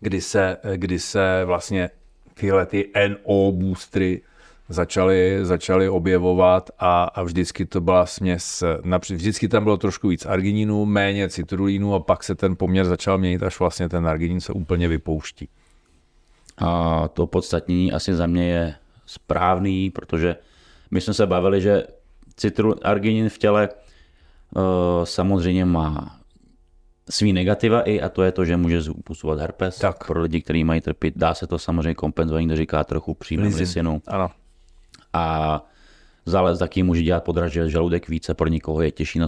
kdy 0.00 0.20
se, 0.20 0.56
kdy 0.76 0.98
se 0.98 1.42
vlastně 1.44 1.90
tyhle 2.34 2.66
ty 2.66 2.90
NO 3.08 3.52
boostry 3.52 4.20
začaly, 4.68 5.38
začaly 5.42 5.88
objevovat 5.88 6.70
a, 6.78 7.04
a 7.04 7.22
vždycky 7.22 7.66
to 7.66 7.80
byla 7.80 8.06
směs, 8.06 8.62
napřed, 8.84 9.14
vždycky 9.14 9.48
tam 9.48 9.64
bylo 9.64 9.76
trošku 9.76 10.08
víc 10.08 10.26
argininu, 10.26 10.84
méně 10.84 11.28
citrulínu 11.28 11.94
a 11.94 12.00
pak 12.00 12.24
se 12.24 12.34
ten 12.34 12.56
poměr 12.56 12.86
začal 12.86 13.18
měnit, 13.18 13.42
až 13.42 13.58
vlastně 13.58 13.88
ten 13.88 14.06
arginin 14.06 14.40
se 14.40 14.52
úplně 14.52 14.88
vypouští. 14.88 15.48
A 16.58 17.08
to 17.08 17.26
podstatnění 17.26 17.92
asi 17.92 18.14
za 18.14 18.26
mě 18.26 18.48
je 18.48 18.74
správný, 19.06 19.90
protože 19.90 20.36
my 20.90 21.00
jsme 21.00 21.14
se 21.14 21.26
bavili, 21.26 21.60
že 21.60 21.84
citrul, 22.36 22.74
arginin 22.82 23.28
v 23.28 23.38
těle 23.38 23.68
uh, 23.68 24.62
samozřejmě 25.04 25.64
má 25.64 26.18
svý 27.10 27.32
negativa 27.32 27.80
i 27.82 28.00
a 28.00 28.08
to 28.08 28.22
je 28.22 28.32
to, 28.32 28.44
že 28.44 28.56
může 28.56 28.82
způsobovat 28.82 29.40
herpes. 29.40 29.78
Tak. 29.78 30.06
Pro 30.06 30.22
lidi, 30.22 30.42
kteří 30.42 30.64
mají 30.64 30.80
trpět, 30.80 31.14
dá 31.16 31.34
se 31.34 31.46
to 31.46 31.58
samozřejmě 31.58 31.94
kompenzovat, 31.94 32.40
někdo 32.40 32.56
říká 32.56 32.84
trochu 32.84 33.16
Lizin. 33.30 33.60
lisinu. 33.60 34.02
Ano. 34.06 34.30
A 35.12 35.66
zález 36.26 36.58
taky 36.58 36.82
může 36.82 37.02
dělat 37.02 37.24
podražit 37.24 37.68
žaludek 37.68 38.08
více, 38.08 38.34
pro 38.34 38.48
někoho 38.48 38.82
je 38.82 38.90
těžší 38.90 39.20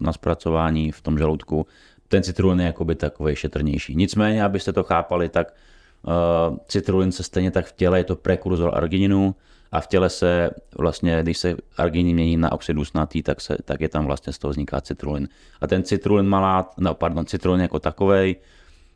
na 0.00 0.12
zpracování 0.12 0.92
v 0.92 1.00
tom 1.00 1.18
žaludku. 1.18 1.66
Ten 2.08 2.22
citrulin 2.22 2.60
je 2.60 2.66
jakoby 2.66 2.94
takový 2.94 3.36
šetrnější. 3.36 3.94
Nicméně, 3.94 4.44
abyste 4.44 4.72
to 4.72 4.84
chápali, 4.84 5.28
tak 5.28 5.54
uh, 6.02 6.56
citrulin 6.68 7.12
se 7.12 7.22
stejně 7.22 7.50
tak 7.50 7.66
v 7.66 7.72
těle, 7.72 7.98
je 7.98 8.04
to 8.04 8.16
prekurzor 8.16 8.70
argininu 8.74 9.34
a 9.72 9.80
v 9.80 9.86
těle 9.86 10.10
se 10.10 10.50
vlastně, 10.78 11.18
když 11.22 11.38
se 11.38 11.56
arginin 11.76 12.14
mění 12.16 12.36
na 12.36 12.52
oxid 12.52 12.74
dusnatý, 12.74 13.22
tak, 13.22 13.40
se, 13.40 13.56
tak 13.64 13.80
je 13.80 13.88
tam 13.88 14.06
vlastně 14.06 14.32
z 14.32 14.38
toho 14.38 14.50
vzniká 14.50 14.80
citrulin. 14.80 15.28
A 15.60 15.66
ten 15.66 15.82
citrulin 15.82 16.26
malá, 16.26 16.70
no 16.78 16.94
pardon, 16.94 17.26
citrulin 17.26 17.60
jako 17.60 17.78
takovej 17.78 18.36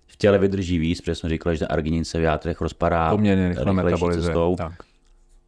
v 0.07 0.17
těle 0.17 0.39
vydrží 0.39 0.79
víc, 0.79 1.01
protože 1.01 1.15
jsme 1.15 1.29
říkali, 1.29 1.57
že 1.57 1.67
arginin 1.67 2.05
se 2.05 2.19
v 2.19 2.23
játrech 2.23 2.61
rozpadá 2.61 3.11
Poměrně 3.11 3.49
rychle 3.49 3.73
metabolizuje. 3.73 4.27
cestou. 4.27 4.55
Tak. 4.59 4.73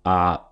A 0.04 0.48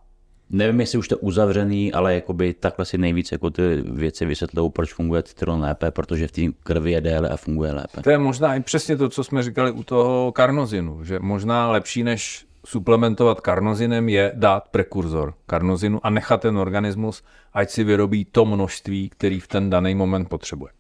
nevím, 0.50 0.80
jestli 0.80 0.98
už 0.98 1.08
to 1.08 1.14
je 1.14 1.18
uzavřený, 1.18 1.92
ale 1.92 2.14
jakoby 2.14 2.54
takhle 2.54 2.84
si 2.84 2.98
nejvíc 2.98 3.32
jako 3.32 3.50
ty 3.50 3.82
věci 3.86 4.26
vysvětlují, 4.26 4.70
proč 4.70 4.94
funguje 4.94 5.22
citrulin 5.22 5.60
lépe, 5.60 5.90
protože 5.90 6.28
v 6.28 6.32
té 6.32 6.42
krvi 6.62 6.92
je 6.92 7.00
déle 7.00 7.28
a 7.28 7.36
funguje 7.36 7.72
lépe. 7.72 8.02
To 8.02 8.10
je 8.10 8.18
možná 8.18 8.54
i 8.54 8.60
přesně 8.60 8.96
to, 8.96 9.08
co 9.08 9.24
jsme 9.24 9.42
říkali 9.42 9.70
u 9.70 9.82
toho 9.82 10.32
karnozinu, 10.32 11.04
že 11.04 11.18
možná 11.18 11.70
lepší 11.70 12.02
než 12.02 12.46
suplementovat 12.70 13.40
karnozinem 13.40 14.08
je 14.08 14.32
dát 14.34 14.68
prekurzor 14.68 15.34
karnozinu 15.46 16.06
a 16.06 16.10
nechat 16.10 16.40
ten 16.40 16.58
organismus, 16.58 17.22
ať 17.52 17.70
si 17.70 17.84
vyrobí 17.84 18.24
to 18.24 18.44
množství, 18.44 19.08
který 19.08 19.40
v 19.40 19.48
ten 19.48 19.70
daný 19.70 19.94
moment 19.94 20.28
potřebuje. 20.28 20.72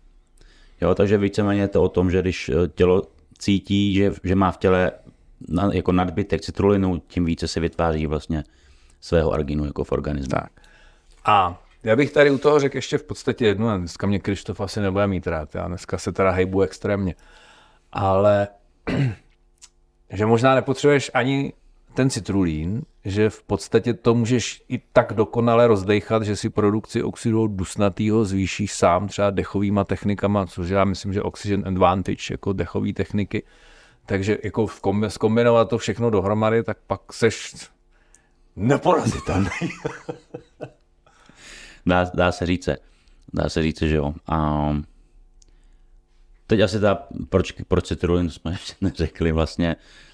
Jo, 0.80 0.94
takže 0.94 1.18
víceméně 1.18 1.60
je 1.60 1.68
to 1.68 1.82
o 1.82 1.88
tom, 1.88 2.10
že 2.10 2.22
když 2.22 2.48
eh, 2.48 2.68
tělo 2.68 3.02
cítí, 3.38 3.94
že, 3.94 4.12
že 4.24 4.34
má 4.34 4.50
v 4.50 4.56
těle 4.56 4.92
na, 5.48 5.70
jako 5.72 5.92
nadbytek 5.92 6.40
citrulinu, 6.40 7.02
tím 7.06 7.24
více 7.24 7.48
se 7.48 7.60
vytváří 7.60 8.06
vlastně 8.06 8.44
svého 9.00 9.32
arginu 9.32 9.64
jako 9.64 9.84
v 9.84 9.92
organismu. 9.92 10.30
Tak. 10.30 10.52
A 11.24 11.62
já 11.82 11.96
bych 11.96 12.12
tady 12.12 12.30
u 12.30 12.38
toho 12.38 12.60
řekl 12.60 12.76
ještě 12.76 12.98
v 12.98 13.02
podstatě 13.02 13.46
jednu, 13.46 13.68
a 13.68 13.76
dneska 13.76 14.06
mě 14.06 14.18
Krištof 14.18 14.60
asi 14.60 14.80
nebude 14.80 15.06
mít 15.06 15.26
rád, 15.26 15.54
já 15.54 15.68
dneska 15.68 15.98
se 15.98 16.12
teda 16.12 16.30
hejbu 16.30 16.62
extrémně, 16.62 17.14
ale 17.92 18.48
že 20.12 20.26
možná 20.26 20.54
nepotřebuješ 20.54 21.10
ani 21.14 21.52
ten 21.94 22.10
citrulín, 22.10 22.82
že 23.04 23.30
v 23.30 23.42
podstatě 23.42 23.94
to 23.94 24.14
můžeš 24.14 24.62
i 24.68 24.80
tak 24.92 25.12
dokonale 25.12 25.66
rozdejchat, 25.66 26.22
že 26.22 26.36
si 26.36 26.50
produkci 26.50 27.02
oxidu 27.02 27.46
dusnatého 27.46 28.24
zvýšíš 28.24 28.72
sám 28.72 29.08
třeba 29.08 29.30
dechovýma 29.30 29.84
technikama, 29.84 30.46
což 30.46 30.68
já 30.68 30.84
myslím, 30.84 31.12
že 31.12 31.22
Oxygen 31.22 31.62
Advantage 31.66 32.24
jako 32.30 32.52
dechové 32.52 32.92
techniky. 32.92 33.42
Takže 34.06 34.38
jako 34.44 34.68
zkombinovat 35.08 35.68
to 35.68 35.78
všechno 35.78 36.10
dohromady, 36.10 36.62
tak 36.62 36.78
pak 36.86 37.12
seš 37.12 37.54
neporazitelný. 38.56 39.50
dá, 41.86 42.10
dá 42.14 42.32
se 42.32 42.46
říct, 42.46 42.68
dá 43.34 43.48
se 43.48 43.62
říct, 43.62 43.82
že 43.82 43.96
jo. 43.96 44.14
A 44.26 44.68
teď 46.46 46.60
asi 46.60 46.80
ta, 46.80 47.06
proč, 47.28 47.52
proč 47.68 47.86
citrulin 47.86 48.30
jsme 48.30 48.50
ještě 48.52 48.74
neřekli 48.80 49.32
vlastně, 49.32 49.76
Uh, 49.76 50.09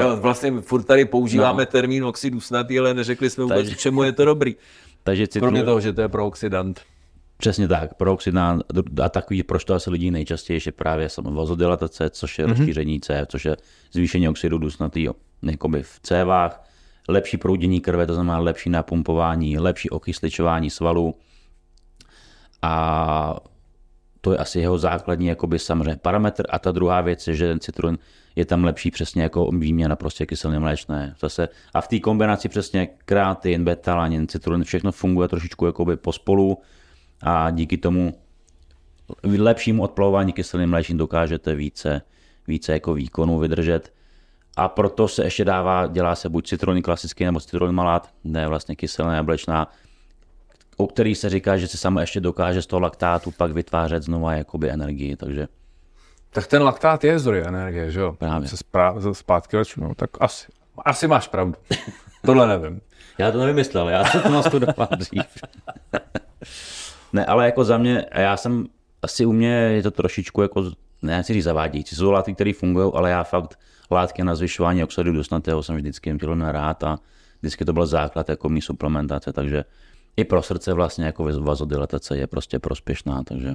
jo, 0.00 0.16
vlastně 0.16 0.60
furt 0.60 0.82
tady 0.82 1.04
používáme 1.04 1.62
no. 1.62 1.66
termín 1.66 2.04
oxidusnatý, 2.04 2.78
ale 2.78 2.94
neřekli 2.94 3.30
jsme 3.30 3.44
vůbec, 3.44 3.58
takže, 3.58 3.76
čemu 3.76 4.02
je 4.02 4.12
to 4.12 4.24
dobrý. 4.24 4.56
Takže 5.02 5.26
citrul... 5.26 5.48
Kromě 5.48 5.64
toho, 5.64 5.80
že 5.80 5.92
to 5.92 6.00
je 6.00 6.08
prooxidant. 6.08 6.80
Přesně 7.36 7.68
tak, 7.68 7.94
prooxidant 7.94 8.62
a 9.02 9.08
takový, 9.08 9.42
proč 9.42 9.64
to 9.64 9.74
asi 9.74 9.90
lidí 9.90 10.10
nejčastěji 10.10 10.60
je 10.66 10.72
právě 10.72 11.08
vazodilatace, 11.22 12.10
což 12.10 12.38
je 12.38 12.46
mm-hmm. 12.46 12.58
rozšíření 12.58 13.00
C, 13.00 13.26
což 13.28 13.44
je 13.44 13.56
zvýšení 13.92 14.28
oxidu 14.28 14.58
dusnatého 14.58 15.14
jakoby 15.42 15.82
v 15.82 16.00
cévách, 16.02 16.64
lepší 17.08 17.36
proudění 17.36 17.80
krve, 17.80 18.06
to 18.06 18.14
znamená 18.14 18.38
lepší 18.38 18.70
napumpování, 18.70 19.58
lepší 19.58 19.90
okysličování 19.90 20.70
svalů 20.70 21.14
a 22.62 23.36
to 24.20 24.32
je 24.32 24.38
asi 24.38 24.60
jeho 24.60 24.78
základní 24.78 25.26
jakoby 25.26 25.58
samozřejmě 25.58 25.96
parametr. 25.96 26.44
A 26.48 26.58
ta 26.58 26.72
druhá 26.72 27.00
věc 27.00 27.28
je, 27.28 27.34
že 27.34 27.48
ten 27.48 27.60
citron 27.60 27.98
je 28.36 28.44
tam 28.44 28.64
lepší 28.64 28.90
přesně 28.90 29.22
jako 29.22 29.50
výměna 29.50 29.96
prostě 29.96 30.26
kyselně 30.26 30.58
mléčné. 30.58 31.14
Zase, 31.20 31.48
a 31.74 31.80
v 31.80 31.88
té 31.88 32.00
kombinaci 32.00 32.48
přesně 32.48 32.88
kreatin, 33.04 33.64
betalanin, 33.64 34.28
citron, 34.28 34.64
všechno 34.64 34.92
funguje 34.92 35.28
trošičku 35.28 35.66
jakoby 35.66 35.96
pospolu 35.96 36.58
a 37.22 37.50
díky 37.50 37.76
tomu 37.76 38.14
lepšímu 39.38 39.82
odplavování 39.82 40.32
kyselým 40.32 40.70
mléčným 40.70 40.98
dokážete 40.98 41.54
více, 41.54 42.02
více 42.46 42.72
jako 42.72 42.94
výkonu 42.94 43.38
vydržet. 43.38 43.92
A 44.56 44.68
proto 44.68 45.08
se 45.08 45.24
ještě 45.24 45.44
dává, 45.44 45.86
dělá 45.86 46.14
se 46.14 46.28
buď 46.28 46.48
citronin 46.48 46.82
klasický 46.82 47.24
nebo 47.24 47.40
citronin 47.40 47.74
malát, 47.74 48.10
ne 48.24 48.48
vlastně 48.48 48.76
kyselná 48.76 49.22
mléčná, 49.22 49.68
o 50.76 50.86
který 50.86 51.14
se 51.14 51.30
říká, 51.30 51.56
že 51.56 51.68
se 51.68 51.76
sama 51.76 52.00
ještě 52.00 52.20
dokáže 52.20 52.62
z 52.62 52.66
toho 52.66 52.80
laktátu 52.80 53.30
pak 53.30 53.52
vytvářet 53.52 54.02
znova 54.02 54.34
jakoby 54.34 54.70
energii, 54.70 55.16
takže 55.16 55.48
tak 56.32 56.46
ten 56.46 56.62
laktát 56.62 57.04
je 57.04 57.18
zdroj 57.18 57.44
energie, 57.46 57.90
že 57.90 58.00
jo? 58.00 58.12
Právě. 58.12 58.48
Se 58.48 58.56
sprá- 58.56 59.12
zpátky 59.12 59.56
no, 59.76 59.94
tak 59.94 60.10
asi, 60.20 60.46
asi 60.84 61.08
máš 61.08 61.28
pravdu. 61.28 61.54
Tohle 62.24 62.48
nevím. 62.48 62.80
Já 63.18 63.30
to 63.30 63.38
nevymyslel, 63.38 63.88
já 63.88 64.04
jsem 64.04 64.20
to 64.20 64.28
nastudoval 64.28 64.88
dřív. 64.96 65.22
ne, 67.12 67.26
ale 67.26 67.46
jako 67.46 67.64
za 67.64 67.78
mě, 67.78 68.06
já 68.14 68.36
jsem 68.36 68.66
asi 69.02 69.26
u 69.26 69.32
mě 69.32 69.48
je 69.48 69.82
to 69.82 69.90
trošičku 69.90 70.42
jako, 70.42 70.70
ne 71.02 71.24
si 71.24 71.32
říct 71.32 71.44
zavádějící, 71.44 71.96
jsou 71.96 72.10
látky, 72.10 72.34
které 72.34 72.52
fungují, 72.52 72.92
ale 72.94 73.10
já 73.10 73.24
fakt 73.24 73.58
látky 73.90 74.24
na 74.24 74.34
zvyšování 74.34 74.84
oxidu 74.84 75.12
dusnatého 75.12 75.62
jsem 75.62 75.76
vždycky 75.76 76.12
měl 76.12 76.36
na 76.36 76.52
rád 76.52 76.84
a 76.84 76.98
vždycky 77.40 77.64
to 77.64 77.72
byl 77.72 77.86
základ 77.86 78.28
jako 78.28 78.48
mý 78.48 78.62
suplementace, 78.62 79.32
takže 79.32 79.64
i 80.16 80.24
pro 80.24 80.42
srdce 80.42 80.72
vlastně 80.72 81.04
jako 81.04 81.24
vazodilatace 81.24 82.16
je 82.16 82.26
prostě 82.26 82.58
prospěšná, 82.58 83.22
takže 83.22 83.54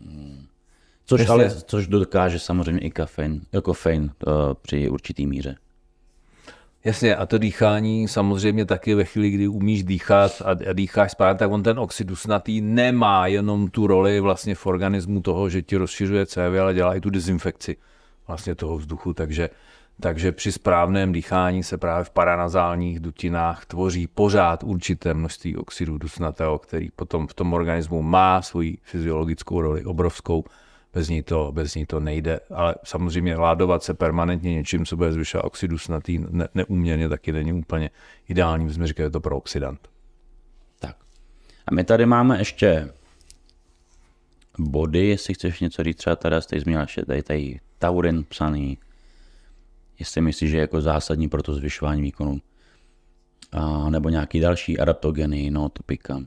mm. 0.00 0.46
Což, 1.12 1.20
Jasně. 1.20 1.32
ale, 1.32 1.50
což 1.50 1.86
dokáže 1.86 2.38
samozřejmě 2.38 2.80
i 2.80 2.90
kafein, 2.90 3.40
kofein 3.62 4.02
uh, 4.02 4.32
při 4.62 4.88
určitý 4.88 5.26
míře. 5.26 5.56
Jasně, 6.84 7.16
a 7.16 7.26
to 7.26 7.38
dýchání 7.38 8.08
samozřejmě 8.08 8.64
taky 8.64 8.94
ve 8.94 9.04
chvíli, 9.04 9.30
kdy 9.30 9.48
umíš 9.48 9.84
dýchat 9.84 10.42
a, 10.44 10.50
a 10.50 10.72
dýcháš 10.72 11.12
správně, 11.12 11.38
tak 11.38 11.50
on 11.50 11.62
ten 11.62 11.78
oxid 11.78 12.06
dusnatý 12.06 12.60
nemá 12.60 13.26
jenom 13.26 13.68
tu 13.68 13.86
roli 13.86 14.20
vlastně 14.20 14.54
v 14.54 14.66
organismu 14.66 15.20
toho, 15.20 15.48
že 15.48 15.62
ti 15.62 15.76
rozšiřuje 15.76 16.26
cévy, 16.26 16.58
ale 16.58 16.74
dělá 16.74 16.94
i 16.94 17.00
tu 17.00 17.10
dezinfekci 17.10 17.76
vlastně 18.26 18.54
toho 18.54 18.78
vzduchu, 18.78 19.14
takže, 19.14 19.50
takže 20.00 20.32
při 20.32 20.52
správném 20.52 21.12
dýchání 21.12 21.62
se 21.62 21.78
právě 21.78 22.04
v 22.04 22.10
paranazálních 22.10 23.00
dutinách 23.00 23.66
tvoří 23.66 24.06
pořád 24.06 24.64
určité 24.64 25.14
množství 25.14 25.56
oxidu 25.56 25.98
dusnatého, 25.98 26.58
který 26.58 26.90
potom 26.96 27.26
v 27.26 27.34
tom 27.34 27.52
organismu 27.52 28.02
má 28.02 28.42
svoji 28.42 28.78
fyziologickou 28.82 29.60
roli 29.60 29.84
obrovskou 29.84 30.44
bez 30.92 31.08
ní 31.08 31.22
to, 31.22 31.52
bez 31.52 31.74
ní 31.74 31.86
to 31.86 32.00
nejde. 32.00 32.40
Ale 32.50 32.74
samozřejmě 32.84 33.36
ládovat 33.36 33.82
se 33.82 33.94
permanentně 33.94 34.54
něčím, 34.54 34.86
co 34.86 34.96
bude 34.96 35.12
zvyšovat 35.12 35.44
oxidusnatý 35.44 36.18
ne, 36.30 36.48
neúměrně, 36.54 37.08
taky 37.08 37.32
není 37.32 37.52
úplně 37.52 37.90
ideální, 38.28 38.72
jsme 38.72 38.86
říkali, 38.86 39.06
je 39.06 39.10
to 39.10 39.20
pro 39.20 39.36
oxidant. 39.36 39.88
Tak. 40.78 40.96
A 41.66 41.74
my 41.74 41.84
tady 41.84 42.06
máme 42.06 42.38
ještě 42.38 42.92
body, 44.58 45.06
jestli 45.06 45.34
chceš 45.34 45.60
něco 45.60 45.82
říct, 45.82 45.96
třeba 45.96 46.16
tady 46.16 46.42
jste 46.42 46.60
zmínil 46.60 46.80
ještě 46.80 47.04
tady, 47.04 47.22
tady 47.22 47.60
taurin 47.78 48.24
psaný, 48.24 48.78
jestli 49.98 50.20
myslíš, 50.20 50.50
že 50.50 50.56
je 50.56 50.60
jako 50.60 50.80
zásadní 50.80 51.28
pro 51.28 51.42
to 51.42 51.54
zvyšování 51.54 52.02
výkonu, 52.02 52.40
a, 53.52 53.90
nebo 53.90 54.08
nějaký 54.08 54.40
další 54.40 54.78
adaptogeny, 54.78 55.50
no 55.50 55.68
topika. 55.68 56.20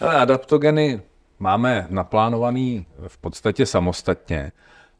Ale 0.00 0.16
adaptogeny 0.16 1.02
máme 1.38 1.86
naplánovaný 1.90 2.86
v 3.08 3.18
podstatě 3.18 3.66
samostatně, 3.66 4.52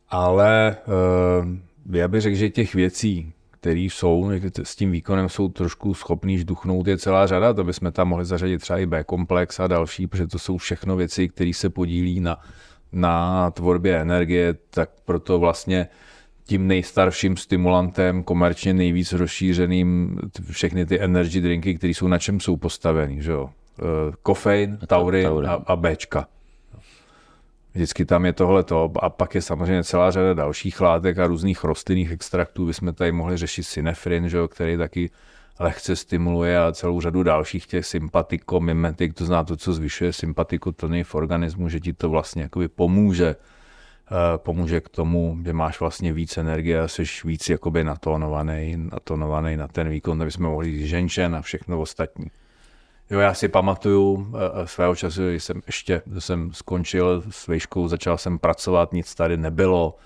ale 0.09 0.77
uh, 0.87 1.97
já 1.97 2.09
bych 2.09 2.21
řekl, 2.21 2.37
že 2.37 2.51
těch 2.51 2.75
věcí, 2.75 3.33
které 3.51 3.81
jsou, 3.81 4.31
s 4.63 4.77
tím 4.77 4.93
výkonem 4.93 5.29
jsou 5.29 5.49
trošku 5.49 5.95
schopný 5.95 6.39
žduchnout, 6.39 6.87
je 6.87 6.99
celá 6.99 7.27
řada, 7.27 7.55
to 7.55 7.65
bychom 7.65 7.93
tam 7.93 8.09
mohli 8.09 8.25
zařadit 8.25 8.59
třeba 8.59 8.79
i 8.79 8.87
B-komplex 8.87 9.61
a 9.61 9.67
další, 9.67 10.07
protože 10.07 10.27
to 10.27 10.39
jsou 10.39 10.57
všechno 10.57 10.97
věci, 10.97 11.29
které 11.29 11.53
se 11.55 11.71
podílí 11.71 12.21
na, 12.21 12.41
na 12.93 13.51
tvorbě 13.51 14.01
energie, 14.01 14.55
tak 14.71 14.91
proto 15.05 15.39
vlastně 15.39 15.89
tím 16.45 16.67
nejstarším 16.67 17.37
stimulantem, 17.37 18.23
komerčně 18.23 18.75
nejvíc 18.75 19.13
rozšířeným, 19.13 20.19
všechny 20.51 20.87
ty 20.87 21.01
energy 21.01 21.41
drinky, 21.41 21.75
které 21.75 21.91
jsou 21.91 22.09
na 22.09 22.19
čem 22.19 22.41
jsou 22.41 22.57
postaveny, 22.57 23.23
že 23.23 23.33
jo? 23.33 23.51
Eh, 23.79 24.13
kofein, 24.23 24.79
taurin. 24.87 25.47
A, 25.47 25.53
a 25.53 25.77
Bčka. 25.77 26.27
Vždycky 27.75 28.05
tam 28.05 28.27
je 28.27 28.33
tohleto 28.33 28.93
a 29.01 29.11
pak 29.11 29.35
je 29.35 29.43
samozřejmě 29.43 29.85
celá 29.85 30.11
řada 30.11 30.35
dalších 30.35 30.81
látek 30.81 31.19
a 31.19 31.27
různých 31.27 31.65
rostlinných 31.65 32.11
extraktů. 32.11 32.67
Bychom 32.67 32.95
tady 32.95 33.13
mohli 33.13 33.37
řešit 33.37 33.63
synefrin, 33.63 34.29
že 34.29 34.37
jo, 34.37 34.49
který 34.49 34.77
taky 34.77 35.11
lehce 35.59 35.97
stimuluje 35.97 36.59
a 36.59 36.73
celou 36.73 37.01
řadu 37.01 37.23
dalších 37.23 37.67
těch 37.67 37.87
sympatiko, 37.87 38.61
mimetik, 38.61 39.15
to 39.15 39.25
zná 39.25 39.45
to, 39.45 39.57
co 39.57 39.73
zvyšuje 39.73 40.13
sympatikotonii 40.13 41.05
v 41.05 41.15
organismu, 41.15 41.69
že 41.69 41.81
ti 41.81 41.93
to 41.93 42.11
vlastně 42.11 42.43
jakoby 42.43 42.69
pomůže 42.69 43.37
eh, 43.37 44.39
pomůže 44.39 44.81
k 44.81 44.89
tomu, 44.89 45.39
že 45.45 45.53
máš 45.53 45.81
vlastně 45.81 46.13
víc 46.13 46.39
energie 46.39 46.81
a 46.81 46.89
jsi 46.89 47.05
víc 47.25 47.49
jakoby 47.49 47.85
natónovaný, 47.85 48.77
natónovaný 48.77 49.57
na 49.57 49.69
ten 49.69 49.89
výkon, 49.89 50.23
aby 50.23 50.31
jsme 50.31 50.49
mohli 50.49 50.89
ženšen 50.89 51.37
a 51.37 51.43
všechno 51.43 51.81
ostatní. 51.81 52.27
Jo, 53.11 53.21
já 53.21 53.35
si 53.35 53.49
pamatuju 53.49 54.27
eh, 54.35 54.63
eh, 54.63 54.67
svého 54.67 54.97
času, 54.97 55.29
když 55.29 55.45
jsem 55.45 55.63
ještě 55.67 56.03
jsem 56.19 56.53
skončil 56.53 57.23
s 57.31 57.47
výškou, 57.47 57.89
začal 57.89 58.19
jsem 58.19 58.39
pracovat, 58.39 58.93
nic 58.93 59.15
tady 59.15 59.37
nebylo 59.37 59.97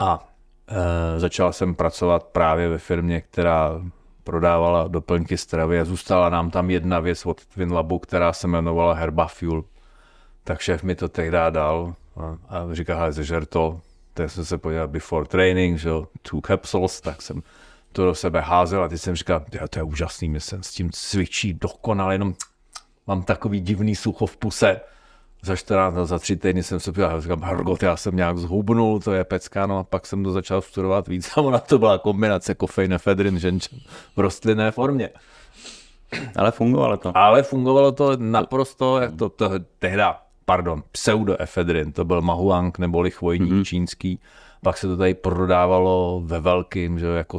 a 0.00 0.28
e, 0.68 1.20
začal 1.20 1.52
jsem 1.52 1.74
pracovat 1.74 2.24
právě 2.24 2.68
ve 2.68 2.78
firmě, 2.78 3.20
která 3.20 3.80
prodávala 4.24 4.88
doplňky 4.88 5.38
stravy 5.38 5.80
a 5.80 5.84
zůstala 5.84 6.28
nám 6.28 6.50
tam 6.50 6.70
jedna 6.70 7.00
věc 7.00 7.26
od 7.26 7.46
Twinlabu, 7.46 7.98
která 7.98 8.32
se 8.32 8.46
jmenovala 8.46 8.94
Herba 8.94 9.26
Fuel. 9.26 9.64
Tak 10.44 10.60
šéf 10.60 10.82
mi 10.82 10.94
to 10.94 11.08
tehdy 11.08 11.36
dal 11.50 11.94
a, 12.16 12.38
a 12.48 12.74
říká, 12.74 12.96
hele, 12.96 13.46
to. 13.48 13.80
Tak 14.14 14.30
jsem 14.30 14.44
se 14.44 14.58
podíval 14.58 14.88
before 14.88 15.24
training, 15.24 15.78
že 15.78 15.90
two 16.22 16.40
capsules, 16.46 17.00
tak 17.00 17.22
jsem 17.22 17.42
to 17.92 18.04
do 18.04 18.14
sebe 18.14 18.40
házel 18.40 18.84
a 18.84 18.88
teď 18.88 19.00
jsem 19.00 19.16
říkal, 19.16 19.44
to 19.70 19.78
je 19.78 19.82
úžasný, 19.82 20.28
my 20.28 20.40
jsem 20.40 20.62
s 20.62 20.70
tím 20.70 20.90
cvičí 20.92 21.54
dokonale, 21.54 22.14
jenom 22.14 22.34
mám 23.06 23.22
takový 23.22 23.60
divný 23.60 23.96
sucho 23.96 24.26
v 24.26 24.36
puse. 24.36 24.80
Za 25.42 25.56
14, 25.56 25.94
za 25.94 26.18
tři 26.18 26.36
týdny 26.36 26.62
jsem 26.62 26.80
se 26.80 26.92
pěl, 26.92 27.20
říkám, 27.20 27.42
Hargot, 27.42 27.82
já 27.82 27.96
jsem 27.96 28.16
nějak 28.16 28.38
zhubnul, 28.38 29.00
to 29.00 29.12
je 29.12 29.24
pecka, 29.24 29.66
no 29.66 29.78
a 29.78 29.84
pak 29.84 30.06
jsem 30.06 30.24
to 30.24 30.32
začal 30.32 30.62
studovat 30.62 31.08
víc 31.08 31.30
a 31.36 31.40
ona 31.40 31.58
to 31.58 31.78
byla 31.78 31.98
kombinace 31.98 32.54
kofein, 32.54 32.92
efedrin, 32.92 33.38
ženčen 33.38 33.78
v 34.16 34.20
rostlinné 34.20 34.70
formě. 34.70 35.10
Ale 36.36 36.50
fungovalo 36.50 36.96
to. 36.96 37.16
Ale 37.16 37.42
fungovalo 37.42 37.92
to 37.92 38.16
naprosto, 38.16 39.00
jak 39.00 39.16
to, 39.16 39.28
to 39.28 39.50
tehda, 39.78 40.22
pardon, 40.44 40.82
pseudoefedrin, 40.92 41.92
to 41.92 42.04
byl 42.04 42.22
mahuang 42.22 42.78
neboli 42.78 43.10
chvojník 43.10 43.52
mm-hmm. 43.52 43.64
čínský 43.64 44.20
pak 44.62 44.78
se 44.78 44.86
to 44.86 44.96
tady 44.96 45.14
prodávalo 45.14 46.22
ve 46.24 46.40
velkým, 46.40 46.98
že 46.98 47.06
jako, 47.06 47.38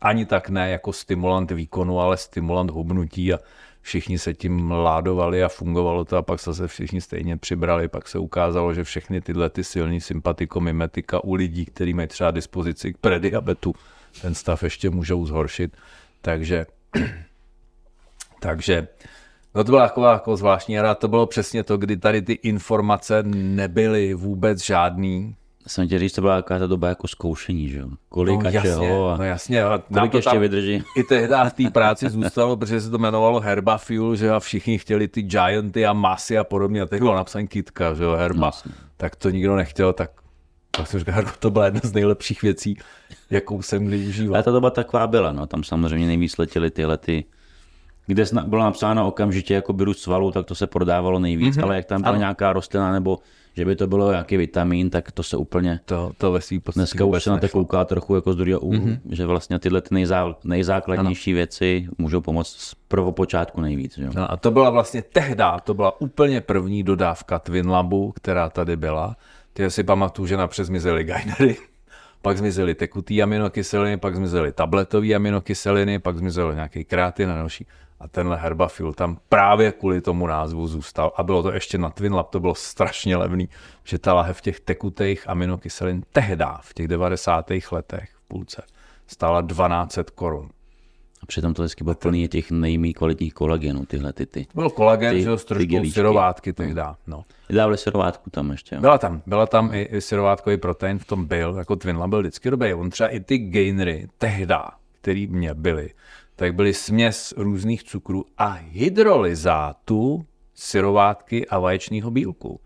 ani 0.00 0.26
tak 0.26 0.48
ne 0.48 0.70
jako 0.70 0.92
stimulant 0.92 1.50
výkonu, 1.50 2.00
ale 2.00 2.16
stimulant 2.16 2.70
hubnutí 2.70 3.32
a 3.32 3.38
všichni 3.80 4.18
se 4.18 4.34
tím 4.34 4.70
ládovali 4.70 5.44
a 5.44 5.48
fungovalo 5.48 6.04
to 6.04 6.16
a 6.16 6.22
pak 6.22 6.40
se 6.40 6.66
všichni 6.66 7.00
stejně 7.00 7.36
přibrali, 7.36 7.88
pak 7.88 8.08
se 8.08 8.18
ukázalo, 8.18 8.74
že 8.74 8.84
všechny 8.84 9.20
tyhle 9.20 9.50
ty 9.50 9.64
silní 9.64 10.00
sympatikomimetika 10.00 11.24
u 11.24 11.34
lidí, 11.34 11.64
kteří 11.64 11.94
mají 11.94 12.08
třeba 12.08 12.30
dispozici 12.30 12.92
k 12.92 12.98
prediabetu, 12.98 13.74
ten 14.22 14.34
stav 14.34 14.62
ještě 14.62 14.90
můžou 14.90 15.26
zhoršit, 15.26 15.76
takže 16.22 16.66
takže 18.40 18.88
No 19.54 19.64
to 19.64 19.72
byla 19.72 19.88
taková 19.88 20.12
jako 20.12 20.36
zvláštní 20.36 20.76
hra, 20.76 20.94
to 20.94 21.08
bylo 21.08 21.26
přesně 21.26 21.64
to, 21.64 21.76
kdy 21.76 21.96
tady 21.96 22.22
ty 22.22 22.32
informace 22.32 23.22
nebyly 23.26 24.14
vůbec 24.14 24.64
žádný. 24.64 25.36
Jsem 25.66 25.88
tě 25.88 25.98
říct, 25.98 26.12
to 26.12 26.20
byla 26.20 26.42
taková 26.42 26.58
ta 26.58 26.66
doba 26.66 26.88
jako 26.88 27.08
zkoušení, 27.08 27.68
že 27.68 27.78
jo? 27.78 27.88
Kolik 28.08 28.42
no, 28.42 28.46
a 28.46 28.50
jasně, 28.50 28.70
čeho 28.70 29.10
a 29.10 29.16
no 29.16 29.24
jasně, 29.24 29.64
a 29.64 29.82
kolik 29.94 30.14
ještě 30.14 30.38
vydrží. 30.38 30.82
I 30.96 31.02
tehdy 31.02 31.34
v 31.48 31.52
té 31.52 31.70
práci 31.70 32.10
zůstalo, 32.10 32.56
protože 32.56 32.80
se 32.80 32.90
to 32.90 32.98
jmenovalo 32.98 33.40
Herba 33.40 33.78
Fuel, 33.78 34.16
že 34.16 34.30
a 34.30 34.40
všichni 34.40 34.78
chtěli 34.78 35.08
ty 35.08 35.22
Gianty 35.22 35.86
a 35.86 35.92
masy 35.92 36.38
a 36.38 36.44
podobně, 36.44 36.82
a 36.82 36.86
teď 36.86 36.98
bylo 36.98 37.14
napsané 37.14 37.46
kitka, 37.46 37.94
že 37.94 38.04
jo, 38.04 38.12
Herba. 38.12 38.50
No, 38.66 38.72
tak 38.96 39.16
to 39.16 39.30
nikdo 39.30 39.56
nechtěl, 39.56 39.92
tak 39.92 40.10
tak 40.76 40.86
jsem 40.86 41.00
říkal, 41.00 41.24
to 41.38 41.50
byla 41.50 41.64
jedna 41.64 41.80
z 41.84 41.92
nejlepších 41.92 42.42
věcí, 42.42 42.78
jakou 43.30 43.62
jsem 43.62 43.84
kdy 43.84 44.06
užíval. 44.08 44.34
Ale 44.34 44.42
ta 44.42 44.50
doba 44.50 44.70
taková 44.70 45.06
byla, 45.06 45.32
no, 45.32 45.46
tam 45.46 45.64
samozřejmě 45.64 46.06
nejvíc 46.06 46.38
letěly 46.38 46.70
tyhle 46.70 46.98
ty 46.98 47.24
kde 48.06 48.24
bylo 48.46 48.62
napsáno 48.62 49.08
okamžitě 49.08 49.54
jako 49.54 49.74
růst 49.78 49.98
svalů, 49.98 50.30
tak 50.30 50.46
to 50.46 50.54
se 50.54 50.66
prodávalo 50.66 51.18
nejvíc, 51.18 51.56
mm-hmm. 51.56 51.62
ale 51.62 51.76
jak 51.76 51.84
tam 51.84 52.02
byla 52.02 52.10
ano. 52.10 52.18
nějaká 52.18 52.52
rostlina 52.52 52.92
nebo 52.92 53.18
že 53.54 53.64
by 53.64 53.76
to 53.76 53.86
bylo 53.86 54.10
nějaký 54.10 54.36
vitamin, 54.36 54.90
tak 54.90 55.12
to 55.12 55.22
se 55.22 55.36
úplně... 55.36 55.80
To, 55.84 56.12
to 56.18 56.32
ve 56.32 56.40
svým 56.40 56.60
Dneska 56.74 57.04
už 57.04 57.22
se 57.22 57.30
na 57.30 57.38
to 57.38 57.48
kouká 57.48 57.84
trochu 57.84 58.14
jako 58.14 58.32
z 58.32 58.36
druhého 58.36 58.60
úhlu, 58.60 58.86
mm-hmm. 58.86 59.00
že 59.10 59.26
vlastně 59.26 59.58
tyhle 59.58 59.80
ty 59.80 59.94
nejzá, 59.94 60.36
nejzákladnější 60.44 61.30
ano. 61.30 61.36
věci 61.36 61.88
můžou 61.98 62.20
pomoct 62.20 62.48
z 62.48 62.74
prvopočátku 62.74 63.60
nejvíc. 63.60 63.98
Že? 63.98 64.08
No 64.14 64.32
a 64.32 64.36
to 64.36 64.50
byla 64.50 64.70
vlastně 64.70 65.02
tehdy, 65.02 65.42
to 65.64 65.74
byla 65.74 66.00
úplně 66.00 66.40
první 66.40 66.82
dodávka 66.82 67.38
Twin 67.38 67.68
Labu, 67.68 68.12
která 68.12 68.48
tady 68.48 68.76
byla. 68.76 69.16
Ty 69.52 69.70
si 69.70 69.82
pamatuju, 69.82 70.26
že 70.26 70.36
napřed 70.36 70.64
zmizely 70.64 71.04
gainery, 71.04 71.56
pak 72.22 72.38
zmizely 72.38 72.74
tekutý 72.74 73.22
aminokyseliny, 73.22 73.96
pak 73.96 74.16
zmizely 74.16 74.52
tabletové 74.52 75.14
aminokyseliny, 75.14 75.98
pak 75.98 76.18
zmizel 76.18 76.54
nějaký 76.54 76.84
kreatin 76.84 77.30
a 77.30 77.36
další 77.36 77.66
a 78.02 78.08
tenhle 78.08 78.36
herbafil 78.36 78.92
tam 78.92 79.18
právě 79.28 79.72
kvůli 79.72 80.00
tomu 80.00 80.26
názvu 80.26 80.68
zůstal. 80.68 81.12
A 81.16 81.22
bylo 81.22 81.42
to 81.42 81.52
ještě 81.52 81.78
na 81.78 81.90
Twin 81.90 82.14
Lab, 82.14 82.30
to 82.30 82.40
bylo 82.40 82.54
strašně 82.54 83.16
levný, 83.16 83.48
že 83.84 83.98
ta 83.98 84.14
lahev 84.14 84.40
těch 84.40 84.60
tekutých 84.60 85.28
aminokyselin 85.28 86.02
tehda 86.12 86.58
v 86.62 86.74
těch 86.74 86.88
90. 86.88 87.50
letech 87.72 88.10
v 88.14 88.28
půlce 88.28 88.62
stála 89.06 89.42
1200 89.42 90.04
korun. 90.14 90.48
A 91.22 91.26
přitom 91.26 91.54
to 91.54 91.62
vždycky 91.62 91.84
bylo 91.84 91.94
plný 91.94 92.28
těch 92.28 92.50
nejmí 92.50 92.94
kvalitních 92.94 93.34
kolagenů, 93.34 93.86
tyhle 93.86 94.12
ty. 94.12 94.26
ty 94.26 94.46
byl 94.54 94.70
kolagen, 94.70 95.14
ty, 95.14 95.22
že 95.22 95.38
s 95.38 95.44
trošku 95.44 95.90
syrovátky 95.90 96.52
tehda. 96.52 96.96
No. 97.06 97.24
no. 97.50 97.56
Dávali 97.56 97.78
syrovátku 97.78 98.30
tam 98.30 98.50
ještě. 98.50 98.74
Jo. 98.74 98.80
Byla 98.80 98.98
tam, 98.98 99.22
byla 99.26 99.46
tam 99.46 99.74
i, 99.74 99.82
i 99.82 100.00
syrovátkový 100.00 100.56
protein, 100.56 100.98
v 100.98 101.04
tom 101.04 101.26
byl, 101.26 101.54
jako 101.58 101.76
Twin 101.76 101.96
Lab 101.96 102.10
byl 102.10 102.20
vždycky 102.20 102.50
dobrý. 102.50 102.74
On 102.74 102.90
třeba 102.90 103.08
i 103.08 103.20
ty 103.20 103.38
gainery 103.38 104.08
tehda, 104.18 104.70
který 105.00 105.26
mě 105.26 105.54
byly, 105.54 105.90
tak 106.36 106.54
byly 106.54 106.74
směs 106.74 107.34
různých 107.36 107.84
cukrů 107.84 108.24
a 108.38 108.48
hydrolyzátu 108.48 110.26
syrovátky 110.54 111.48
a 111.48 111.58
vaječního 111.58 112.10
bílku. 112.10 112.60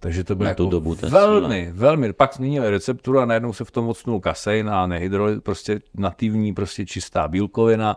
Takže 0.00 0.24
to 0.24 0.34
bylo 0.34 0.48
jako 0.48 0.64
dobu 0.64 0.94
velmi, 0.94 1.64
síla. 1.64 1.72
velmi. 1.74 2.12
Pak 2.12 2.34
změnili 2.34 2.70
recepturu 2.70 3.18
a 3.18 3.24
najednou 3.24 3.52
se 3.52 3.64
v 3.64 3.70
tom 3.70 3.88
odstnul 3.88 4.20
kasein 4.20 4.68
a 4.68 4.86
nehydroly, 4.86 5.40
prostě 5.40 5.80
nativní, 5.94 6.54
prostě 6.54 6.86
čistá 6.86 7.28
bílkovina. 7.28 7.96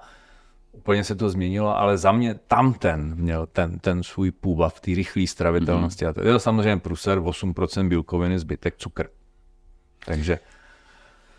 Úplně 0.71 1.03
se 1.03 1.15
to 1.15 1.29
změnilo, 1.29 1.77
ale 1.77 1.97
za 1.97 2.11
mě 2.11 2.35
tam 2.47 2.73
ten 2.73 3.15
měl 3.15 3.45
ten, 3.45 3.79
ten 3.79 4.03
svůj 4.03 4.31
půva 4.31 4.69
v 4.69 4.79
té 4.79 4.91
rychlé 4.95 5.27
stravitelnosti. 5.27 6.05
Mm-hmm. 6.05 6.09
A 6.09 6.13
to 6.13 6.27
je 6.27 6.33
to 6.33 6.39
samozřejmě 6.39 6.77
pruser, 6.77 7.19
8% 7.19 7.87
bílkoviny, 7.87 8.39
zbytek 8.39 8.75
cukr. 8.77 9.07
Takže 10.05 10.39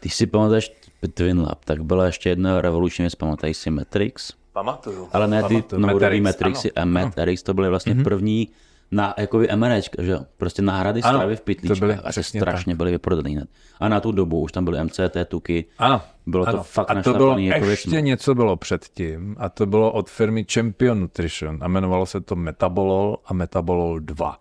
ty 0.01 0.09
si 0.09 0.27
pamatuješ 0.27 0.73
Twin 1.09 1.41
Lab, 1.41 1.65
tak 1.65 1.85
byla 1.85 2.07
ještě 2.07 2.29
jedna 2.29 2.61
revoluční 2.61 3.03
věc, 3.03 3.15
pamatuj 3.15 3.55
si 3.55 3.71
Matrix? 3.71 4.33
Pamatuju. 4.53 5.09
Ale 5.13 5.29
ne 5.29 5.43
ty 5.43 5.65
novodobý 5.77 6.21
Matrixy 6.21 6.73
a 6.73 6.85
Matrix, 6.85 7.43
to 7.43 7.55
byly 7.55 7.69
vlastně 7.69 7.95
mm-hmm. 7.95 8.05
první 8.05 8.49
na 8.91 9.15
jakoby 9.17 9.49
MREčka, 9.57 10.03
že 10.03 10.11
jo? 10.11 10.21
Prostě 10.37 10.63
náhrady 10.63 11.03
ano, 11.03 11.19
stravy 11.19 11.37
v 11.37 11.41
pytlíčkách 11.41 12.01
a 12.05 12.13
se 12.13 12.23
strašně 12.23 12.73
tak. 12.73 12.79
byly 12.79 12.91
vyprodaný 12.91 13.37
hned. 13.37 13.49
A 13.81 13.89
na 13.89 14.01
tu 14.01 14.13
dobu 14.13 14.41
už 14.41 14.53
tam 14.53 14.65
byly 14.65 14.85
MCT 14.85 15.17
tuky. 15.29 15.65
Ano. 15.79 16.03
Bylo 16.27 16.49
ano. 16.49 16.59
to 16.59 16.63
fakt 16.63 16.91
A 16.91 17.03
to 17.03 17.15
bylo 17.15 17.39
jako 17.39 17.67
ještě 17.67 17.91
věcmi. 17.91 18.03
něco 18.03 18.35
bylo 18.35 18.57
předtím 18.57 19.37
a 19.39 19.49
to 19.49 19.67
bylo 19.67 19.93
od 19.93 20.11
firmy 20.11 20.47
Champion 20.53 21.01
Nutrition 21.01 21.59
a 21.61 21.69
jmenovalo 21.69 22.07
se 22.07 22.21
to 22.21 22.37
Metabolol 22.37 23.17
a 23.27 23.35
Metabolol 23.35 24.01
2. 24.01 24.39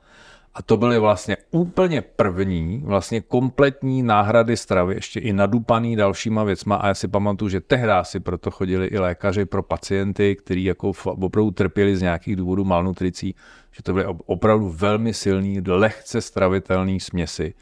A 0.53 0.61
to 0.61 0.77
byly 0.77 0.99
vlastně 0.99 1.37
úplně 1.51 2.01
první, 2.01 2.81
vlastně 2.85 3.21
kompletní 3.21 4.03
náhrady 4.03 4.57
stravy, 4.57 4.95
ještě 4.95 5.19
i 5.19 5.33
nadupaný 5.33 5.95
dalšíma 5.95 6.43
věcma. 6.43 6.75
A 6.75 6.87
já 6.87 6.93
si 6.93 7.07
pamatuju, 7.07 7.49
že 7.49 7.61
tehdy 7.61 7.91
si 8.03 8.19
proto 8.19 8.51
chodili 8.51 8.87
i 8.87 8.99
lékaři 8.99 9.45
pro 9.45 9.63
pacienty, 9.63 10.35
kteří 10.35 10.63
jako 10.63 10.91
opravdu 11.05 11.51
trpěli 11.51 11.97
z 11.97 12.01
nějakých 12.01 12.35
důvodů 12.35 12.65
malnutricí, 12.65 13.35
že 13.71 13.83
to 13.83 13.93
byly 13.93 14.05
opravdu 14.25 14.69
velmi 14.69 15.13
silný, 15.13 15.61
lehce 15.67 16.21
stravitelný 16.21 16.99
směsi 16.99 17.53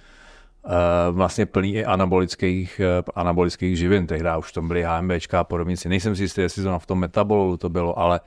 eh, 0.65 0.69
vlastně 1.11 1.45
plný 1.45 1.73
i 1.73 1.85
anabolických, 1.85 2.79
eh, 2.79 3.03
anabolických 3.15 3.77
živin. 3.77 4.07
Tehdy 4.07 4.29
už 4.39 4.51
tam 4.51 4.67
byly 4.67 4.83
HMBčka 4.83 5.39
a 5.39 5.43
podobníci. 5.43 5.89
Nejsem 5.89 6.15
si 6.15 6.23
jistý, 6.23 6.41
jestli 6.41 6.63
to 6.63 6.79
v 6.79 6.85
tom 6.85 6.99
metabolu 6.99 7.57
to 7.57 7.69
bylo, 7.69 7.99
ale 7.99 8.19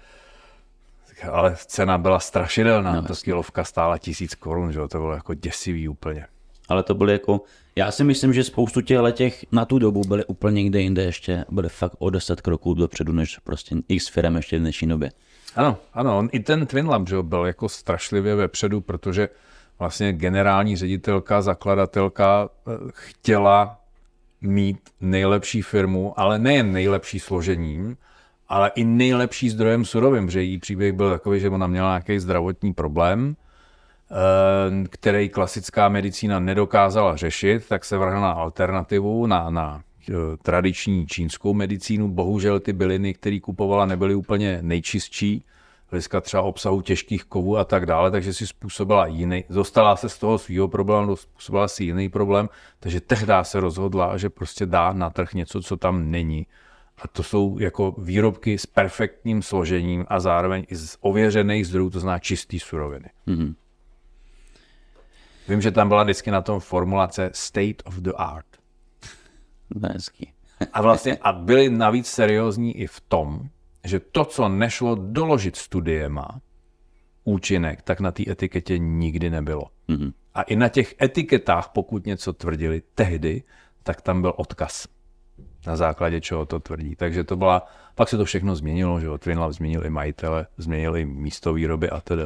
ale 1.24 1.56
cena 1.66 1.98
byla 1.98 2.20
strašidelná. 2.20 2.92
No, 2.92 3.02
Ta 3.02 3.14
kilovka 3.24 3.64
stála 3.64 3.98
tisíc 3.98 4.34
korun, 4.34 4.72
že 4.72 4.80
to 4.80 4.98
bylo 4.98 5.12
jako 5.12 5.34
děsivý 5.34 5.88
úplně. 5.88 6.26
Ale 6.68 6.82
to 6.82 6.94
byly 6.94 7.12
jako, 7.12 7.40
já 7.76 7.90
si 7.90 8.04
myslím, 8.04 8.32
že 8.32 8.44
spoustu 8.44 8.80
těch 8.80 8.98
letěch 8.98 9.44
na 9.52 9.64
tu 9.64 9.78
dobu 9.78 10.02
byly 10.08 10.24
úplně 10.24 10.62
někde 10.62 10.80
jinde 10.80 11.02
ještě, 11.02 11.44
byly 11.50 11.68
fakt 11.68 11.96
o 11.98 12.10
10 12.10 12.40
kroků 12.40 12.74
dopředu, 12.74 13.12
než 13.12 13.38
prostě 13.38 13.76
x 13.88 14.08
firm 14.08 14.36
ještě 14.36 14.56
v 14.56 14.60
dnešní 14.60 14.88
době. 14.88 15.10
Ano, 15.56 15.76
ano, 15.94 16.18
on, 16.18 16.28
i 16.32 16.40
ten 16.40 16.66
Twin 16.66 16.86
Lab 16.88 17.08
že 17.08 17.22
byl 17.22 17.46
jako 17.46 17.68
strašlivě 17.68 18.34
vepředu, 18.34 18.80
protože 18.80 19.28
vlastně 19.78 20.12
generální 20.12 20.76
ředitelka, 20.76 21.42
zakladatelka 21.42 22.48
eh, 22.48 22.70
chtěla 22.90 23.80
mít 24.40 24.78
nejlepší 25.00 25.62
firmu, 25.62 26.20
ale 26.20 26.38
nejen 26.38 26.72
nejlepší 26.72 27.20
složením, 27.20 27.96
ale 28.50 28.70
i 28.74 28.84
nejlepší 28.84 29.50
zdrojem 29.50 29.84
surovin, 29.84 30.30
že 30.30 30.42
její 30.42 30.58
příběh 30.58 30.92
byl 30.92 31.10
takový, 31.10 31.40
že 31.40 31.50
ona 31.50 31.66
měla 31.66 31.88
nějaký 31.88 32.18
zdravotní 32.18 32.72
problém, 32.72 33.36
eh, 34.10 34.88
který 34.88 35.28
klasická 35.28 35.88
medicína 35.88 36.40
nedokázala 36.40 37.16
řešit, 37.16 37.68
tak 37.68 37.84
se 37.84 37.98
vrhla 37.98 38.20
na 38.20 38.30
alternativu, 38.30 39.26
na, 39.26 39.50
na 39.50 39.82
eh, 40.08 40.12
tradiční 40.42 41.06
čínskou 41.06 41.54
medicínu. 41.54 42.08
Bohužel 42.08 42.60
ty 42.60 42.72
byliny, 42.72 43.14
které 43.14 43.40
kupovala, 43.40 43.86
nebyly 43.86 44.14
úplně 44.14 44.58
nejčistší, 44.62 45.44
hlediska 45.90 46.20
třeba 46.20 46.42
obsahu 46.42 46.80
těžkých 46.80 47.24
kovů 47.24 47.58
a 47.58 47.64
tak 47.64 47.86
dále, 47.86 48.10
takže 48.10 48.34
si 48.34 48.46
způsobila 48.46 49.06
jiný, 49.06 49.44
dostala 49.50 49.96
se 49.96 50.08
z 50.08 50.18
toho 50.18 50.38
svého 50.38 50.68
problému, 50.68 51.16
způsobila 51.16 51.68
si 51.68 51.84
jiný 51.84 52.08
problém, 52.08 52.48
takže 52.80 53.00
tehdy 53.00 53.32
se 53.42 53.60
rozhodla, 53.60 54.16
že 54.16 54.30
prostě 54.30 54.66
dá 54.66 54.92
na 54.92 55.10
trh 55.10 55.34
něco, 55.34 55.62
co 55.62 55.76
tam 55.76 56.10
není 56.10 56.46
a 57.02 57.08
to 57.08 57.22
jsou 57.22 57.58
jako 57.58 57.94
výrobky 57.98 58.58
s 58.58 58.66
perfektním 58.66 59.42
složením 59.42 60.06
a 60.08 60.20
zároveň 60.20 60.64
i 60.68 60.76
z 60.76 60.96
ověřených 61.00 61.66
zdrojů, 61.66 61.90
to 61.90 62.00
znamená 62.00 62.18
čistý 62.18 62.60
suroviny. 62.60 63.10
Mm-hmm. 63.28 63.54
Vím, 65.48 65.60
že 65.60 65.70
tam 65.70 65.88
byla 65.88 66.02
vždycky 66.02 66.30
na 66.30 66.42
tom 66.42 66.60
formulace 66.60 67.30
state 67.34 67.82
of 67.84 67.94
the 67.94 68.12
art. 68.16 68.46
Hezky. 69.92 70.32
a 70.72 70.82
vlastně 70.82 71.18
a 71.22 71.32
byli 71.32 71.70
navíc 71.70 72.06
seriózní 72.06 72.76
i 72.76 72.86
v 72.86 73.00
tom, 73.00 73.48
že 73.84 74.00
to, 74.00 74.24
co 74.24 74.48
nešlo 74.48 74.94
doložit 74.94 75.56
studiema, 75.56 76.40
účinek, 77.24 77.82
tak 77.82 78.00
na 78.00 78.12
té 78.12 78.30
etiketě 78.30 78.78
nikdy 78.78 79.30
nebylo. 79.30 79.64
Mm-hmm. 79.88 80.12
A 80.34 80.42
i 80.42 80.56
na 80.56 80.68
těch 80.68 80.94
etiketách, 81.02 81.68
pokud 81.68 82.06
něco 82.06 82.32
tvrdili 82.32 82.82
tehdy, 82.94 83.42
tak 83.82 84.00
tam 84.00 84.20
byl 84.20 84.32
odkaz 84.36 84.86
na 85.66 85.76
základě 85.76 86.20
čeho 86.20 86.46
to 86.46 86.60
tvrdí. 86.60 86.96
Takže 86.96 87.24
to 87.24 87.36
byla, 87.36 87.66
pak 87.94 88.08
se 88.08 88.16
to 88.16 88.24
všechno 88.24 88.56
změnilo, 88.56 89.00
že 89.00 89.06
jo, 89.06 89.18
Twinlab 89.18 89.52
změnili 89.52 89.90
majitele, 89.90 90.46
změnili 90.56 91.04
místo 91.04 91.52
výroby 91.52 91.90
a 91.90 92.00
tedy. 92.00 92.22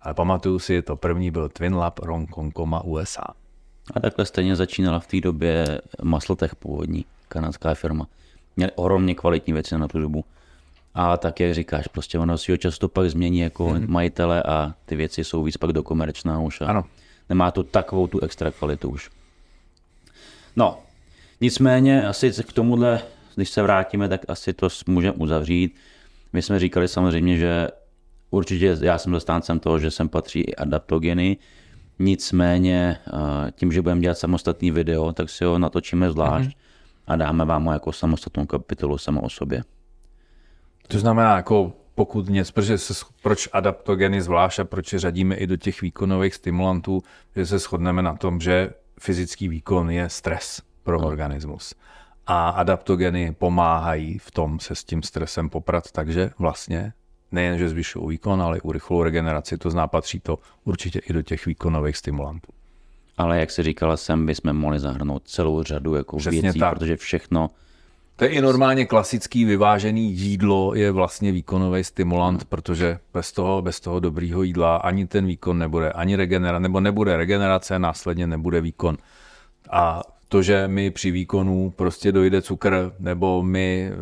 Ale 0.00 0.14
pamatuju 0.14 0.58
si, 0.58 0.82
to 0.82 0.96
první 0.96 1.30
byl 1.30 1.48
Twinlab 1.48 1.98
Ronkonkoma 1.98 2.84
USA. 2.84 3.24
A 3.94 4.00
takhle 4.00 4.26
stejně 4.26 4.56
začínala 4.56 4.98
v 5.00 5.06
té 5.06 5.20
době 5.20 5.80
Maslotech 6.02 6.54
původní, 6.54 7.04
kanadská 7.28 7.74
firma. 7.74 8.06
Měli 8.56 8.72
ohromně 8.74 9.14
kvalitní 9.14 9.52
věci 9.52 9.78
na 9.78 9.88
tu 9.88 10.00
dobu. 10.00 10.24
A 10.94 11.16
tak, 11.16 11.40
jak 11.40 11.54
říkáš, 11.54 11.88
prostě 11.88 12.18
ono 12.18 12.38
si 12.38 12.52
ho 12.52 12.56
často 12.56 12.88
pak 12.88 13.10
změní 13.10 13.38
jako 13.38 13.66
mm-hmm. 13.66 13.88
majitele 13.88 14.42
a 14.42 14.74
ty 14.86 14.96
věci 14.96 15.24
jsou 15.24 15.42
víc 15.42 15.56
pak 15.56 15.72
do 15.72 15.82
komerčná 15.82 16.40
už. 16.40 16.60
A 16.60 16.66
ano. 16.66 16.84
Nemá 17.28 17.50
to 17.50 17.62
takovou 17.62 18.06
tu 18.06 18.20
extra 18.20 18.50
kvalitu 18.50 18.88
už. 18.88 19.10
No, 20.56 20.78
Nicméně 21.44 22.06
asi 22.06 22.30
k 22.30 22.52
tomuhle, 22.52 23.00
když 23.34 23.50
se 23.50 23.62
vrátíme, 23.62 24.08
tak 24.08 24.20
asi 24.28 24.52
to 24.52 24.68
můžeme 24.86 25.12
uzavřít. 25.12 25.76
My 26.32 26.42
jsme 26.42 26.58
říkali 26.58 26.88
samozřejmě, 26.88 27.36
že 27.36 27.68
určitě 28.30 28.76
já 28.80 28.98
jsem 28.98 29.12
zastáncem 29.12 29.60
toho, 29.60 29.78
že 29.78 29.90
sem 29.90 30.08
patří 30.08 30.40
i 30.40 30.54
adaptogeny, 30.54 31.36
nicméně 31.98 32.96
eh, 33.06 33.50
tím, 33.52 33.72
že 33.72 33.82
budeme 33.82 34.00
dělat 34.00 34.18
samostatný 34.18 34.70
video, 34.70 35.12
tak 35.12 35.30
si 35.30 35.44
ho 35.44 35.58
natočíme 35.58 36.10
zvlášť 36.10 36.50
mm-hmm. 36.50 37.06
a 37.06 37.16
dáme 37.16 37.44
vám 37.44 37.64
ho 37.64 37.72
jako 37.72 37.92
samostatnou 37.92 38.46
kapitolu 38.46 38.98
samo 38.98 39.20
o 39.20 39.30
sobě. 39.30 39.62
To 40.88 40.98
znamená, 40.98 41.36
jako 41.36 41.72
pokud 41.94 42.28
něco, 42.28 42.52
protože 42.52 42.78
se, 42.78 42.94
proč 43.22 43.48
adaptogeny 43.52 44.22
zvlášť 44.22 44.58
a 44.58 44.64
proč 44.64 44.92
je 44.92 44.98
řadíme 44.98 45.34
i 45.34 45.46
do 45.46 45.56
těch 45.56 45.82
výkonových 45.82 46.34
stimulantů, 46.34 47.02
že 47.36 47.46
se 47.46 47.58
shodneme 47.58 48.02
na 48.02 48.16
tom, 48.16 48.40
že 48.40 48.70
fyzický 49.00 49.48
výkon 49.48 49.90
je 49.90 50.08
stres 50.08 50.73
pro 50.84 51.00
no. 51.00 51.06
organismus. 51.06 51.74
A 52.26 52.48
adaptogeny 52.48 53.34
pomáhají 53.38 54.18
v 54.18 54.30
tom 54.30 54.60
se 54.60 54.74
s 54.74 54.84
tím 54.84 55.02
stresem 55.02 55.48
poprat, 55.48 55.92
takže 55.92 56.30
vlastně 56.38 56.92
nejen, 57.32 57.58
že 57.58 57.68
zvyšují 57.68 58.08
výkon, 58.08 58.42
ale 58.42 58.58
i 58.58 58.60
urychlou 58.60 59.02
regeneraci, 59.02 59.58
to 59.58 59.70
zná, 59.70 59.86
patří 59.86 60.20
to 60.20 60.38
určitě 60.64 60.98
i 60.98 61.12
do 61.12 61.22
těch 61.22 61.46
výkonových 61.46 61.96
stimulantů. 61.96 62.52
Ale 63.18 63.40
jak 63.40 63.50
se 63.50 63.62
říkala, 63.62 63.96
sem 63.96 64.26
bychom 64.26 64.52
mohli 64.52 64.80
zahrnout 64.80 65.28
celou 65.28 65.62
řadu 65.62 65.94
jako 65.94 66.16
Přesně 66.16 66.42
věcí, 66.42 66.58
tak. 66.58 66.74
protože 66.74 66.96
všechno 66.96 67.50
to 68.16 68.24
je 68.24 68.30
i 68.30 68.40
normálně 68.40 68.86
klasický 68.86 69.44
vyvážený 69.44 70.12
jídlo 70.12 70.74
je 70.74 70.90
vlastně 70.90 71.32
výkonový 71.32 71.84
stimulant, 71.84 72.44
protože 72.44 72.98
bez 73.14 73.32
toho, 73.32 73.62
bez 73.62 73.80
toho 73.80 74.00
dobrýho 74.00 74.42
jídla 74.42 74.76
ani 74.76 75.06
ten 75.06 75.26
výkon 75.26 75.58
nebude, 75.58 75.92
ani 75.92 76.16
regenerace, 76.16 76.62
nebo 76.62 76.80
nebude 76.80 77.16
regenerace, 77.16 77.78
následně 77.78 78.26
nebude 78.26 78.60
výkon. 78.60 78.96
A 79.70 80.02
to, 80.34 80.42
že 80.42 80.68
mi 80.68 80.90
při 80.90 81.10
výkonu 81.10 81.72
prostě 81.76 82.12
dojde 82.12 82.42
cukr, 82.42 82.92
nebo 82.98 83.42
mi, 83.42 83.92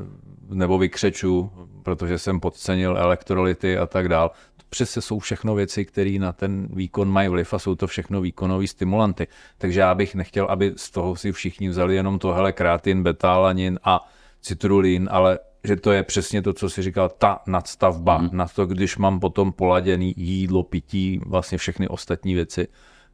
nebo 0.49 0.79
vykřeču, 0.79 1.53
protože 1.83 2.19
jsem 2.19 2.41
podcenil 2.41 2.97
elektrolyty 2.99 3.79
a 3.79 3.87
tak 3.87 4.09
dál, 4.09 4.31
přece 4.71 5.01
jsou 5.01 5.19
všechno 5.19 5.55
věci, 5.55 5.85
které 5.85 6.19
na 6.19 6.33
ten 6.33 6.69
výkon 6.73 7.09
mají 7.09 7.29
vliv 7.29 7.55
a 7.55 7.59
jsou 7.59 7.75
to 7.75 7.87
všechno 7.87 8.21
výkonové 8.21 8.67
stimulanty. 8.67 9.27
Takže 9.59 9.81
já 9.81 9.95
bych 9.95 10.15
nechtěl, 10.15 10.47
aby 10.47 10.73
z 10.77 10.91
toho 10.91 11.17
si 11.17 11.33
všichni 11.33 11.69
vzali 11.69 11.95
jenom 11.95 12.19
to, 12.19 12.33
hele, 12.33 12.53
kreatin, 12.53 13.03
betalanin 13.03 13.79
a 13.85 14.09
citrulín, 14.41 15.09
ale 15.13 15.39
že 15.65 15.77
to 15.77 15.93
je 15.93 16.03
přesně 16.03 16.43
to, 16.43 16.53
co 16.53 16.71
si 16.71 16.83
říkal, 16.83 17.09
ta 17.19 17.41
nadstavba 17.47 18.19
mm. 18.19 18.29
na 18.33 18.49
to, 18.49 18.67
když 18.67 18.97
mám 18.97 19.21
potom 19.21 19.53
poladěný 19.53 20.15
jídlo, 20.17 20.63
pití, 20.63 21.21
vlastně 21.27 21.59
všechny 21.59 21.89
ostatní 21.89 22.35
věci, 22.35 22.69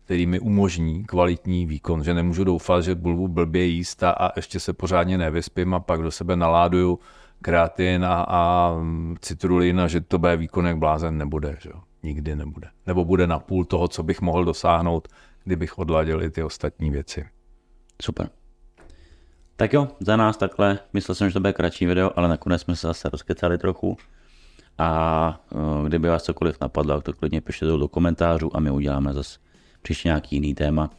které 0.09 0.26
mi 0.26 0.40
umožní 0.40 1.04
kvalitní 1.04 1.66
výkon, 1.66 2.04
že 2.04 2.14
nemůžu 2.14 2.44
doufat, 2.44 2.80
že 2.80 2.94
budu 2.94 3.28
blbě 3.28 3.64
jíst 3.64 4.02
a, 4.02 4.11
a 4.11 4.32
ještě 4.36 4.61
se 4.61 4.72
pořádně 4.72 5.18
nevyspím 5.18 5.74
a 5.74 5.80
pak 5.80 6.02
do 6.02 6.11
sebe 6.11 6.36
naláduju 6.36 6.98
kreatin 7.42 8.04
a, 8.04 8.26
a 8.28 8.74
citrulin 9.20 9.80
a 9.80 9.88
že 9.88 10.00
to 10.00 10.18
bude 10.18 10.36
výkon 10.36 10.66
jak 10.66 10.78
blázen 10.78 11.18
nebude. 11.18 11.56
Že? 11.61 11.70
Nikdy 12.02 12.36
nebude. 12.36 12.68
Nebo 12.86 13.04
bude 13.04 13.26
na 13.26 13.38
půl 13.38 13.64
toho, 13.64 13.88
co 13.88 14.02
bych 14.02 14.20
mohl 14.20 14.44
dosáhnout, 14.44 15.09
kdybych 15.44 15.78
odladil 15.78 16.22
i 16.22 16.30
ty 16.30 16.42
ostatní 16.42 16.90
věci. 16.90 17.24
Super. 18.02 18.30
Tak 19.56 19.72
jo, 19.72 19.88
za 20.00 20.16
nás 20.16 20.36
takhle. 20.36 20.78
Myslel 20.92 21.14
jsem, 21.14 21.28
že 21.28 21.34
to 21.34 21.40
bude 21.40 21.52
kratší 21.52 21.86
video, 21.86 22.11
ale 22.16 22.28
nakonec 22.28 22.62
jsme 22.62 22.76
se 22.76 22.86
zase 22.86 23.09
rozkecali 23.09 23.59
trochu. 23.59 23.96
A 24.78 25.40
uh, 25.50 25.86
kdyby 25.88 26.09
vás 26.09 26.22
cokoliv 26.22 26.56
napadlo, 26.61 26.94
tak 26.94 27.04
to 27.04 27.12
klidně 27.12 27.40
pište 27.40 27.66
do 27.66 27.88
komentářů 27.88 28.56
a 28.56 28.61
my 28.61 28.70
uděláme 28.70 29.12
zase 29.12 29.47
příště 29.82 30.08
nějaký 30.08 30.36
jiný 30.36 30.54
téma. 30.54 30.90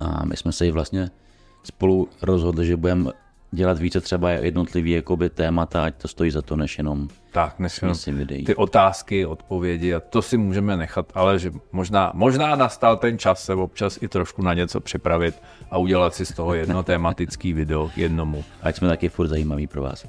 A 0.00 0.24
my 0.24 0.36
jsme 0.36 0.52
se 0.52 0.66
i 0.66 0.70
vlastně 0.70 1.10
spolu 1.62 2.08
rozhodli, 2.22 2.66
že 2.66 2.76
budeme 2.76 3.10
dělat 3.50 3.78
více 3.78 4.00
třeba 4.00 4.30
jednotlivý 4.30 4.90
jakoby 4.90 5.30
témata, 5.30 5.84
ať 5.84 5.94
to 5.94 6.08
stojí 6.08 6.30
za 6.30 6.42
to, 6.42 6.56
než 6.56 6.78
jenom 6.78 7.08
tak, 7.32 7.58
než 7.58 7.82
jenom 7.82 7.96
videí. 8.06 8.44
ty 8.44 8.54
otázky, 8.54 9.26
odpovědi 9.26 9.94
a 9.94 10.00
to 10.00 10.22
si 10.22 10.36
můžeme 10.36 10.76
nechat, 10.76 11.12
ale 11.14 11.38
že 11.38 11.52
možná, 11.72 12.12
možná 12.14 12.56
nastal 12.56 12.96
ten 12.96 13.18
čas 13.18 13.44
se 13.44 13.54
občas 13.54 13.98
i 14.02 14.08
trošku 14.08 14.42
na 14.42 14.54
něco 14.54 14.80
připravit 14.80 15.42
a 15.70 15.78
udělat 15.78 16.14
si 16.14 16.26
z 16.26 16.32
toho 16.32 16.54
jedno 16.54 16.82
tematický 16.92 17.52
video 17.52 17.88
k 17.88 17.98
jednomu. 17.98 18.44
Ať 18.62 18.76
jsme 18.76 18.88
taky 18.88 19.08
furt 19.08 19.28
zajímaví 19.28 19.66
pro 19.66 19.82
vás. 19.82 20.06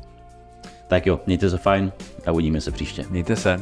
Tak 0.88 1.08
jo, 1.08 1.20
mějte 1.26 1.50
se 1.50 1.58
fajn 1.58 1.92
a 2.26 2.32
uvidíme 2.32 2.62
se 2.62 2.72
příště. 2.72 3.06
Mějte 3.10 3.36
se. 3.36 3.60